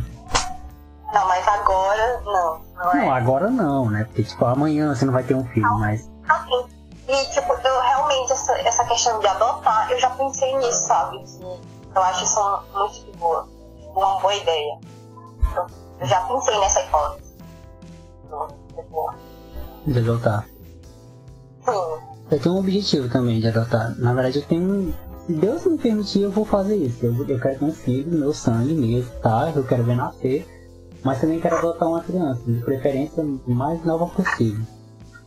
Não, 1.13 1.29
mas 1.29 1.47
agora 1.47 2.21
não. 2.25 2.61
Não, 2.75 2.93
é. 2.93 2.97
não 2.97 3.15
agora 3.15 3.51
não, 3.51 3.91
né? 3.91 4.05
Porque 4.05 4.25
tipo, 4.25 4.45
amanhã 4.45 4.93
você 4.93 5.05
não 5.05 5.13
vai 5.13 5.23
ter 5.23 5.35
um 5.35 5.45
filho, 5.45 5.67
não. 5.67 5.79
mas. 5.79 6.11
Assim, 6.29 6.65
e 7.07 7.25
tipo, 7.27 7.53
eu 7.53 7.81
realmente 7.81 8.33
essa, 8.33 8.59
essa 8.61 8.85
questão 8.85 9.19
de 9.21 9.27
adotar, 9.27 9.91
eu 9.91 9.99
já 9.99 10.11
pensei 10.11 10.57
nisso, 10.57 10.87
sabe? 10.87 11.25
eu 11.95 12.03
acho 12.03 12.25
isso 12.25 12.63
muito 12.73 13.05
de 13.05 13.19
boa. 13.19 13.49
Uma 13.95 14.21
boa 14.21 14.35
ideia. 14.35 14.79
Eu 16.01 16.07
já 16.07 16.21
pensei 16.23 16.59
nessa 16.59 16.81
hipótese. 16.83 17.35
De 19.87 19.99
adotar. 19.99 20.49
Sim. 21.65 22.15
Eu 22.31 22.41
tenho 22.41 22.55
um 22.55 22.59
objetivo 22.59 23.09
também 23.09 23.39
de 23.39 23.49
adotar. 23.49 23.95
Na 23.99 24.13
verdade, 24.13 24.39
eu 24.39 24.47
tenho. 24.47 24.95
Se 25.27 25.33
Deus 25.33 25.65
me 25.65 25.79
permitir, 25.79 26.23
eu 26.23 26.31
vou 26.31 26.45
fazer 26.45 26.77
isso. 26.77 27.05
Eu, 27.05 27.15
eu 27.29 27.41
quero 27.41 27.59
ter 27.59 27.65
um 27.65 27.73
filho, 27.73 28.19
meu 28.19 28.35
sangue 28.35 28.75
mesmo, 28.75 29.11
tá? 29.21 29.53
Eu 29.55 29.65
quero 29.65 29.85
ver 29.85 29.97
nascer. 29.97 30.51
Mas 31.03 31.21
também 31.21 31.39
quero 31.39 31.59
adotar 31.59 31.87
uma 31.87 32.03
criança, 32.03 32.43
de 32.47 32.61
preferência 32.63 33.23
mais 33.47 33.85
nova 33.85 34.07
possível. 34.07 34.65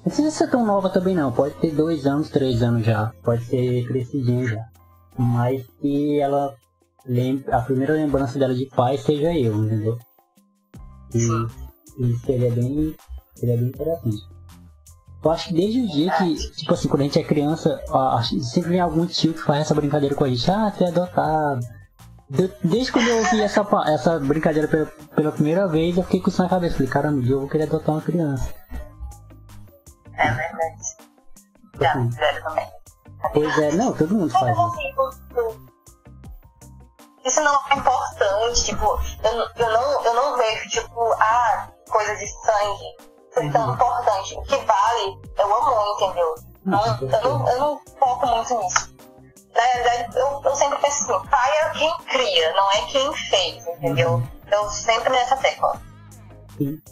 Não 0.08 0.10
precisa 0.10 0.32
ser 0.32 0.50
tão 0.50 0.66
nova 0.66 0.90
também 0.90 1.14
não, 1.14 1.34
pode 1.34 1.56
ter 1.56 1.76
dois 1.76 2.06
anos, 2.06 2.30
três 2.30 2.64
anos 2.64 2.86
já, 2.86 3.12
pode 3.26 3.44
ser 3.44 3.86
crescidinha 3.86 4.48
já. 4.48 4.66
Mas 5.18 5.68
que 5.82 6.18
ela 6.18 6.56
a 7.52 7.60
primeira 7.60 7.92
lembrança 7.92 8.40
dela 8.40 8.56
de 8.56 8.68
pai 8.68 8.98
seja 8.98 9.38
eu, 9.38 9.66
entendeu? 9.66 9.98
E, 11.14 12.06
e 12.06 12.20
seria 12.20 12.50
bem. 12.52 12.96
seria 13.36 13.58
bem 13.58 13.68
interessante. 13.68 14.18
Eu 15.26 15.30
acho 15.30 15.50
que 15.50 15.56
desde 15.56 15.82
o 15.82 15.88
dia 15.90 16.10
que, 16.14 16.36
tipo 16.54 16.74
assim, 16.74 16.88
quando 16.88 17.02
a 17.02 17.04
gente 17.04 17.20
é 17.20 17.24
criança, 17.26 17.78
sempre 18.42 18.70
vem 18.70 18.80
algum 18.80 19.06
tio 19.06 19.34
que 19.34 19.44
faz 19.44 19.60
essa 19.60 19.76
brincadeira 19.76 20.16
com 20.16 20.24
a 20.24 20.30
gente, 20.30 20.50
ah, 20.50 20.72
você 20.72 20.86
é 20.86 20.88
adotado. 20.88 21.60
Desde 22.64 22.94
quando 22.94 23.10
eu 23.10 23.18
ouvi 23.18 23.42
essa, 23.42 23.68
essa 23.88 24.20
brincadeira 24.20 24.70
pela, 24.70 24.86
pela 24.86 25.32
primeira 25.34 25.68
vez, 25.68 25.98
eu 25.98 26.04
fiquei 26.04 26.22
com 26.22 26.30
isso 26.30 26.42
na 26.42 26.48
cabeça. 26.48 26.76
Falei, 26.78 26.90
caramba, 26.90 27.28
eu 27.28 27.42
vou 27.42 27.50
querer 27.50 27.64
adotar 27.64 27.94
uma 27.94 28.02
criança. 28.02 28.54
É 30.18 30.32
verdade. 30.32 30.98
Já 31.80 31.92
assim. 31.92 32.12
fizeram 32.12 32.44
também. 32.44 32.72
Pois 33.34 33.58
é, 33.58 33.72
não, 33.72 33.94
todo 33.94 34.16
mundo 34.16 34.32
faz 34.32 34.58
isso. 34.58 35.68
Isso 37.26 37.42
não 37.42 37.60
é 37.70 37.74
importante, 37.76 38.64
tipo, 38.64 38.86
eu, 39.24 39.32
eu, 39.34 39.74
não, 39.74 40.06
eu 40.06 40.14
não 40.14 40.38
vejo, 40.38 40.70
tipo, 40.70 41.14
ah, 41.20 41.68
coisa 41.90 42.16
de 42.16 42.28
sangue 42.28 42.98
ser 43.34 43.52
tão 43.52 43.74
importante. 43.74 44.36
O 44.36 44.42
que 44.44 44.56
vale 44.56 45.22
é 45.38 45.46
o 45.46 45.54
amor, 45.54 45.96
entendeu? 45.96 46.36
Não, 46.64 46.86
eu, 46.86 47.22
não, 47.22 47.50
eu 47.50 47.60
não 47.60 47.82
foco 48.00 48.28
muito 48.28 48.58
nisso. 48.60 48.96
Na 49.54 49.64
verdade, 49.64 50.18
eu, 50.18 50.42
eu 50.46 50.56
sempre 50.56 50.80
penso 50.80 51.12
assim, 51.12 51.30
pai 51.30 51.52
é 51.60 51.70
quem 51.72 51.98
cria, 52.06 52.54
não 52.54 52.72
é 52.72 52.82
quem 52.86 53.14
fez, 53.14 53.68
entendeu? 53.68 54.14
Uhum. 54.14 54.28
Eu 54.52 54.70
sempre 54.70 55.10
nessa 55.10 55.36
tecla. 55.38 55.82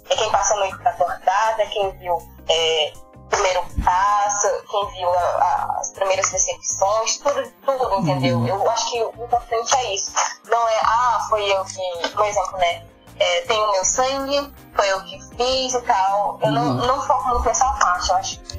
É 0.10 0.16
quem 0.16 0.32
passa 0.32 0.54
a 0.54 0.58
noite 0.58 0.88
acordada, 0.88 1.64
é 1.64 1.66
quem 1.68 1.92
viu 1.98 2.18
é, 2.50 2.94
primeiro 3.30 3.62
passo, 3.84 4.48
quem 4.70 4.88
viu 4.94 5.10
a, 5.10 5.20
a, 5.20 5.78
as 5.80 5.92
primeiras 5.92 6.30
recepções, 6.30 7.18
tudo, 7.18 7.52
tudo, 7.66 8.00
entendeu? 8.00 8.38
Uhum. 8.38 8.48
Eu 8.48 8.70
acho 8.72 8.92
que 8.92 9.04
o 9.04 9.24
importante 9.24 9.76
é 9.76 9.94
isso. 9.94 10.12
Não 10.50 10.70
é, 10.70 10.80
ah, 10.84 11.28
foi 11.30 11.52
eu 11.52 11.64
que, 11.66 12.10
por 12.10 12.26
exemplo, 12.26 12.58
né? 12.58 12.86
é, 13.20 13.42
tem 13.42 13.58
o 13.58 13.72
meu 13.72 13.86
sangue, 13.86 14.52
foi 14.74 14.92
eu 14.92 15.04
que 15.04 15.20
fiz 15.36 15.74
e 15.74 15.82
tal. 15.82 16.40
Eu 16.42 16.48
uhum. 16.48 16.54
não, 16.54 16.88
não 16.88 17.02
foco 17.02 17.30
muito 17.30 17.46
nessa 17.46 17.66
parte, 17.74 18.10
eu 18.10 18.16
acho 18.16 18.40
que 18.42 18.58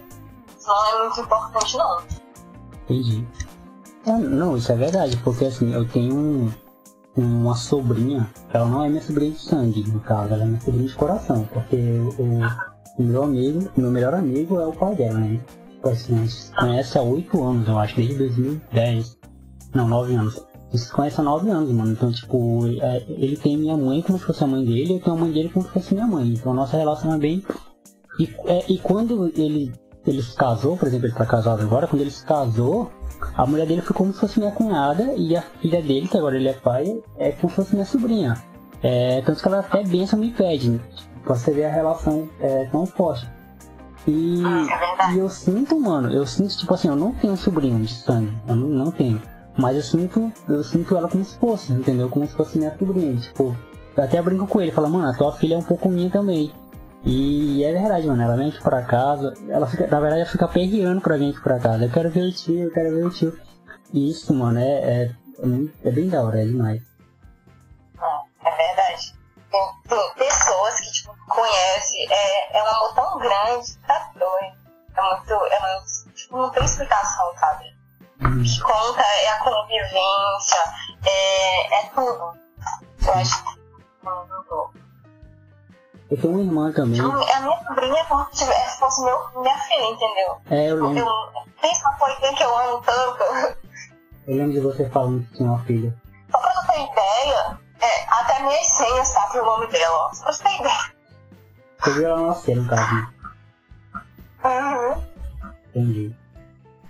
isso 0.59 0.67
não 0.67 0.87
é 0.87 1.03
muito 1.03 1.21
importante 1.21 1.77
não. 1.77 2.03
Entendi. 2.85 3.27
É, 4.07 4.13
não, 4.13 4.57
isso 4.57 4.71
é 4.71 4.77
verdade, 4.77 5.17
porque 5.19 5.45
assim, 5.45 5.73
eu 5.75 5.87
tenho 5.89 6.15
um, 6.15 6.53
uma 7.17 7.57
sobrinha, 7.57 8.31
ela 8.53 8.67
não 8.67 8.85
é 8.85 8.89
minha 8.89 9.03
sobrinha 9.03 9.33
de 9.33 9.41
sangue, 9.41 9.83
no 9.89 10.01
caso, 10.01 10.33
ela 10.33 10.43
é 10.43 10.47
minha 10.47 10.61
sobrinha 10.61 10.89
de 10.89 10.95
coração, 10.95 11.49
porque 11.53 11.77
o 11.77 12.76
meu 12.99 13.23
amigo, 13.25 13.69
meu 13.77 13.91
melhor 13.91 14.15
amigo 14.15 14.61
é 14.61 14.67
o 14.67 14.73
pai 14.73 14.95
dela, 14.95 15.19
né? 15.19 15.41
Assim, 15.85 16.15
a 16.15 16.23
gente 16.23 16.51
conhece 16.59 16.99
há 16.99 17.03
oito 17.03 17.43
anos, 17.45 17.69
eu 17.69 17.79
acho, 17.79 17.97
desde 17.97 18.17
2010. 18.17 19.19
Não, 19.75 19.87
nove 19.87 20.15
anos. 20.15 20.45
Eles 20.71 20.83
se 20.83 20.93
conhecem 20.93 21.21
há 21.21 21.25
9 21.25 21.51
anos, 21.51 21.71
mano. 21.71 21.93
Então, 21.93 22.11
tipo, 22.11 22.67
é, 22.81 23.05
ele 23.09 23.37
tem 23.37 23.57
minha 23.57 23.77
mãe 23.77 24.03
como 24.03 24.19
se 24.19 24.25
fosse 24.25 24.43
a 24.43 24.47
mãe 24.47 24.65
dele, 24.65 24.95
eu 24.95 25.01
tenho 25.01 25.17
a 25.17 25.19
mãe 25.19 25.31
dele 25.31 25.49
como 25.49 25.65
se 25.65 25.73
fosse 25.73 25.95
minha 25.95 26.07
mãe. 26.07 26.29
Então, 26.29 26.53
a 26.53 26.55
nossa 26.55 26.77
relação 26.77 27.15
é 27.15 27.19
bem. 27.19 27.45
E, 28.19 28.35
é, 28.47 28.65
e 28.69 28.79
quando 28.79 29.27
ele, 29.37 29.73
ele 30.07 30.23
se 30.23 30.35
casou, 30.35 30.77
por 30.77 30.89
exemplo, 30.89 31.07
ele 31.07 31.15
tá 31.15 31.25
casado 31.25 31.63
agora, 31.63 31.87
quando 31.87 32.03
ele 32.03 32.11
se 32.11 32.25
casou, 32.25 32.91
a 33.35 33.47
mulher 33.47 33.67
dele 33.67 33.83
foi 33.83 33.95
como 33.95 34.13
se 34.13 34.21
fosse 34.21 34.39
minha 34.39 34.51
cunhada 34.51 35.15
e 35.17 35.37
a 35.37 35.43
filha 35.43 35.81
dele, 35.81 36.09
que 36.09 36.17
agora 36.17 36.37
ele 36.37 36.49
é 36.49 36.55
pai, 36.55 37.01
é 37.19 37.31
como 37.33 37.51
se 37.51 37.57
fosse 37.57 37.75
minha 37.75 37.87
sobrinha. 37.87 38.35
É, 38.83 39.21
tanto 39.23 39.41
que 39.41 39.49
ela 39.49 39.61
até 39.61 39.83
benção 39.83 40.19
me 40.19 40.31
pede, 40.33 40.71
né? 40.71 40.81
Você 41.35 41.51
ver 41.51 41.65
a 41.65 41.73
relação 41.73 42.29
é, 42.41 42.67
tão 42.67 42.87
forte. 42.87 43.29
E, 44.07 44.43
ah, 44.45 45.09
é 45.11 45.15
e 45.15 45.19
eu 45.19 45.29
sinto, 45.29 45.79
mano, 45.81 46.13
eu 46.13 46.25
sinto, 46.25 46.57
tipo 46.57 46.73
assim, 46.73 46.89
eu 46.89 46.95
não 46.95 47.13
tenho 47.13 47.37
sobrinho 47.37 47.81
de 47.81 47.93
sangue, 47.93 48.33
eu 48.47 48.55
não, 48.55 48.69
não 48.69 48.91
tenho. 48.91 49.21
Mas 49.59 49.77
eu 49.77 49.83
sinto, 49.83 50.33
eu 50.49 50.63
sinto 50.63 50.97
ela 50.97 51.09
como 51.09 51.25
se 51.25 51.37
fosse, 51.39 51.73
entendeu? 51.73 52.09
Como 52.09 52.27
se 52.27 52.35
fosse 52.35 52.59
minha 52.59 52.77
sobrinha. 52.79 53.17
Tipo, 53.17 53.57
eu 53.97 54.05
até 54.05 54.21
brinco 54.23 54.47
com 54.47 54.61
ele, 54.61 54.71
falo, 54.71 54.89
mano, 54.89 55.09
a 55.09 55.15
tua 55.15 55.33
filha 55.33 55.55
é 55.55 55.59
um 55.59 55.63
pouco 55.63 55.89
minha 55.89 56.11
também. 56.11 56.53
E 57.05 57.65
é 57.65 57.73
verdade, 57.73 58.07
mano, 58.07 58.23
ela 58.23 58.37
vem 58.37 58.49
aqui 58.49 58.63
pra 58.63 58.83
casa, 58.83 59.33
ela 59.49 59.67
fica, 59.67 59.87
na 59.87 60.01
verdade 60.01 60.23
ela 60.23 60.31
fica 60.31 60.49
perreando 60.49 61.01
pra 61.01 61.17
vir 61.17 61.31
aqui 61.31 61.41
pra 61.41 61.59
casa. 61.59 61.85
Eu 61.85 61.91
quero 61.91 62.11
ver 62.11 62.23
o 62.23 62.33
tio, 62.33 62.65
eu 62.65 62.71
quero 62.71 62.95
ver 62.95 63.07
o 63.07 63.11
tio. 63.11 63.37
E 63.93 64.11
isso, 64.11 64.35
mano, 64.35 64.59
é, 64.59 64.63
é, 64.65 65.15
é 65.85 65.91
bem 65.91 66.09
da 66.09 66.23
hora, 66.23 66.43
é 66.43 66.45
demais. 66.45 66.83
É, 67.99 68.49
é 68.49 68.57
verdade. 68.57 69.16
Uma 86.37 86.45
irmã 86.45 86.73
também. 86.73 87.01
A 87.01 87.41
minha 87.41 87.65
sobrinha 87.67 88.01
é 88.01 88.05
como 88.05 88.27
se 88.33 88.47
fosse 88.79 89.05
meu, 89.05 89.19
minha 89.41 89.59
filha, 89.59 89.91
entendeu? 89.91 90.37
É, 90.51 90.71
eu 90.71 90.87
lembro. 90.87 91.13
pensa 91.61 91.89
uma 91.89 91.99
coisinha 91.99 92.35
que 92.35 92.43
eu 92.43 92.59
amo 92.59 92.83
tanto. 92.83 93.57
Eu 94.27 94.37
lembro 94.37 94.53
de 94.53 94.61
você 94.61 94.89
falando 94.91 95.25
que 95.27 95.37
tinha 95.37 95.49
uma 95.49 95.63
filha. 95.65 95.95
Só 96.31 96.39
pra 96.39 96.53
você 96.53 96.73
ter 96.73 96.93
ideia, 96.93 97.59
é, 97.81 98.07
até 98.09 98.43
minhas 98.43 98.67
senhas 98.67 99.13
tá 99.13 99.29
pro 99.31 99.45
nome 99.45 99.67
dela, 99.69 100.13
só 100.13 100.25
pra 100.25 100.33
você 100.33 100.43
ter 100.43 100.61
ideia. 100.61 100.97
Você 101.79 101.91
viu 101.93 102.09
ela 102.09 102.27
nascer, 102.27 102.57
no 102.57 102.69
caso. 102.69 103.09
Uhum. 104.45 105.03
Entendi. 105.69 106.17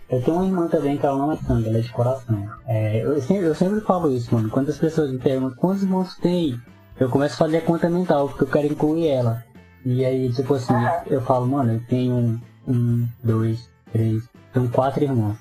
Eu 0.09 0.23
tenho 0.23 0.37
uma 0.37 0.47
irmã 0.47 0.69
também 0.69 0.97
que 0.97 1.05
ela 1.05 1.19
não 1.19 1.33
é 1.33 1.37
sangue, 1.37 1.69
ela 1.69 1.79
é 1.79 1.81
de 1.81 1.93
coração. 1.93 2.49
É, 2.67 3.03
eu, 3.05 3.21
sempre, 3.21 3.47
eu 3.47 3.55
sempre 3.55 3.81
falo 3.81 4.11
isso, 4.11 4.33
mano. 4.35 4.49
Quando 4.49 4.71
as 4.71 4.79
pessoas 4.79 5.11
me 5.11 5.19
perguntam 5.19 5.57
quantos 5.57 5.83
irmãos 5.83 6.17
tem, 6.17 6.61
eu 6.99 7.09
começo 7.11 7.35
a 7.35 7.39
fazer 7.39 7.59
a 7.59 7.63
conta 7.63 7.89
mental, 7.89 8.29
porque 8.29 8.45
eu 8.45 8.49
quero 8.49 8.67
incluir 8.67 9.09
ela. 9.09 9.45
E 9.85 10.05
aí, 10.05 10.33
tipo 10.33 10.55
assim, 10.55 10.75
eu 11.07 11.21
falo, 11.21 11.47
mano, 11.47 11.75
eu 11.75 11.81
tenho 11.89 12.15
um, 12.15 12.41
um 12.67 13.09
dois, 13.23 13.69
três, 13.93 14.23
tenho 14.53 14.69
quatro 14.71 15.05
irmãos. 15.05 15.37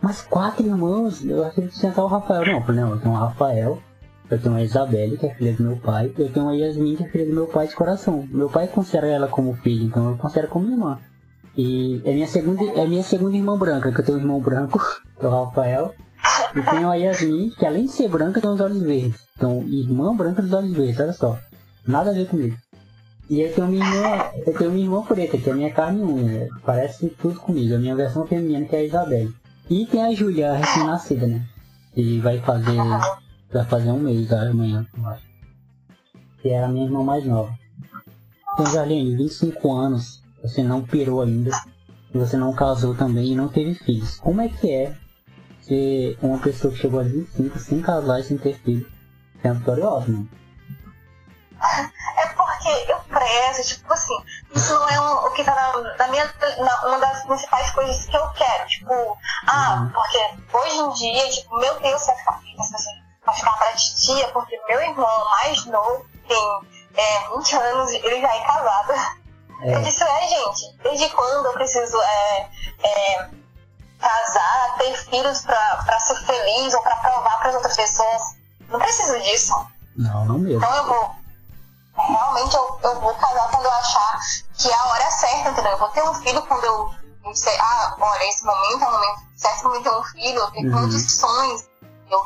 Mas 0.00 0.22
quatro 0.22 0.64
irmãos? 0.64 1.24
Eu 1.24 1.44
achei 1.44 1.66
que 1.66 1.78
tinha 1.78 1.92
só 1.92 2.04
o 2.04 2.08
Rafael. 2.08 2.46
Não, 2.46 2.74
não, 2.74 2.90
eu 2.92 3.00
tenho 3.00 3.14
o 3.14 3.18
Rafael, 3.18 3.78
eu 4.30 4.40
tenho 4.40 4.54
a 4.54 4.62
Isabelle, 4.62 5.18
que 5.18 5.26
é 5.26 5.34
filha 5.34 5.52
do 5.52 5.62
meu 5.64 5.76
pai, 5.76 6.12
eu 6.16 6.32
tenho 6.32 6.48
a 6.48 6.52
Yasmin, 6.52 6.96
que 6.96 7.04
é 7.04 7.08
filha 7.08 7.26
do 7.26 7.34
meu 7.34 7.46
pai 7.46 7.66
de 7.66 7.74
coração. 7.74 8.26
Meu 8.30 8.48
pai 8.48 8.68
considera 8.68 9.08
ela 9.08 9.28
como 9.28 9.54
filha, 9.54 9.84
então 9.84 10.10
eu 10.10 10.16
considero 10.16 10.48
como 10.48 10.70
irmã. 10.70 10.98
E 11.56 12.00
é 12.04 12.12
minha 12.12 12.28
segunda, 12.28 12.64
é 12.64 12.86
minha 12.86 13.02
segunda 13.02 13.36
irmã 13.36 13.58
branca, 13.58 13.92
que 13.92 14.00
eu 14.00 14.04
tenho 14.04 14.18
um 14.18 14.20
irmão 14.20 14.40
branco, 14.40 14.78
que 15.18 15.26
é 15.26 15.28
o 15.28 15.44
Rafael. 15.44 15.92
E 16.54 16.62
tenho 16.62 16.88
a 16.88 16.94
Yasmin, 16.94 17.50
que 17.50 17.66
além 17.66 17.84
de 17.84 17.92
ser 17.92 18.08
branca, 18.08 18.40
tem 18.40 18.48
os 18.48 18.60
olhos 18.60 18.80
verdes. 18.80 19.29
Então, 19.40 19.66
irmã 19.66 20.14
branca 20.14 20.42
dos 20.42 20.52
olhos 20.52 20.74
verdes, 20.74 21.00
olha 21.00 21.12
só. 21.14 21.38
Nada 21.86 22.10
a 22.10 22.12
ver 22.12 22.28
comigo. 22.28 22.54
E 23.30 23.40
eu 23.40 23.54
tenho 23.54 23.68
minha 23.68 23.82
irmã, 23.82 24.30
eu 24.46 24.52
tenho 24.52 24.70
minha 24.70 24.84
irmã 24.84 25.02
preta, 25.02 25.38
que 25.38 25.48
é 25.48 25.54
minha 25.54 25.72
carne 25.72 26.02
unha. 26.02 26.46
Parece 26.62 27.08
tudo 27.08 27.40
comigo. 27.40 27.74
A 27.74 27.78
minha 27.78 27.96
versão 27.96 28.26
feminina, 28.26 28.66
que 28.66 28.76
é 28.76 28.80
a 28.80 28.84
Isabelle. 28.84 29.34
E 29.70 29.86
tem 29.86 30.04
a 30.04 30.14
Julia, 30.14 30.52
recém-nascida, 30.52 31.26
né? 31.26 31.42
E 31.96 32.20
vai 32.20 32.38
fazer. 32.40 32.76
Vai 33.50 33.64
fazer 33.64 33.90
um 33.90 34.00
mês 34.00 34.30
amanhã, 34.30 34.86
eu 34.94 35.08
acho. 35.08 35.24
Que 36.42 36.50
é 36.50 36.62
a 36.62 36.68
minha 36.68 36.84
irmã 36.84 37.02
mais 37.02 37.24
nova. 37.24 37.50
Então, 38.52 38.66
Jarlene, 38.66 39.16
25 39.16 39.72
anos 39.72 40.22
você 40.42 40.62
não 40.62 40.82
pirou 40.82 41.22
ainda, 41.22 41.50
você 42.12 42.36
não 42.36 42.52
casou 42.52 42.94
também 42.94 43.32
e 43.32 43.34
não 43.34 43.48
teve 43.48 43.72
filhos. 43.72 44.18
Como 44.18 44.42
é 44.42 44.50
que 44.50 44.70
é 44.70 44.94
ser 45.62 46.18
uma 46.20 46.38
pessoa 46.38 46.74
que 46.74 46.80
chegou 46.80 47.00
a 47.00 47.04
25 47.04 47.58
sem 47.58 47.80
casar 47.80 48.20
e 48.20 48.24
sem 48.24 48.36
ter 48.36 48.54
filhos? 48.58 48.99
É 49.42 49.52
vitoriosa, 49.52 50.06
né? 50.08 50.26
É 52.16 52.26
porque 52.28 52.68
eu 52.90 52.98
prezo, 53.00 53.68
tipo 53.68 53.92
assim, 53.92 54.16
isso 54.54 54.74
não 54.74 54.88
é 54.88 55.00
um, 55.00 55.26
o 55.26 55.30
que 55.32 55.44
tá 55.44 55.54
na, 55.54 55.96
na 55.96 56.08
minha. 56.08 56.24
Na, 56.58 56.86
uma 56.86 56.98
das 56.98 57.24
principais 57.24 57.70
coisas 57.72 58.06
que 58.06 58.16
eu 58.16 58.28
quero. 58.30 58.66
Tipo, 58.66 59.18
ah, 59.46 59.80
uhum. 59.80 59.90
porque 59.90 60.56
hoje 60.56 60.76
em 60.76 60.90
dia, 60.92 61.30
tipo, 61.30 61.56
meu 61.58 61.78
Deus, 61.80 62.06
vai 62.06 62.16
ficar, 62.16 62.40
vai 63.24 63.34
ficar 63.34 63.52
pra 63.52 63.72
titia, 63.72 64.28
porque 64.28 64.60
meu 64.68 64.80
irmão 64.80 65.24
mais 65.30 65.64
novo 65.66 66.06
tem 66.26 66.60
é, 66.94 67.28
20 67.36 67.56
anos, 67.56 67.90
ele 67.92 68.20
já 68.20 68.34
é 68.34 68.40
casado. 68.40 68.92
É. 69.62 69.74
Eu 69.74 69.82
disse, 69.82 70.02
é, 70.02 70.28
gente, 70.28 70.76
desde 70.82 71.08
quando 71.10 71.46
eu 71.46 71.52
preciso 71.52 72.00
é, 72.00 72.48
é, 72.82 73.28
casar, 73.98 74.78
ter 74.78 74.96
filhos 74.96 75.42
para 75.42 76.00
ser 76.00 76.16
feliz 76.24 76.72
ou 76.74 76.82
para 76.82 76.96
provar 76.96 77.38
para 77.38 77.48
as 77.50 77.54
outras 77.56 77.76
pessoas. 77.76 78.39
Não 78.70 78.78
preciso 78.78 79.18
disso. 79.20 79.54
Não, 79.96 80.24
não 80.24 80.38
mesmo. 80.38 80.58
Então 80.58 80.76
eu 80.76 80.86
vou. 80.86 81.20
Realmente 81.94 82.54
eu, 82.54 82.78
eu 82.82 83.00
vou 83.00 83.14
casar 83.14 83.50
quando 83.50 83.64
eu 83.64 83.72
achar 83.72 84.20
que 84.56 84.70
é 84.70 84.74
a 84.74 84.84
hora 84.86 85.02
é 85.02 85.10
certa, 85.10 85.50
entendeu? 85.50 85.72
Eu 85.72 85.78
vou 85.78 85.88
ter 85.88 86.02
um 86.02 86.14
filho 86.14 86.42
quando 86.46 86.64
eu 86.64 86.94
não 87.22 87.34
sei, 87.34 87.56
ah, 87.60 87.96
olha, 88.00 88.28
esse 88.28 88.44
momento 88.44 88.82
é 88.82 88.88
o 88.88 88.92
momento 88.92 89.20
certo 89.36 89.70
para 89.70 89.82
ter 89.82 89.90
um 89.90 90.02
filho, 90.04 90.38
eu 90.38 90.50
tenho 90.52 90.74
uhum. 90.74 90.80
condições 90.82 91.68
eu, 92.10 92.22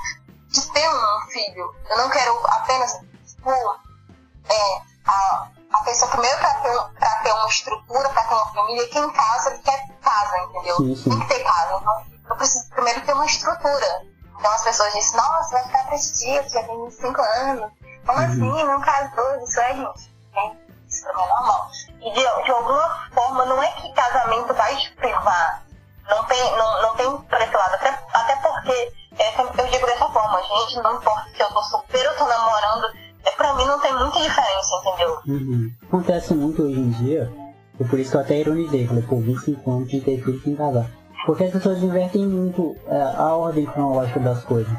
de 0.48 0.72
ter 0.72 0.88
um 0.88 1.30
filho. 1.30 1.74
Eu 1.90 1.96
não 1.98 2.10
quero 2.10 2.40
apenas, 2.46 3.00
tipo, 3.26 3.50
é, 3.50 4.82
a, 5.06 5.48
a 5.72 5.78
pessoa 5.84 6.10
primeiro 6.10 6.38
para 6.38 6.54
ter, 6.54 7.22
ter 7.22 7.32
uma 7.32 7.48
estrutura, 7.48 8.08
para 8.08 8.24
ter 8.24 8.34
uma 8.34 8.52
família, 8.52 8.88
quem 8.88 9.10
casa 9.10 9.58
quer 9.58 9.88
casa, 10.00 10.38
entendeu? 10.38 10.76
Sim, 10.76 10.96
sim. 10.96 11.10
Tem 11.10 11.20
que 11.20 11.26
ter 11.28 11.44
casa. 11.44 11.76
Então, 11.80 12.06
eu 12.30 12.36
preciso 12.36 12.70
primeiro 12.70 13.00
ter 13.04 13.12
uma 13.12 13.26
estrutura. 13.26 14.03
Então 14.44 14.52
as 14.52 14.62
pessoas 14.62 14.92
dizem, 14.92 15.16
nossa, 15.16 15.52
vai 15.52 15.62
ficar 15.64 15.84
pra 15.86 15.94
esse 15.94 16.22
dia, 16.22 16.46
já 16.50 16.62
tem 16.64 16.84
25 16.84 17.22
anos. 17.22 17.70
Como 18.04 18.18
uhum. 18.18 18.24
assim? 18.26 18.64
Não 18.64 18.80
casou, 18.82 19.42
isso 19.42 19.58
é 19.58 19.74
gente. 19.74 20.14
É, 20.36 20.52
isso 20.86 21.08
mim 21.08 21.08
é 21.08 21.12
normal. 21.14 21.70
E 22.02 22.10
de, 22.12 22.44
de 22.44 22.50
alguma 22.50 23.08
forma, 23.14 23.46
não 23.46 23.62
é 23.62 23.68
que 23.68 23.90
casamento 23.94 24.52
vai 24.52 24.76
te 24.76 24.92
privar. 24.96 25.64
Não 26.10 26.26
tem, 26.26 26.56
não, 26.58 26.82
não 26.82 26.94
tem 26.94 27.10
por 27.10 27.40
esse 27.40 27.56
lado. 27.56 27.74
Até, 27.74 27.98
até 28.12 28.36
porque, 28.36 28.92
é, 29.18 29.40
eu 29.40 29.66
digo 29.70 29.86
dessa 29.86 30.08
forma, 30.10 30.42
gente, 30.42 30.82
não 30.82 30.96
importa 30.96 31.30
se 31.34 31.42
eu 31.42 31.48
tô 31.48 31.62
solteiro 31.62 32.10
ou 32.10 32.16
tô 32.16 32.26
namorando, 32.26 32.86
é, 33.24 33.30
pra 33.30 33.54
mim 33.54 33.64
não 33.64 33.80
tem 33.80 33.94
muita 33.94 34.20
diferença, 34.20 34.74
entendeu? 34.84 35.20
Uhum. 35.26 35.72
Acontece 35.88 36.34
muito 36.34 36.64
hoje 36.64 36.80
em 36.80 36.90
dia, 36.90 37.32
e 37.80 37.84
por 37.84 37.98
isso 37.98 38.10
que 38.10 38.16
eu 38.18 38.20
até 38.20 38.36
ironizei, 38.40 38.86
falei, 38.86 39.04
pô, 39.04 39.16
25 39.16 39.70
anos 39.70 39.88
de 39.88 40.02
ter 40.02 40.22
filho 40.22 40.42
sem 40.42 40.54
casar. 40.54 40.90
Porque 41.24 41.44
as 41.44 41.52
pessoas 41.52 41.82
invertem 41.82 42.26
muito 42.26 42.76
é, 42.86 43.00
a 43.00 43.34
ordem 43.34 43.64
cronológica 43.66 44.20
das 44.20 44.44
coisas. 44.44 44.72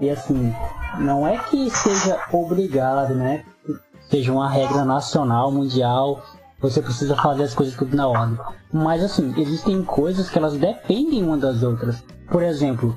E 0.00 0.10
assim, 0.10 0.52
não 0.98 1.26
é 1.26 1.38
que 1.38 1.70
seja 1.70 2.18
obrigado, 2.32 3.14
né? 3.14 3.44
Seja 4.10 4.32
uma 4.32 4.48
regra 4.48 4.84
nacional, 4.84 5.52
mundial, 5.52 6.22
você 6.60 6.82
precisa 6.82 7.14
fazer 7.16 7.44
as 7.44 7.54
coisas 7.54 7.76
tudo 7.76 7.96
na 7.96 8.08
ordem. 8.08 8.38
Mas 8.72 9.04
assim, 9.04 9.32
existem 9.36 9.84
coisas 9.84 10.28
que 10.28 10.38
elas 10.38 10.56
dependem 10.56 11.22
uma 11.22 11.36
das 11.36 11.62
outras. 11.62 12.02
Por 12.28 12.42
exemplo, 12.42 12.94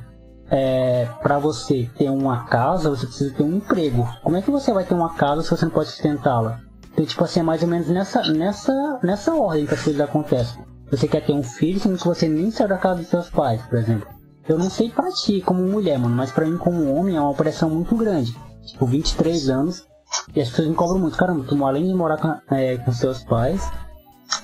é, 0.49 1.07
para 1.21 1.37
você 1.37 1.89
ter 1.97 2.09
uma 2.09 2.45
casa, 2.45 2.89
você 2.89 3.05
precisa 3.05 3.33
ter 3.33 3.43
um 3.43 3.57
emprego. 3.57 4.07
Como 4.23 4.37
é 4.37 4.41
que 4.41 4.49
você 4.49 4.73
vai 4.73 4.83
ter 4.83 4.95
uma 4.95 5.13
casa 5.13 5.43
se 5.43 5.51
você 5.51 5.65
não 5.65 5.71
pode 5.71 5.89
sustentá-la? 5.89 6.61
Então, 6.93 7.05
tipo 7.05 7.23
assim, 7.23 7.41
é 7.41 7.43
mais 7.43 7.61
ou 7.61 7.67
menos 7.67 7.87
nessa, 7.89 8.23
nessa, 8.31 8.99
nessa 9.03 9.35
ordem 9.35 9.67
que 9.67 9.73
as 9.75 9.83
coisas 9.83 10.01
acontecem. 10.01 10.65
Você 10.89 11.07
quer 11.07 11.25
ter 11.25 11.33
um 11.33 11.43
filho, 11.43 11.79
sendo 11.79 11.97
que 11.97 12.07
você 12.07 12.27
nem 12.27 12.49
saiu 12.49 12.69
da 12.69 12.77
casa 12.77 13.01
dos 13.01 13.09
seus 13.09 13.29
pais, 13.29 13.61
por 13.63 13.77
exemplo. 13.77 14.07
Eu 14.47 14.57
não 14.57 14.69
sei 14.69 14.89
pra 14.89 15.11
ti 15.11 15.41
como 15.41 15.61
mulher, 15.61 15.99
mano, 15.99 16.15
mas 16.15 16.31
pra 16.31 16.45
mim 16.45 16.57
como 16.57 16.93
homem 16.95 17.17
é 17.17 17.21
uma 17.21 17.33
pressão 17.33 17.69
muito 17.69 17.95
grande. 17.95 18.33
Tipo, 18.65 18.85
23 18.85 19.49
anos, 19.49 19.85
e 20.33 20.41
as 20.41 20.49
pessoas 20.49 20.69
me 20.69 20.75
cobram 20.75 20.99
muito. 20.99 21.17
Caramba, 21.17 21.43
tu 21.43 21.65
além 21.65 21.85
de 21.87 21.93
morar 21.93 22.17
com, 22.17 22.55
é, 22.55 22.77
com 22.77 22.91
seus 22.91 23.23
pais, 23.23 23.69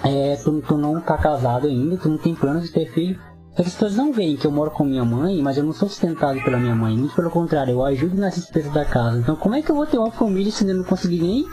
é, 0.04 0.36
tu, 0.38 0.62
tu 0.62 0.78
não 0.78 1.00
tá 1.00 1.18
casado 1.18 1.68
ainda, 1.68 1.98
tu 1.98 2.10
não 2.10 2.18
tem 2.18 2.36
planos 2.36 2.64
de 2.64 2.72
ter 2.72 2.92
filho. 2.92 3.20
Só 3.52 3.62
que 3.62 3.70
as 3.70 3.74
pessoas 3.74 3.96
não 3.96 4.12
veem 4.12 4.36
que 4.36 4.48
eu 4.48 4.52
moro 4.52 4.72
com 4.72 4.84
minha 4.84 5.06
mãe, 5.06 5.40
mas 5.42 5.58
eu 5.58 5.64
não 5.64 5.74
sou 5.74 5.88
sustentado 5.88 6.42
pela 6.44 6.58
minha 6.58 6.76
mãe. 6.76 6.98
Muito 6.98 7.16
pelo 7.16 7.30
contrário, 7.30 7.72
eu 7.72 7.86
ajudo 7.86 8.20
nas 8.20 8.36
despesas 8.36 8.74
da 8.74 8.84
casa. 8.84 9.20
Então 9.20 9.36
como 9.36 9.56
é 9.56 9.62
que 9.62 9.70
eu 9.70 9.76
vou 9.76 9.86
ter 9.86 9.98
uma 9.98 10.12
família 10.12 10.52
se 10.52 10.68
eu 10.68 10.76
não 10.76 10.84
conseguir 10.84 11.22
nem 11.22 11.46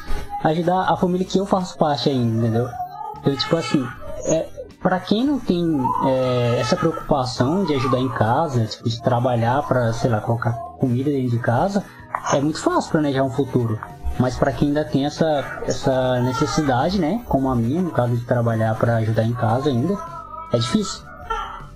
ajudar 0.42 0.90
a 0.90 0.96
família 0.96 1.26
que 1.26 1.38
eu 1.38 1.44
faço 1.44 1.76
parte 1.76 2.08
ainda, 2.08 2.38
entendeu? 2.38 2.68
Então, 3.20 3.36
tipo 3.36 3.54
assim, 3.54 3.86
é, 4.24 4.48
para 4.82 4.98
quem 4.98 5.24
não 5.24 5.38
tem 5.38 5.62
é, 6.06 6.60
essa 6.60 6.74
preocupação 6.74 7.64
de 7.64 7.74
ajudar 7.74 7.98
em 7.98 8.08
casa, 8.08 8.66
tipo, 8.66 8.88
de 8.88 9.02
trabalhar 9.02 9.62
para, 9.62 9.92
sei 9.92 10.10
lá, 10.10 10.20
colocar 10.20 10.52
comida 10.78 11.10
dentro 11.10 11.30
de 11.30 11.38
casa, 11.38 11.84
é 12.32 12.40
muito 12.40 12.60
fácil 12.62 12.90
planejar 12.90 13.22
um 13.22 13.30
futuro. 13.30 13.78
Mas 14.18 14.36
para 14.36 14.52
quem 14.52 14.68
ainda 14.68 14.84
tem 14.84 15.06
essa, 15.06 15.62
essa 15.66 16.20
necessidade, 16.20 16.98
né, 16.98 17.22
como 17.26 17.50
a 17.50 17.54
minha, 17.54 17.80
no 17.82 17.90
caso 17.90 18.16
de 18.16 18.24
trabalhar 18.24 18.74
para 18.74 18.96
ajudar 18.96 19.24
em 19.24 19.34
casa 19.34 19.68
ainda, 19.68 19.96
é 20.52 20.58
difícil. 20.58 21.02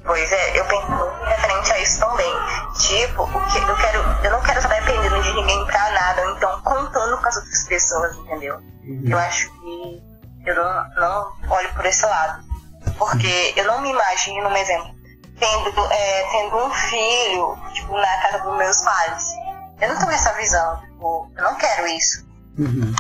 Pois 0.05 0.33
é, 0.33 0.59
eu 0.59 0.65
penso 0.67 0.87
referente 1.25 1.73
a 1.73 1.81
isso 1.81 2.01
também. 2.01 2.35
Tipo, 2.79 3.23
o 3.23 3.27
que 3.27 3.59
eu 3.59 3.77
quero, 3.77 3.99
eu 4.25 4.31
não 4.31 4.41
quero 4.41 4.59
estar 4.59 4.75
dependendo 4.81 5.23
de 5.23 5.33
ninguém 5.35 5.65
pra 5.67 5.91
nada, 5.93 6.23
então 6.37 6.61
contando 6.63 7.17
com 7.19 7.29
as 7.29 7.37
outras 7.37 7.65
pessoas, 7.69 8.17
entendeu? 8.17 8.57
Uhum. 8.57 9.03
Eu 9.07 9.19
acho 9.19 9.51
que 9.51 10.03
eu 10.47 10.55
não, 10.55 10.85
não 10.97 11.33
olho 11.51 11.75
por 11.75 11.87
esse 11.87 12.05
lado. 12.05 12.54
Porque 12.99 13.55
eu 13.57 13.67
não 13.67 13.81
me 13.83 13.91
imagino, 13.91 14.49
um 14.49 14.57
exemplo, 14.57 14.95
tendo, 15.39 15.93
é, 15.93 16.31
tendo 16.31 16.57
um 16.57 16.71
filho, 16.71 17.57
tipo, 17.75 17.93
na 17.93 18.23
casa 18.23 18.45
dos 18.45 18.57
meus 18.57 18.81
pais. 18.83 19.35
Eu 19.81 19.89
não 19.89 19.99
tenho 19.99 20.13
essa 20.13 20.33
visão, 20.35 20.81
tipo, 20.81 21.31
eu 21.37 21.43
não 21.43 21.57
quero 21.57 21.87
isso. 21.89 22.27
Uhum. 22.59 22.95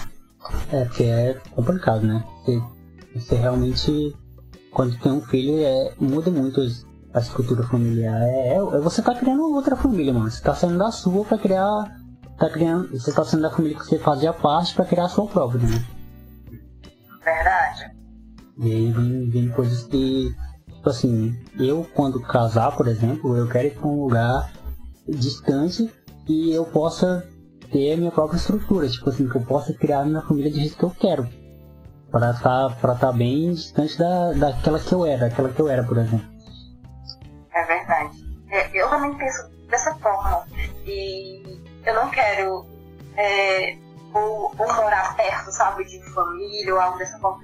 É, 0.72 0.84
porque 0.84 1.04
é 1.04 1.34
complicado, 1.54 2.02
né? 2.02 2.24
Você, 2.44 2.62
você 3.14 3.34
realmente, 3.36 4.16
quando 4.72 4.98
tem 4.98 5.12
um 5.12 5.22
filho, 5.22 5.64
é, 5.64 5.94
muda 5.98 6.30
muito 6.30 6.60
a 7.14 7.20
estrutura 7.20 7.62
familiar. 7.62 8.20
É, 8.22 8.56
é, 8.56 8.58
você 8.58 9.00
tá 9.00 9.14
criando 9.14 9.54
outra 9.54 9.76
família, 9.76 10.12
mano. 10.12 10.30
Você 10.30 10.42
tá 10.42 10.54
saindo 10.54 10.78
da 10.78 10.90
sua 10.90 11.24
pra 11.24 11.38
criar. 11.38 11.96
Tá 12.38 12.50
criando. 12.50 12.90
Você 12.90 13.12
tá 13.12 13.24
saindo 13.24 13.42
da 13.42 13.50
família 13.50 13.78
que 13.78 13.84
você 13.84 13.98
fazia 13.98 14.32
parte 14.32 14.74
pra 14.74 14.84
criar 14.84 15.04
a 15.04 15.08
sua 15.08 15.26
própria, 15.28 15.60
né? 15.60 15.84
Verdade. 17.24 18.03
E 18.58 18.70
aí 18.70 18.92
vem, 18.92 19.28
vem 19.30 19.48
coisas 19.50 19.84
que, 19.84 20.34
tipo 20.68 20.88
assim, 20.88 21.36
eu 21.58 21.86
quando 21.94 22.20
casar, 22.20 22.76
por 22.76 22.86
exemplo, 22.86 23.36
eu 23.36 23.48
quero 23.48 23.66
ir 23.68 23.74
pra 23.74 23.88
um 23.88 24.04
lugar 24.04 24.52
distante 25.08 25.92
e 26.28 26.52
eu 26.52 26.64
possa 26.64 27.28
ter 27.72 27.94
a 27.94 27.96
minha 27.96 28.10
própria 28.10 28.36
estrutura, 28.36 28.88
tipo 28.88 29.08
assim, 29.10 29.28
que 29.28 29.36
eu 29.36 29.42
possa 29.42 29.74
criar 29.74 30.00
a 30.00 30.04
minha 30.04 30.22
família 30.22 30.50
do 30.50 30.58
jeito 30.58 30.76
que 30.76 30.84
eu 30.84 30.90
quero. 30.90 31.28
Pra 32.10 32.30
estar 32.30 32.68
tá, 32.68 32.76
pra 32.80 32.94
tá 32.94 33.12
bem 33.12 33.52
distante 33.52 33.98
da, 33.98 34.32
daquela 34.32 34.78
que 34.78 34.92
eu 34.92 35.04
era, 35.04 35.28
daquela 35.28 35.48
que 35.48 35.60
eu 35.60 35.68
era, 35.68 35.82
por 35.82 35.98
exemplo. 35.98 36.26
É 37.52 37.64
verdade. 37.64 38.24
É, 38.50 38.70
eu 38.72 38.88
também 38.88 39.16
penso 39.16 39.50
dessa 39.68 39.94
forma. 39.96 40.46
E 40.86 41.60
eu 41.84 41.94
não 41.94 42.08
quero 42.10 42.66
é, 43.16 43.76
ou, 44.14 44.54
ou 44.56 44.74
morar 44.76 45.16
perto, 45.16 45.50
sabe, 45.50 45.84
de 45.84 46.00
família 46.12 46.72
ou 46.72 46.80
algo 46.80 46.98
dessa 46.98 47.18
forma 47.18 47.42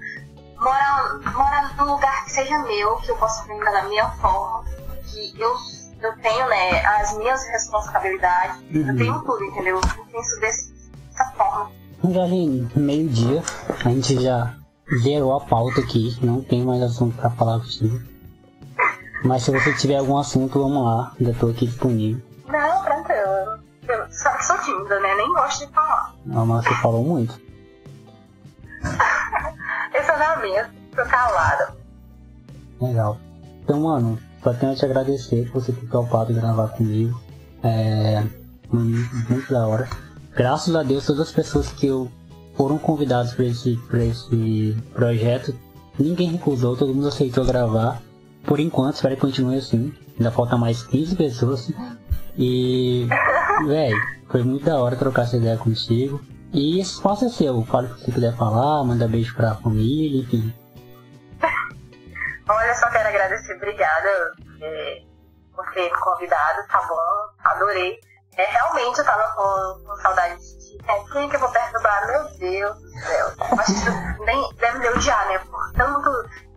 morar, 0.61 1.19
morar 1.35 1.77
num 1.77 1.93
lugar 1.95 2.25
que 2.25 2.33
seja 2.33 2.59
meu, 2.59 2.97
que 2.97 3.11
eu 3.11 3.17
possa 3.17 3.45
brincar 3.45 3.73
da 3.73 3.83
minha 3.85 4.09
forma, 4.13 4.65
que 5.05 5.41
eu, 5.41 5.57
eu 6.03 6.17
tenho, 6.19 6.49
né, 6.49 6.85
as 6.85 7.17
minhas 7.17 7.43
responsabilidades, 7.49 8.57
uhum. 8.73 8.89
eu 8.89 8.97
tenho 8.97 9.23
tudo, 9.23 9.45
entendeu? 9.45 9.77
Eu 9.77 10.05
penso 10.13 10.41
dessa 10.41 11.25
forma. 11.37 11.71
Já 12.09 12.23
ali, 12.23 12.69
meio-dia, 12.77 13.43
a 13.85 13.89
gente 13.89 14.23
já 14.23 14.55
zerou 15.03 15.37
a 15.37 15.41
pauta 15.41 15.81
aqui, 15.81 16.17
não 16.23 16.43
tem 16.43 16.65
mais 16.65 16.83
assunto 16.83 17.17
pra 17.17 17.31
falar 17.31 17.59
contigo. 17.59 18.01
Mas 19.23 19.43
se 19.43 19.51
você 19.51 19.75
tiver 19.75 19.97
algum 19.97 20.17
assunto, 20.17 20.63
vamos 20.63 20.83
lá, 20.83 21.13
ainda 21.19 21.35
tô 21.39 21.49
aqui 21.49 21.67
disponível. 21.67 22.23
Não, 22.47 22.83
tranquilo. 22.83 23.61
Eu 23.87 24.11
sabe 24.11 24.39
que 24.39 24.47
sou 24.47 24.59
tímida, 24.59 24.99
né? 25.01 25.15
Nem 25.15 25.29
gosto 25.33 25.67
de 25.67 25.73
falar. 25.73 26.15
Não, 26.25 26.47
mas 26.47 26.65
você 26.65 26.75
falou 26.77 27.05
muito. 27.05 27.39
Esse 30.11 30.71
tô 30.97 31.05
calada. 31.05 31.75
Legal. 32.81 33.19
Então, 33.63 33.81
mano, 33.81 34.19
só 34.43 34.53
tenho 34.53 34.73
a 34.73 34.75
te 34.75 34.85
agradecer 34.85 35.51
por 35.51 35.63
você 35.63 35.73
ter 35.73 35.87
topado 35.89 36.35
gravar 36.35 36.69
comigo. 36.69 37.21
É. 37.63 38.25
Muito, 38.73 39.53
da 39.53 39.67
hora. 39.67 39.89
Graças 40.35 40.75
a 40.75 40.83
Deus, 40.83 41.07
todas 41.07 41.29
as 41.29 41.33
pessoas 41.33 41.73
que 41.73 41.87
eu 41.87 42.11
foram 42.57 42.79
convidados 42.79 43.35
para 43.35 43.45
esse, 43.45 43.77
pra 43.89 44.05
esse 44.05 44.77
projeto, 44.95 45.55
ninguém 45.99 46.31
recusou, 46.31 46.77
todo 46.77 46.95
mundo 46.95 47.09
aceitou 47.09 47.45
gravar. 47.45 48.01
Por 48.45 48.59
enquanto, 48.59 48.95
espero 48.95 49.15
que 49.17 49.21
continue 49.21 49.59
assim. 49.59 49.93
Ainda 50.17 50.31
falta 50.31 50.57
mais 50.57 50.83
15 50.83 51.17
pessoas. 51.17 51.73
E, 52.39 53.07
velho, 53.67 53.97
foi 54.29 54.43
muito 54.43 54.65
da 54.65 54.79
hora 54.79 54.97
trocar 54.97 55.23
essa 55.23 55.37
ideia 55.37 55.57
contigo. 55.57 56.21
E 56.53 56.81
esse 56.81 56.95
espaço 56.95 57.25
é 57.25 57.29
seu, 57.29 57.65
fale 57.65 57.87
o 57.87 57.95
que 57.95 58.05
você 58.05 58.13
quiser 58.13 58.37
falar, 58.37 58.83
manda 58.85 59.07
beijo 59.07 59.35
pra 59.37 59.55
família, 59.55 60.23
enfim. 60.23 60.53
Olha, 62.49 62.75
só 62.75 62.91
quero 62.91 63.09
agradecer, 63.09 63.55
obrigada 63.55 64.09
é, 64.61 65.03
por 65.55 65.65
ter 65.73 65.85
me 65.93 65.99
convidado, 66.01 66.67
tá 66.69 66.81
bom? 66.89 67.51
Adorei. 67.51 68.01
É, 68.37 68.45
realmente 68.47 68.99
eu 68.99 69.05
tava 69.05 69.23
com, 69.35 69.85
com 69.85 69.97
saudade 69.97 70.41
de 70.41 70.79
é, 70.89 71.05
quem 71.13 71.29
que 71.29 71.37
eu 71.37 71.41
vou 71.41 71.51
perturbar? 71.51 72.07
Meu 72.07 72.25
Deus 72.39 72.79
do 72.79 72.91
céu. 73.01 73.27
Acho 73.59 73.75
que 73.75 74.25
nem 74.25 74.55
deve 74.55 74.79
me 74.79 74.89
odiar, 74.89 75.29
né? 75.29 75.39
Por 75.39 75.73
tanto 75.73 76.11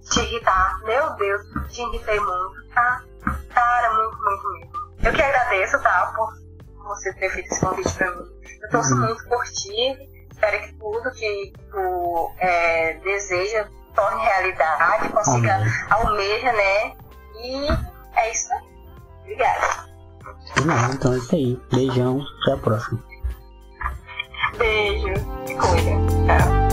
te 0.10 0.20
irritar. 0.22 0.80
Meu 0.84 1.10
Deus, 1.16 1.42
te 1.70 1.82
irritei 1.82 2.20
muito, 2.20 2.68
tá? 2.74 3.04
Cara, 3.54 3.94
muito, 3.94 4.18
muito 4.18 4.52
mesmo. 4.54 4.72
Eu 5.04 5.14
que 5.14 5.22
agradeço, 5.22 5.80
tá? 5.82 6.14
Por 6.16 6.43
você 6.84 7.14
ter 7.14 7.30
feito 7.30 7.52
esse 7.52 7.62
convite 7.62 7.94
pra 7.94 8.12
mim. 8.12 8.26
Eu 8.62 8.70
torço 8.70 8.94
uhum. 8.94 9.02
muito 9.02 9.28
por 9.28 9.44
ti, 9.46 10.10
espero 10.32 10.62
que 10.62 10.74
tudo 10.74 11.12
que 11.12 11.54
tu 11.72 12.32
é, 12.40 12.94
deseja 13.00 13.68
torne 13.96 14.22
realidade, 14.22 15.10
consiga, 15.10 15.60
uhum. 15.60 16.08
almeja, 16.08 16.52
né? 16.52 16.96
E 17.36 17.68
É 18.16 18.32
isso? 18.32 18.50
Obrigada. 19.22 19.94
Não, 20.66 20.94
então 20.94 21.14
é 21.14 21.18
isso 21.18 21.36
aí. 21.36 21.62
Beijão, 21.72 22.22
até 22.42 22.54
a 22.54 22.58
próxima. 22.58 23.04
Beijo. 24.58 25.14
Se 25.46 25.56
cuida. 25.56 25.92
Tchau. 26.26 26.73